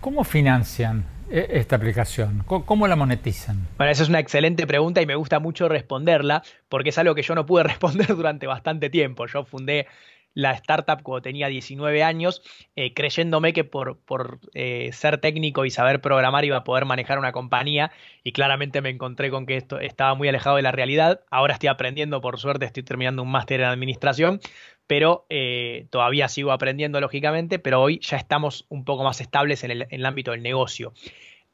¿Cómo 0.00 0.24
financian 0.24 1.04
e, 1.30 1.46
esta 1.50 1.76
aplicación? 1.76 2.44
¿Cómo 2.46 2.86
la 2.86 2.96
monetizan? 2.96 3.66
Bueno, 3.76 3.92
esa 3.92 4.02
es 4.02 4.08
una 4.08 4.20
excelente 4.20 4.66
pregunta 4.66 5.02
y 5.02 5.06
me 5.06 5.16
gusta 5.16 5.40
mucho 5.40 5.68
responderla 5.68 6.42
porque 6.68 6.90
es 6.90 6.98
algo 6.98 7.14
que 7.14 7.22
yo 7.22 7.34
no 7.34 7.46
pude 7.46 7.62
responder 7.64 8.08
durante 8.14 8.46
bastante 8.46 8.90
tiempo. 8.90 9.26
Yo 9.26 9.44
fundé 9.44 9.86
la 10.36 10.52
startup 10.52 11.02
cuando 11.02 11.22
tenía 11.22 11.48
19 11.48 12.02
años, 12.02 12.42
eh, 12.76 12.92
creyéndome 12.92 13.54
que 13.54 13.64
por, 13.64 13.98
por 13.98 14.38
eh, 14.52 14.90
ser 14.92 15.18
técnico 15.18 15.64
y 15.64 15.70
saber 15.70 16.02
programar 16.02 16.44
iba 16.44 16.58
a 16.58 16.64
poder 16.64 16.84
manejar 16.84 17.18
una 17.18 17.32
compañía 17.32 17.90
y 18.22 18.32
claramente 18.32 18.82
me 18.82 18.90
encontré 18.90 19.30
con 19.30 19.46
que 19.46 19.56
esto 19.56 19.80
estaba 19.80 20.14
muy 20.14 20.28
alejado 20.28 20.56
de 20.56 20.62
la 20.62 20.72
realidad. 20.72 21.20
Ahora 21.30 21.54
estoy 21.54 21.70
aprendiendo, 21.70 22.20
por 22.20 22.38
suerte 22.38 22.66
estoy 22.66 22.82
terminando 22.82 23.22
un 23.22 23.30
máster 23.30 23.60
en 23.60 23.68
administración, 23.68 24.40
pero 24.86 25.26
eh, 25.28 25.86
todavía 25.90 26.28
sigo 26.28 26.52
aprendiendo 26.52 27.00
lógicamente, 27.00 27.58
pero 27.58 27.82
hoy 27.82 27.98
ya 28.00 28.16
estamos 28.16 28.66
un 28.68 28.84
poco 28.84 29.04
más 29.04 29.20
estables 29.20 29.64
en 29.64 29.70
el, 29.70 29.82
en 29.82 29.88
el 30.00 30.06
ámbito 30.06 30.32
del 30.32 30.42
negocio. 30.42 30.92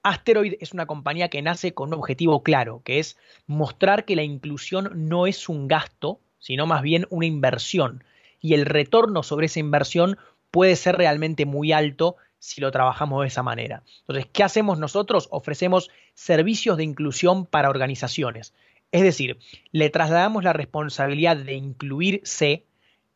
Asteroid 0.02 0.54
es 0.60 0.72
una 0.72 0.86
compañía 0.86 1.28
que 1.28 1.42
nace 1.42 1.74
con 1.74 1.88
un 1.88 1.94
objetivo 1.94 2.42
claro, 2.42 2.82
que 2.84 2.98
es 2.98 3.16
mostrar 3.46 4.04
que 4.04 4.16
la 4.16 4.22
inclusión 4.22 4.90
no 5.08 5.26
es 5.26 5.48
un 5.48 5.68
gasto, 5.68 6.20
sino 6.38 6.66
más 6.66 6.82
bien 6.82 7.06
una 7.10 7.26
inversión 7.26 8.02
y 8.42 8.54
el 8.54 8.66
retorno 8.66 9.22
sobre 9.22 9.46
esa 9.46 9.60
inversión 9.60 10.18
puede 10.50 10.76
ser 10.76 10.96
realmente 10.96 11.46
muy 11.46 11.72
alto 11.72 12.16
si 12.38 12.60
lo 12.60 12.72
trabajamos 12.72 13.22
de 13.22 13.28
esa 13.28 13.44
manera. 13.44 13.84
Entonces, 14.00 14.26
¿qué 14.30 14.42
hacemos 14.42 14.78
nosotros? 14.78 15.28
Ofrecemos 15.30 15.90
servicios 16.14 16.76
de 16.76 16.84
inclusión 16.84 17.46
para 17.46 17.70
organizaciones. 17.70 18.52
Es 18.90 19.02
decir, 19.02 19.38
le 19.70 19.88
trasladamos 19.88 20.42
la 20.42 20.52
responsabilidad 20.52 21.36
de 21.36 21.54
incluirse 21.54 22.66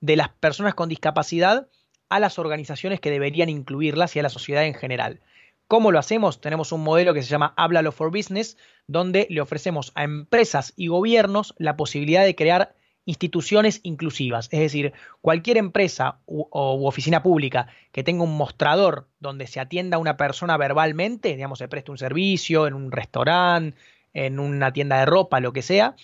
de 0.07 0.14
las 0.14 0.29
personas 0.29 0.75
con 0.77 0.88
discapacidad 0.88 1.66
a 2.09 2.21
las 2.21 2.38
organizaciones 2.38 3.01
que 3.01 3.11
deberían 3.11 3.49
incluirlas 3.49 4.14
y 4.14 4.21
a 4.21 4.23
la 4.23 4.29
sociedad 4.29 4.64
en 4.64 4.75
general. 4.75 5.21
¿Cómo 5.66 5.90
lo 5.90 5.99
hacemos? 5.99 6.40
Tenemos 6.40 6.71
un 6.71 6.85
modelo 6.85 7.12
que 7.12 7.23
se 7.23 7.29
llama 7.29 7.55
Háblalo 7.57 7.90
for 7.90 8.12
Business, 8.12 8.57
donde 8.87 9.27
le 9.31 9.40
ofrecemos 9.40 9.90
a 9.97 10.05
empresas 10.05 10.73
y 10.77 10.87
gobiernos 10.87 11.57
la 11.59 11.77
posibilidad 11.77 12.25
de 12.25 12.37
crear 12.37 12.77
instituciones 13.05 13.81
inclusivas, 13.83 14.49
es 14.53 14.61
decir, 14.61 14.92
cualquier 15.21 15.57
empresa 15.57 16.19
u, 16.27 16.47
oficina 16.53 17.23
pública 17.23 17.66
que 17.90 18.05
tenga 18.05 18.23
un 18.23 18.37
mostrador 18.37 19.09
donde 19.19 19.49
se 19.49 19.59
atienda 19.59 19.97
a 19.97 20.01
una 20.01 20.16
persona 20.16 20.57
verbalmente, 20.57 21.35
digamos, 21.35 21.59
se 21.59 21.69
preste 21.69 21.90
un 21.90 21.99
servicio 21.99 22.69
en 22.69 22.75
un 22.75 22.92
restaurante, 22.92 23.77
en 24.12 24.38
una 24.38 24.73
tienda 24.73 25.01
de 25.01 25.07
ropa, 25.07 25.40
lo 25.40 25.53
que 25.53 25.62
sea, 25.62 25.97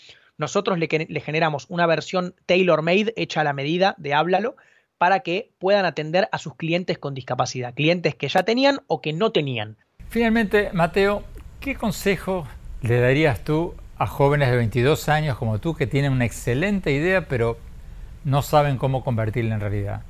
nosotros 0.42 0.78
le, 0.78 0.88
generamos 1.20 1.66
una 1.70 1.86
versión 1.86 2.34
tailor-made 2.44 3.14
hecha 3.16 3.40
a 3.40 3.44
la 3.44 3.54
medida 3.54 3.94
de 3.96 4.12
Háblalo 4.12 4.56
para 4.98 5.20
que 5.20 5.50
puedan 5.58 5.84
atender 5.86 6.28
a 6.30 6.38
sus 6.38 6.54
clientes 6.56 6.98
con 6.98 7.14
discapacidad, 7.14 7.74
clientes 7.74 8.14
que 8.14 8.28
ya 8.28 8.42
tenían 8.42 8.80
o 8.86 9.00
que 9.00 9.12
no 9.12 9.32
tenían. 9.32 9.76
Finalmente, 10.10 10.70
Mateo, 10.72 11.24
¿qué 11.60 11.74
consejo 11.74 12.46
le 12.82 13.00
darías 13.00 13.42
tú 13.42 13.74
a 13.96 14.06
jóvenes 14.06 14.50
de 14.50 14.56
22 14.56 15.08
años 15.08 15.38
como 15.38 15.58
tú 15.58 15.74
que 15.74 15.86
tienen 15.86 16.12
una 16.12 16.24
excelente 16.24 16.92
idea, 16.92 17.26
pero 17.26 17.56
no 18.24 18.42
saben 18.42 18.76
cómo 18.76 19.02
convertirla 19.02 19.54
en 19.54 19.60
realidad? 19.60 20.02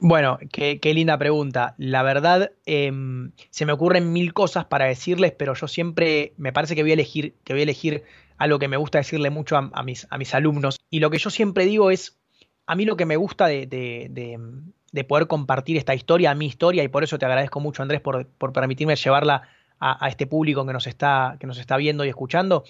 Bueno, 0.00 0.38
qué, 0.50 0.80
linda 0.94 1.18
pregunta. 1.18 1.74
La 1.78 2.02
verdad, 2.02 2.52
em, 2.66 3.32
se 3.50 3.66
me 3.66 3.72
ocurren 3.72 4.12
mil 4.12 4.32
cosas 4.32 4.64
para 4.64 4.86
decirles, 4.86 5.32
pero 5.32 5.54
yo 5.54 5.68
siempre 5.68 6.32
me 6.36 6.52
parece 6.52 6.74
que 6.74 6.82
voy 6.82 6.90
a 6.90 6.94
elegir, 6.94 7.34
que 7.44 7.52
voy 7.52 7.60
a 7.60 7.64
elegir 7.64 8.04
algo 8.38 8.58
que 8.58 8.68
me 8.68 8.78
gusta 8.78 8.98
decirle 8.98 9.30
mucho 9.30 9.56
a, 9.56 9.82
mis, 9.82 10.06
a 10.10 10.18
mis, 10.18 10.34
alumnos. 10.34 10.80
Y 10.88 11.00
lo 11.00 11.10
que 11.10 11.18
yo 11.18 11.30
siempre 11.30 11.66
digo 11.66 11.90
es, 11.90 12.18
a 12.66 12.74
mí 12.74 12.84
lo 12.86 12.96
que 12.96 13.04
me 13.04 13.16
gusta 13.16 13.46
de, 13.46 13.66
de, 13.66 15.04
poder 15.04 15.26
compartir 15.26 15.76
esta 15.76 15.94
historia, 15.94 16.34
mi 16.34 16.46
historia, 16.46 16.82
y 16.82 16.88
por 16.88 17.04
eso 17.04 17.18
te 17.18 17.26
agradezco 17.26 17.60
mucho, 17.60 17.82
Andrés, 17.82 18.00
por, 18.00 18.26
por 18.26 18.52
permitirme 18.52 18.96
llevarla 18.96 19.42
a, 19.78 20.04
a, 20.04 20.08
este 20.08 20.26
público 20.26 20.66
que 20.66 20.72
nos, 20.72 20.86
está, 20.86 21.36
que 21.38 21.46
nos 21.46 21.58
está 21.58 21.76
viendo 21.76 22.04
y 22.04 22.08
escuchando, 22.08 22.64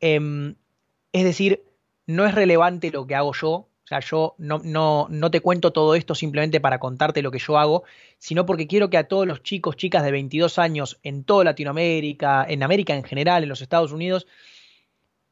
Em, 0.00 0.56
es 1.12 1.24
decir, 1.24 1.64
no 2.06 2.26
es 2.26 2.34
relevante 2.34 2.90
lo 2.90 3.06
que 3.06 3.14
hago 3.14 3.32
yo, 3.32 3.68
o 3.86 3.88
sea, 3.88 4.00
yo 4.00 4.34
no, 4.38 4.60
no, 4.64 5.06
no, 5.10 5.30
te 5.30 5.40
cuento 5.40 5.72
todo 5.72 5.94
esto 5.94 6.16
simplemente 6.16 6.60
para 6.60 6.80
contarte 6.80 7.22
lo 7.22 7.30
que 7.30 7.38
yo 7.38 7.56
hago, 7.56 7.84
sino 8.18 8.44
porque 8.44 8.66
quiero 8.66 8.90
que 8.90 8.98
a 8.98 9.06
todos 9.06 9.28
los 9.28 9.44
chicos, 9.44 9.76
chicas 9.76 10.02
de 10.02 10.10
22 10.10 10.58
años 10.58 10.98
en 11.04 11.22
toda 11.22 11.44
Latinoamérica, 11.44 12.44
en 12.48 12.64
América 12.64 12.96
en 12.96 13.04
general, 13.04 13.44
en 13.44 13.48
los 13.48 13.62
Estados 13.62 13.92
Unidos, 13.92 14.26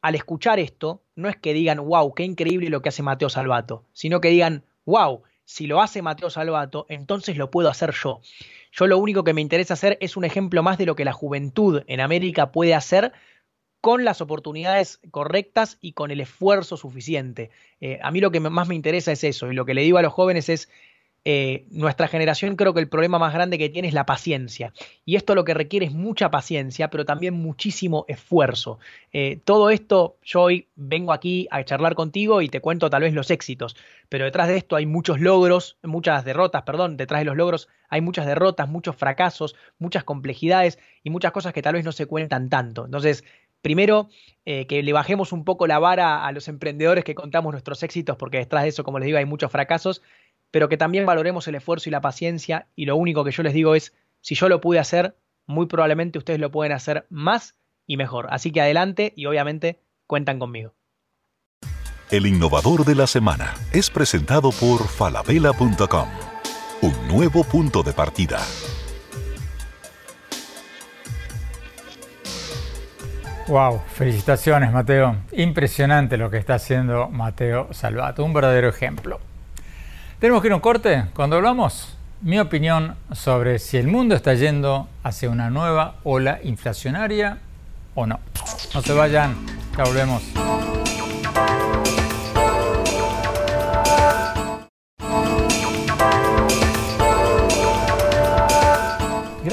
al 0.02 0.14
escuchar 0.14 0.60
esto, 0.60 1.02
no 1.16 1.28
es 1.28 1.34
que 1.34 1.52
digan, 1.52 1.84
wow, 1.84 2.14
qué 2.14 2.22
increíble 2.22 2.70
lo 2.70 2.80
que 2.80 2.90
hace 2.90 3.02
Mateo 3.02 3.28
Salvato, 3.28 3.86
sino 3.92 4.20
que 4.20 4.28
digan, 4.28 4.62
wow, 4.84 5.24
si 5.44 5.66
lo 5.66 5.82
hace 5.82 6.00
Mateo 6.00 6.30
Salvato, 6.30 6.86
entonces 6.88 7.36
lo 7.36 7.50
puedo 7.50 7.68
hacer 7.68 7.92
yo. 7.92 8.20
Yo 8.70 8.86
lo 8.86 8.98
único 8.98 9.24
que 9.24 9.34
me 9.34 9.40
interesa 9.40 9.74
hacer 9.74 9.98
es 10.00 10.16
un 10.16 10.24
ejemplo 10.24 10.62
más 10.62 10.78
de 10.78 10.86
lo 10.86 10.94
que 10.94 11.04
la 11.04 11.12
juventud 11.12 11.82
en 11.88 11.98
América 11.98 12.52
puede 12.52 12.72
hacer 12.72 13.12
con 13.84 14.02
las 14.02 14.22
oportunidades 14.22 14.98
correctas 15.10 15.76
y 15.82 15.92
con 15.92 16.10
el 16.10 16.22
esfuerzo 16.22 16.78
suficiente. 16.78 17.50
Eh, 17.82 17.98
a 18.02 18.10
mí 18.10 18.18
lo 18.22 18.30
que 18.30 18.40
más 18.40 18.66
me 18.66 18.74
interesa 18.74 19.12
es 19.12 19.24
eso, 19.24 19.52
y 19.52 19.54
lo 19.54 19.66
que 19.66 19.74
le 19.74 19.82
digo 19.82 19.98
a 19.98 20.02
los 20.02 20.14
jóvenes 20.14 20.48
es, 20.48 20.70
eh, 21.26 21.66
nuestra 21.70 22.08
generación 22.08 22.56
creo 22.56 22.72
que 22.72 22.80
el 22.80 22.88
problema 22.88 23.18
más 23.18 23.34
grande 23.34 23.58
que 23.58 23.68
tiene 23.68 23.88
es 23.88 23.92
la 23.92 24.06
paciencia. 24.06 24.72
Y 25.04 25.16
esto 25.16 25.34
lo 25.34 25.44
que 25.44 25.52
requiere 25.52 25.84
es 25.84 25.92
mucha 25.92 26.30
paciencia, 26.30 26.88
pero 26.88 27.04
también 27.04 27.34
muchísimo 27.34 28.06
esfuerzo. 28.08 28.78
Eh, 29.12 29.40
todo 29.44 29.68
esto, 29.68 30.16
yo 30.22 30.40
hoy 30.40 30.68
vengo 30.76 31.12
aquí 31.12 31.46
a 31.50 31.62
charlar 31.64 31.94
contigo 31.94 32.40
y 32.40 32.48
te 32.48 32.60
cuento 32.60 32.88
tal 32.88 33.02
vez 33.02 33.12
los 33.12 33.30
éxitos, 33.30 33.76
pero 34.08 34.24
detrás 34.24 34.48
de 34.48 34.56
esto 34.56 34.76
hay 34.76 34.86
muchos 34.86 35.20
logros, 35.20 35.76
muchas 35.82 36.24
derrotas, 36.24 36.62
perdón, 36.62 36.96
detrás 36.96 37.20
de 37.20 37.26
los 37.26 37.36
logros 37.36 37.68
hay 37.88 38.00
muchas 38.00 38.26
derrotas, 38.26 38.68
muchos 38.68 38.96
fracasos, 38.96 39.54
muchas 39.78 40.04
complejidades 40.04 40.78
y 41.02 41.10
muchas 41.10 41.32
cosas 41.32 41.52
que 41.52 41.62
tal 41.62 41.74
vez 41.74 41.84
no 41.84 41.92
se 41.92 42.06
cuentan 42.06 42.48
tanto. 42.48 42.86
Entonces, 42.86 43.24
Primero, 43.64 44.10
eh, 44.44 44.66
que 44.66 44.82
le 44.82 44.92
bajemos 44.92 45.32
un 45.32 45.42
poco 45.42 45.66
la 45.66 45.78
vara 45.78 46.26
a 46.26 46.32
los 46.32 46.48
emprendedores 46.48 47.02
que 47.02 47.14
contamos 47.14 47.50
nuestros 47.50 47.82
éxitos, 47.82 48.14
porque 48.18 48.36
detrás 48.36 48.64
de 48.64 48.68
eso, 48.68 48.84
como 48.84 48.98
les 48.98 49.06
digo, 49.06 49.16
hay 49.16 49.24
muchos 49.24 49.50
fracasos, 49.50 50.02
pero 50.50 50.68
que 50.68 50.76
también 50.76 51.06
valoremos 51.06 51.48
el 51.48 51.54
esfuerzo 51.54 51.88
y 51.88 51.92
la 51.92 52.02
paciencia. 52.02 52.66
Y 52.76 52.84
lo 52.84 52.94
único 52.96 53.24
que 53.24 53.30
yo 53.30 53.42
les 53.42 53.54
digo 53.54 53.74
es, 53.74 53.94
si 54.20 54.34
yo 54.34 54.50
lo 54.50 54.60
pude 54.60 54.80
hacer, 54.80 55.16
muy 55.46 55.64
probablemente 55.64 56.18
ustedes 56.18 56.40
lo 56.40 56.50
pueden 56.50 56.72
hacer 56.72 57.06
más 57.08 57.56
y 57.86 57.96
mejor. 57.96 58.26
Así 58.28 58.50
que 58.50 58.60
adelante 58.60 59.14
y 59.16 59.24
obviamente 59.24 59.80
cuentan 60.06 60.38
conmigo. 60.38 60.74
El 62.10 62.26
innovador 62.26 62.84
de 62.84 62.94
la 62.94 63.06
semana 63.06 63.54
es 63.72 63.88
presentado 63.88 64.50
por 64.50 64.86
falabella.com, 64.88 66.08
un 66.82 67.08
nuevo 67.08 67.44
punto 67.44 67.82
de 67.82 67.94
partida. 67.94 68.40
Wow, 73.46 73.82
felicitaciones 73.92 74.72
Mateo. 74.72 75.16
Impresionante 75.32 76.16
lo 76.16 76.30
que 76.30 76.38
está 76.38 76.54
haciendo 76.54 77.08
Mateo 77.10 77.68
Salvato, 77.72 78.24
un 78.24 78.32
verdadero 78.32 78.70
ejemplo. 78.70 79.20
Tenemos 80.18 80.40
que 80.40 80.48
ir 80.48 80.52
a 80.52 80.56
un 80.56 80.62
corte. 80.62 81.04
Cuando 81.14 81.36
hablamos, 81.36 81.98
mi 82.22 82.38
opinión 82.38 82.96
sobre 83.12 83.58
si 83.58 83.76
el 83.76 83.86
mundo 83.86 84.14
está 84.14 84.32
yendo 84.32 84.88
hacia 85.02 85.28
una 85.28 85.50
nueva 85.50 85.96
ola 86.04 86.38
inflacionaria 86.42 87.36
o 87.94 88.06
no. 88.06 88.18
No 88.72 88.80
se 88.80 88.94
vayan, 88.94 89.36
ya 89.76 89.84
volvemos. 89.84 90.22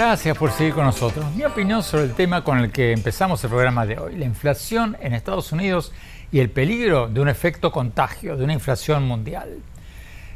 Gracias 0.04 0.36
por 0.36 0.52
seguir 0.52 0.74
con 0.74 0.86
nosotros. 0.86 1.24
Mi 1.36 1.44
opinión 1.44 1.84
sobre 1.84 2.06
el 2.06 2.16
tema 2.16 2.44
con 2.44 2.58
el 2.58 2.72
que 2.72 2.92
empezamos 2.92 3.44
el 3.44 3.52
programa 3.52 3.86
de 3.86 4.00
hoy, 4.00 4.16
la 4.16 4.26
inflación 4.26 4.98
en 5.00 5.14
Estados 5.14 5.52
Unidos 5.52 5.94
y 6.32 6.40
el 6.40 6.50
peligro 6.50 7.08
de 7.08 7.22
un 7.22 7.30
efecto 7.30 7.72
contagio, 7.72 8.36
de 8.36 8.44
una 8.44 8.54
inflación 8.54 9.08
mundial. 9.08 9.60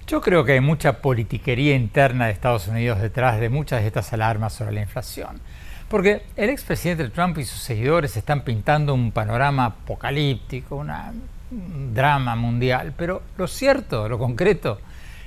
Yo 0.05 0.22
creo 0.22 0.45
que 0.45 0.51
hay 0.51 0.59
mucha 0.59 1.01
politiquería 1.01 1.76
interna 1.76 2.28
de 2.28 2.34
Estados 2.34 2.68
Unidos 2.68 3.01
detrás 3.01 3.39
de 3.39 3.49
muchas 3.49 3.82
de 3.82 3.88
estas 3.88 4.13
alarmas 4.13 4.53
sobre 4.53 4.72
la 4.72 4.82
inflación. 4.82 5.41
Porque 5.89 6.22
el 6.36 6.51
expresidente 6.51 7.09
Trump 7.09 7.36
y 7.39 7.43
sus 7.43 7.59
seguidores 7.59 8.16
están 8.18 8.41
pintando 8.41 8.93
un 8.93 9.11
panorama 9.11 9.66
apocalíptico, 9.66 10.76
un 10.76 11.91
drama 11.95 12.36
mundial. 12.36 12.93
Pero 12.95 13.24
lo 13.36 13.47
cierto, 13.47 14.07
lo 14.07 14.20
concreto, 14.20 14.80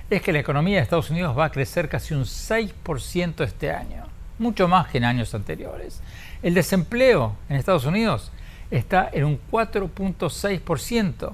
es 0.09 0.23
que 0.23 0.33
la 0.33 0.39
economía 0.39 0.77
de 0.77 0.85
Estados 0.85 1.11
Unidos 1.11 1.37
va 1.37 1.47
a 1.47 1.51
crecer 1.51 1.89
casi 1.89 2.15
un 2.15 2.23
6% 2.23 3.43
este 3.43 3.73
año, 3.73 4.05
mucho 4.39 4.69
más 4.69 4.89
que 4.89 4.99
en 4.99 5.05
años 5.05 5.35
anteriores. 5.35 6.01
El 6.43 6.55
desempleo 6.55 7.37
en 7.49 7.57
Estados 7.57 7.85
Unidos 7.85 8.31
está 8.71 9.09
en 9.13 9.25
un 9.25 9.41
4.6%, 9.51 11.33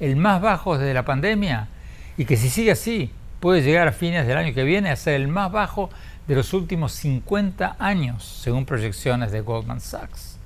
el 0.00 0.16
más 0.16 0.40
bajo 0.40 0.78
desde 0.78 0.94
la 0.94 1.04
pandemia, 1.04 1.68
y 2.16 2.24
que 2.24 2.36
si 2.36 2.48
sigue 2.48 2.70
así 2.70 3.10
puede 3.40 3.62
llegar 3.62 3.88
a 3.88 3.92
fines 3.92 4.26
del 4.26 4.36
año 4.36 4.54
que 4.54 4.64
viene 4.64 4.90
a 4.90 4.96
ser 4.96 5.14
el 5.14 5.28
más 5.28 5.52
bajo 5.52 5.90
de 6.26 6.34
los 6.34 6.52
últimos 6.52 6.92
50 6.92 7.76
años, 7.78 8.24
según 8.24 8.64
proyecciones 8.64 9.30
de 9.32 9.40
Goldman 9.40 9.80
Sachs. 9.80 10.38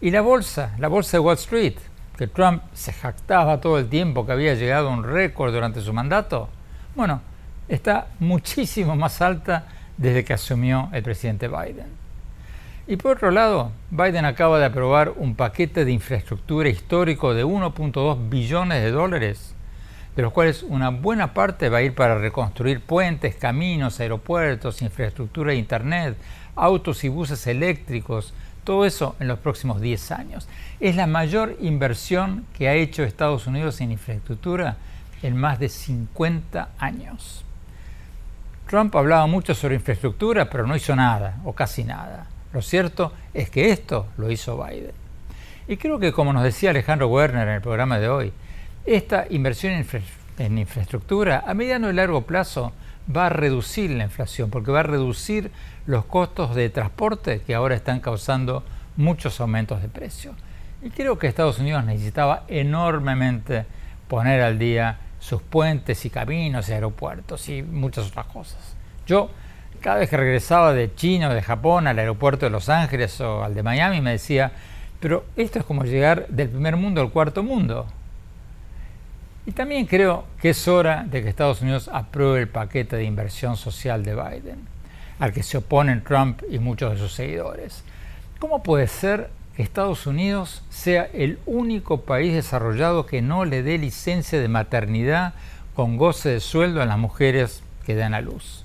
Y 0.00 0.10
la 0.10 0.20
bolsa, 0.20 0.74
la 0.78 0.88
bolsa 0.88 1.16
de 1.16 1.20
Wall 1.20 1.36
Street, 1.36 1.76
que 2.16 2.26
Trump 2.26 2.62
se 2.74 2.92
jactaba 2.92 3.60
todo 3.60 3.78
el 3.78 3.88
tiempo 3.88 4.26
que 4.26 4.32
había 4.32 4.54
llegado 4.54 4.88
a 4.88 4.92
un 4.92 5.04
récord 5.04 5.52
durante 5.52 5.80
su 5.80 5.92
mandato, 5.92 6.48
bueno, 6.94 7.22
está 7.68 8.08
muchísimo 8.18 8.96
más 8.96 9.22
alta 9.22 9.66
desde 10.02 10.24
que 10.24 10.32
asumió 10.32 10.88
el 10.92 11.02
presidente 11.02 11.46
Biden. 11.46 11.86
Y 12.88 12.96
por 12.96 13.16
otro 13.16 13.30
lado, 13.30 13.70
Biden 13.90 14.24
acaba 14.24 14.58
de 14.58 14.64
aprobar 14.64 15.12
un 15.16 15.36
paquete 15.36 15.84
de 15.84 15.92
infraestructura 15.92 16.68
histórico 16.68 17.32
de 17.32 17.44
1.2 17.44 18.28
billones 18.28 18.82
de 18.82 18.90
dólares, 18.90 19.54
de 20.16 20.22
los 20.22 20.32
cuales 20.32 20.64
una 20.64 20.90
buena 20.90 21.32
parte 21.32 21.68
va 21.68 21.78
a 21.78 21.82
ir 21.82 21.94
para 21.94 22.18
reconstruir 22.18 22.80
puentes, 22.80 23.36
caminos, 23.36 24.00
aeropuertos, 24.00 24.82
infraestructura 24.82 25.52
de 25.52 25.58
Internet, 25.58 26.16
autos 26.56 27.04
y 27.04 27.08
buses 27.08 27.46
eléctricos, 27.46 28.34
todo 28.64 28.84
eso 28.84 29.14
en 29.20 29.28
los 29.28 29.38
próximos 29.38 29.80
10 29.80 30.10
años. 30.10 30.48
Es 30.80 30.96
la 30.96 31.06
mayor 31.06 31.56
inversión 31.60 32.44
que 32.58 32.68
ha 32.68 32.74
hecho 32.74 33.04
Estados 33.04 33.46
Unidos 33.46 33.80
en 33.80 33.92
infraestructura 33.92 34.76
en 35.22 35.36
más 35.36 35.60
de 35.60 35.68
50 35.68 36.70
años. 36.78 37.44
Trump 38.72 38.96
hablaba 38.96 39.26
mucho 39.26 39.54
sobre 39.54 39.74
infraestructura, 39.74 40.48
pero 40.48 40.66
no 40.66 40.74
hizo 40.74 40.96
nada, 40.96 41.36
o 41.44 41.52
casi 41.52 41.84
nada. 41.84 42.24
Lo 42.54 42.62
cierto 42.62 43.12
es 43.34 43.50
que 43.50 43.70
esto 43.70 44.06
lo 44.16 44.30
hizo 44.30 44.56
Biden. 44.64 44.92
Y 45.68 45.76
creo 45.76 45.98
que, 45.98 46.10
como 46.10 46.32
nos 46.32 46.42
decía 46.42 46.70
Alejandro 46.70 47.08
Werner 47.08 47.48
en 47.48 47.56
el 47.56 47.60
programa 47.60 47.98
de 47.98 48.08
hoy, 48.08 48.32
esta 48.86 49.26
inversión 49.28 49.74
en, 50.38 50.56
infraestructura 50.58 51.44
a 51.46 51.52
mediano 51.52 51.90
y 51.90 51.92
largo 51.92 52.22
plazo 52.22 52.72
va 53.14 53.26
a 53.26 53.28
reducir 53.28 53.90
la 53.90 54.04
inflación, 54.04 54.48
porque 54.48 54.72
va 54.72 54.80
a 54.80 54.84
reducir 54.84 55.50
los 55.84 56.06
costos 56.06 56.54
de 56.54 56.70
transporte 56.70 57.42
que 57.42 57.54
ahora 57.54 57.74
están 57.74 58.00
causando 58.00 58.64
muchos 58.96 59.38
aumentos 59.42 59.82
de 59.82 59.88
precio. 59.88 60.32
Y 60.80 60.88
creo 60.88 61.18
que 61.18 61.26
Estados 61.26 61.58
Unidos 61.58 61.84
necesitaba 61.84 62.44
enormemente 62.48 63.66
poner 64.08 64.40
al 64.40 64.58
día 64.58 64.98
sus 65.22 65.40
puentes 65.40 66.04
y 66.04 66.10
caminos 66.10 66.68
y 66.68 66.72
aeropuertos 66.72 67.48
y 67.48 67.62
muchas 67.62 68.08
otras 68.08 68.26
cosas. 68.26 68.74
Yo 69.06 69.30
cada 69.80 69.98
vez 69.98 70.10
que 70.10 70.16
regresaba 70.16 70.72
de 70.72 70.92
China 70.96 71.28
o 71.28 71.34
de 71.34 71.42
Japón 71.42 71.86
al 71.86 71.98
aeropuerto 71.98 72.44
de 72.44 72.50
Los 72.50 72.68
Ángeles 72.68 73.20
o 73.20 73.44
al 73.44 73.54
de 73.54 73.62
Miami 73.62 74.00
me 74.00 74.10
decía, 74.10 74.50
pero 74.98 75.24
esto 75.36 75.60
es 75.60 75.64
como 75.64 75.84
llegar 75.84 76.26
del 76.26 76.48
primer 76.48 76.76
mundo 76.76 77.00
al 77.00 77.10
cuarto 77.10 77.44
mundo. 77.44 77.86
Y 79.46 79.52
también 79.52 79.86
creo 79.86 80.24
que 80.40 80.50
es 80.50 80.66
hora 80.66 81.04
de 81.08 81.22
que 81.22 81.28
Estados 81.28 81.62
Unidos 81.62 81.88
apruebe 81.92 82.40
el 82.40 82.48
paquete 82.48 82.96
de 82.96 83.04
inversión 83.04 83.56
social 83.56 84.04
de 84.04 84.16
Biden, 84.16 84.66
al 85.20 85.32
que 85.32 85.44
se 85.44 85.58
oponen 85.58 86.02
Trump 86.02 86.42
y 86.50 86.58
muchos 86.58 86.92
de 86.92 86.98
sus 86.98 87.12
seguidores. 87.12 87.84
¿Cómo 88.40 88.64
puede 88.64 88.88
ser 88.88 89.30
Estados 89.56 90.06
Unidos 90.06 90.62
sea 90.70 91.04
el 91.12 91.38
único 91.44 92.02
país 92.02 92.32
desarrollado 92.32 93.04
que 93.04 93.20
no 93.20 93.44
le 93.44 93.62
dé 93.62 93.76
licencia 93.76 94.40
de 94.40 94.48
maternidad 94.48 95.34
con 95.74 95.96
goce 95.98 96.30
de 96.30 96.40
sueldo 96.40 96.80
a 96.80 96.86
las 96.86 96.98
mujeres 96.98 97.62
que 97.84 97.94
dan 97.94 98.14
a 98.14 98.20
luz? 98.22 98.64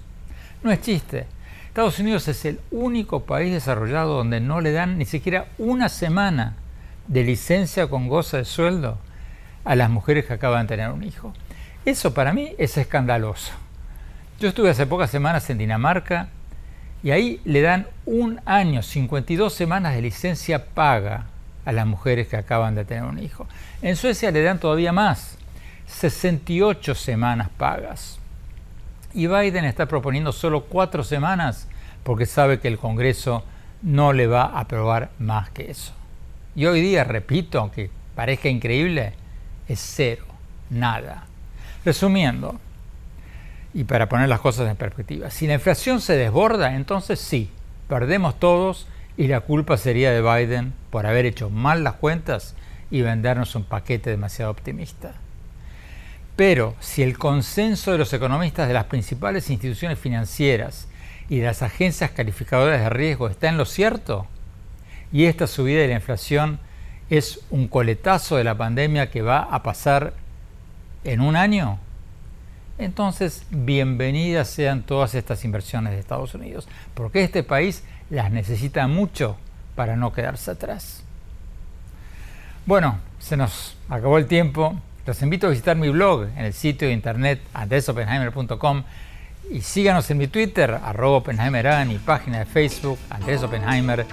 No 0.64 0.72
es 0.72 0.82
chiste. 0.82 1.26
Estados 1.68 2.00
Unidos 2.00 2.28
es 2.28 2.46
el 2.46 2.60
único 2.72 3.24
país 3.24 3.52
desarrollado 3.52 4.16
donde 4.16 4.40
no 4.40 4.62
le 4.62 4.72
dan 4.72 4.98
ni 4.98 5.06
siquiera 5.06 5.48
una 5.58 5.90
semana 5.90 6.56
de 7.08 7.24
licencia 7.24 7.88
con 7.88 8.08
goza 8.08 8.38
de 8.38 8.46
sueldo 8.46 8.98
a 9.66 9.76
las 9.76 9.90
mujeres 9.90 10.26
que 10.26 10.34
acaban 10.34 10.68
de 10.68 10.76
tener 10.76 10.92
un 10.92 11.04
hijo. 11.04 11.34
Eso 11.86 12.14
para 12.14 12.34
mí 12.34 12.56
es 12.58 12.78
escandaloso. 12.78 13.52
Yo 14.40 14.50
estuve 14.50 14.70
hace 14.70 14.86
pocas 14.86 15.10
semanas 15.10 15.50
en 15.50 15.58
Dinamarca 15.58 16.30
y 17.08 17.12
ahí 17.12 17.40
le 17.46 17.62
dan 17.62 17.88
un 18.06 18.42
año, 18.44 18.84
52 18.84 19.54
semanas 19.54 19.96
de 19.96 20.02
licencia 20.02 20.66
paga 20.66 21.28
a 21.64 21.72
las 21.72 21.88
mujeres 21.88 22.28
que 22.28 22.36
acaban 22.36 22.76
de 22.76 22.84
tener 22.84 23.06
un 23.06 23.18
hijo. 23.18 23.48
En 23.82 23.96
Suecia 23.96 24.30
le 24.30 24.44
dan 24.44 24.60
todavía 24.60 24.92
más, 24.92 25.38
68 25.86 26.96
semanas 26.96 27.48
pagas. 27.56 28.20
Y 29.14 29.28
Biden 29.28 29.64
está 29.64 29.86
proponiendo 29.86 30.34
solo 30.34 30.66
cuatro 30.66 31.02
semanas 31.02 31.70
porque 32.04 32.26
sabe 32.26 32.60
que 32.60 32.68
el 32.68 32.78
Congreso 32.78 33.46
no 33.82 34.12
le 34.12 34.28
va 34.28 34.42
a 34.42 34.60
aprobar 34.60 35.12
más 35.18 35.50
que 35.52 35.72
eso. 35.72 35.94
Y 36.58 36.66
hoy 36.66 36.82
día, 36.82 37.06
repito, 37.06 37.62
aunque 37.62 37.90
parezca 38.16 38.50
increíble, 38.50 39.14
es 39.70 39.80
cero, 39.80 40.26
nada. 40.70 41.24
Resumiendo, 41.86 42.60
y 43.74 43.84
para 43.84 44.10
poner 44.10 44.30
las 44.30 44.40
cosas 44.40 44.70
en 44.70 44.76
perspectiva, 44.76 45.30
si 45.30 45.48
la 45.48 45.56
inflación 45.56 46.02
se 46.02 46.18
desborda, 46.18 46.76
entonces 46.76 47.20
sí, 47.20 47.50
perdemos 47.88 48.40
todos 48.40 48.88
y 49.18 49.28
la 49.28 49.42
culpa 49.42 49.78
sería 49.78 50.12
de 50.12 50.22
Biden 50.22 50.74
por 50.90 51.06
haber 51.06 51.26
hecho 51.26 51.50
mal 51.50 51.84
las 51.84 51.94
cuentas 51.94 52.56
y 52.92 53.02
vendernos 53.02 53.56
un 53.56 53.64
paquete 53.64 54.10
demasiado 54.10 54.52
optimista. 54.52 55.14
Pero 56.36 56.76
si 56.80 57.02
el 57.02 57.18
consenso 57.18 57.92
de 57.92 57.98
los 57.98 58.14
economistas 58.14 58.68
de 58.68 58.76
las 58.76 58.86
principales 58.86 59.50
instituciones 59.50 59.98
financieras 59.98 60.88
y 61.30 61.40
de 61.40 61.48
las 61.48 61.64
agencias 61.64 62.12
calificadoras 62.12 62.80
de 62.80 62.90
riesgo 62.90 63.28
está 63.28 63.50
en 63.50 63.58
lo 63.58 63.66
cierto, 63.66 64.28
y 65.12 65.26
esta 65.26 65.48
subida 65.48 65.82
de 65.82 65.88
la 65.88 65.96
inflación 65.96 66.60
es 67.10 67.40
un 67.50 67.68
coletazo 67.68 68.36
de 68.36 68.44
la 68.44 68.58
pandemia 68.58 69.10
que 69.10 69.22
va 69.22 69.40
a 69.40 69.64
pasar 69.64 70.14
en 71.04 71.22
un 71.22 71.36
año, 71.36 71.80
entonces 72.78 73.44
bienvenidas 73.50 74.48
sean 74.48 74.84
todas 74.84 75.16
estas 75.16 75.44
inversiones 75.46 75.94
de 75.94 76.00
Estados 76.00 76.34
Unidos, 76.36 76.68
porque 76.94 77.24
este 77.24 77.44
país 77.44 77.84
las 78.10 78.32
necesita 78.32 78.88
mucho 78.88 79.38
para 79.76 79.96
no 79.96 80.14
quedarse 80.14 80.52
atrás. 80.52 81.04
Bueno, 82.66 83.00
se 83.20 83.38
nos 83.38 83.78
acabó 83.90 84.18
el 84.18 84.28
tiempo. 84.28 84.76
Los 85.06 85.22
invito 85.22 85.48
a 85.48 85.52
visitar 85.52 85.78
mi 85.78 85.90
blog 85.90 86.28
en 86.36 86.46
el 86.46 86.54
sitio 86.54 86.88
de 86.90 86.94
internet 86.94 87.40
andresopenheimer.com 87.54 88.84
y 89.50 89.62
síganos 89.62 90.10
en 90.12 90.18
mi 90.18 90.28
Twitter, 90.28 90.72
arroba 90.72 91.18
Oppenheimer, 91.18 91.66
en 91.66 91.88
mi 91.88 91.98
página 91.98 92.40
de 92.40 92.46
Facebook, 92.46 93.00
Andrés 93.10 93.42
Oppenheimer, 93.44 94.06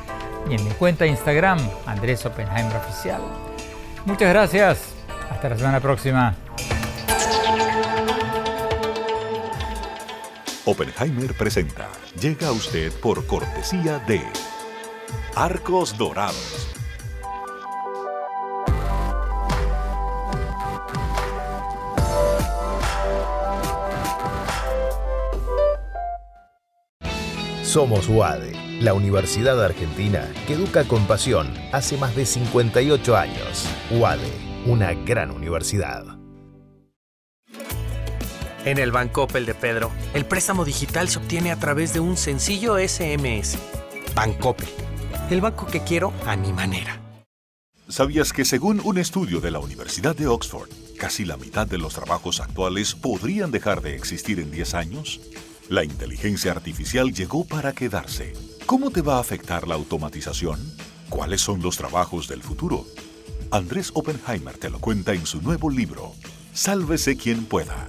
y 0.49 0.55
en 0.55 0.65
mi 0.65 0.71
cuenta 0.73 1.05
de 1.05 1.11
Instagram, 1.11 1.59
Andrés 1.87 2.25
Oppenheimer 2.25 2.77
Oficial. 2.77 3.21
Muchas 4.05 4.29
gracias. 4.29 4.95
Hasta 5.31 5.49
la 5.49 5.57
semana 5.57 5.81
próxima. 5.81 6.44
Oppenheimer 10.67 11.35
presenta. 11.35 11.91
Llega 12.21 12.49
a 12.49 12.53
usted 12.53 12.93
por 13.01 13.27
cortesía 13.27 13.99
de 14.01 14.23
Arcos 15.35 15.97
Dorados 15.99 16.75
Somos 27.75 28.09
UADE, 28.09 28.53
la 28.81 28.95
Universidad 28.95 29.61
Argentina 29.61 30.33
que 30.47 30.53
educa 30.53 30.85
con 30.85 31.09
pasión 31.09 31.53
hace 31.73 31.97
más 31.97 32.15
de 32.15 32.25
58 32.25 33.17
años. 33.17 33.69
UADE, 33.91 34.31
una 34.67 34.95
gran 34.95 35.33
universidad. 35.33 36.24
En 38.65 38.79
el 38.79 38.93
Banco 38.93 39.25
Opel 39.25 39.45
de 39.45 39.55
Pedro, 39.55 39.91
el 40.15 40.25
préstamo 40.25 40.65
digital 40.65 41.11
se 41.11 41.19
obtiene 41.19 41.53
a 41.53 41.59
través 41.59 41.93
de 41.93 42.01
un 42.01 42.17
sencillo 42.17 42.77
SMS. 42.79 43.59
Bancopel, 44.15 44.69
el 45.29 45.43
banco 45.43 45.67
que 45.67 45.81
quiero 45.81 46.15
a 46.25 46.35
mi 46.35 46.51
manera. 46.51 46.99
¿Sabías 47.89 48.33
que 48.33 48.47
según 48.47 48.81
un 48.83 48.97
estudio 48.97 49.41
de 49.41 49.51
la 49.51 49.59
Universidad 49.59 50.17
de 50.17 50.29
Oxford, 50.29 50.71
casi 50.99 51.27
la 51.27 51.37
mitad 51.37 51.67
de 51.67 51.77
los 51.77 51.93
trabajos 51.93 52.41
actuales 52.41 52.95
podrían 52.95 53.51
dejar 53.51 53.83
de 53.83 53.97
existir 53.97 54.41
en 54.41 54.51
10 54.51 54.73
años? 54.73 55.21
La 55.69 55.85
inteligencia 55.85 56.53
artificial 56.53 57.13
llegó 57.13 57.45
para 57.45 57.73
quedarse 57.73 58.33
¿Cómo 58.65 58.91
te 58.91 59.03
va 59.03 59.19
a 59.19 59.21
afectar 59.21 59.69
la 59.69 59.75
automatización? 59.75 60.59
¿Cuáles 61.11 61.43
son 61.43 61.61
los 61.61 61.77
trabajos 61.77 62.29
del 62.29 62.43
futuro? 62.43 62.87
Andrés 63.51 63.91
Oppenheimer 63.93 64.57
te 64.57 64.71
lo 64.71 64.79
cuenta 64.79 65.13
en 65.13 65.27
su 65.27 65.43
nuevo 65.43 65.69
libro, 65.69 66.15
Sálvese 66.55 67.19
quien 67.19 67.45
pueda. 67.45 67.89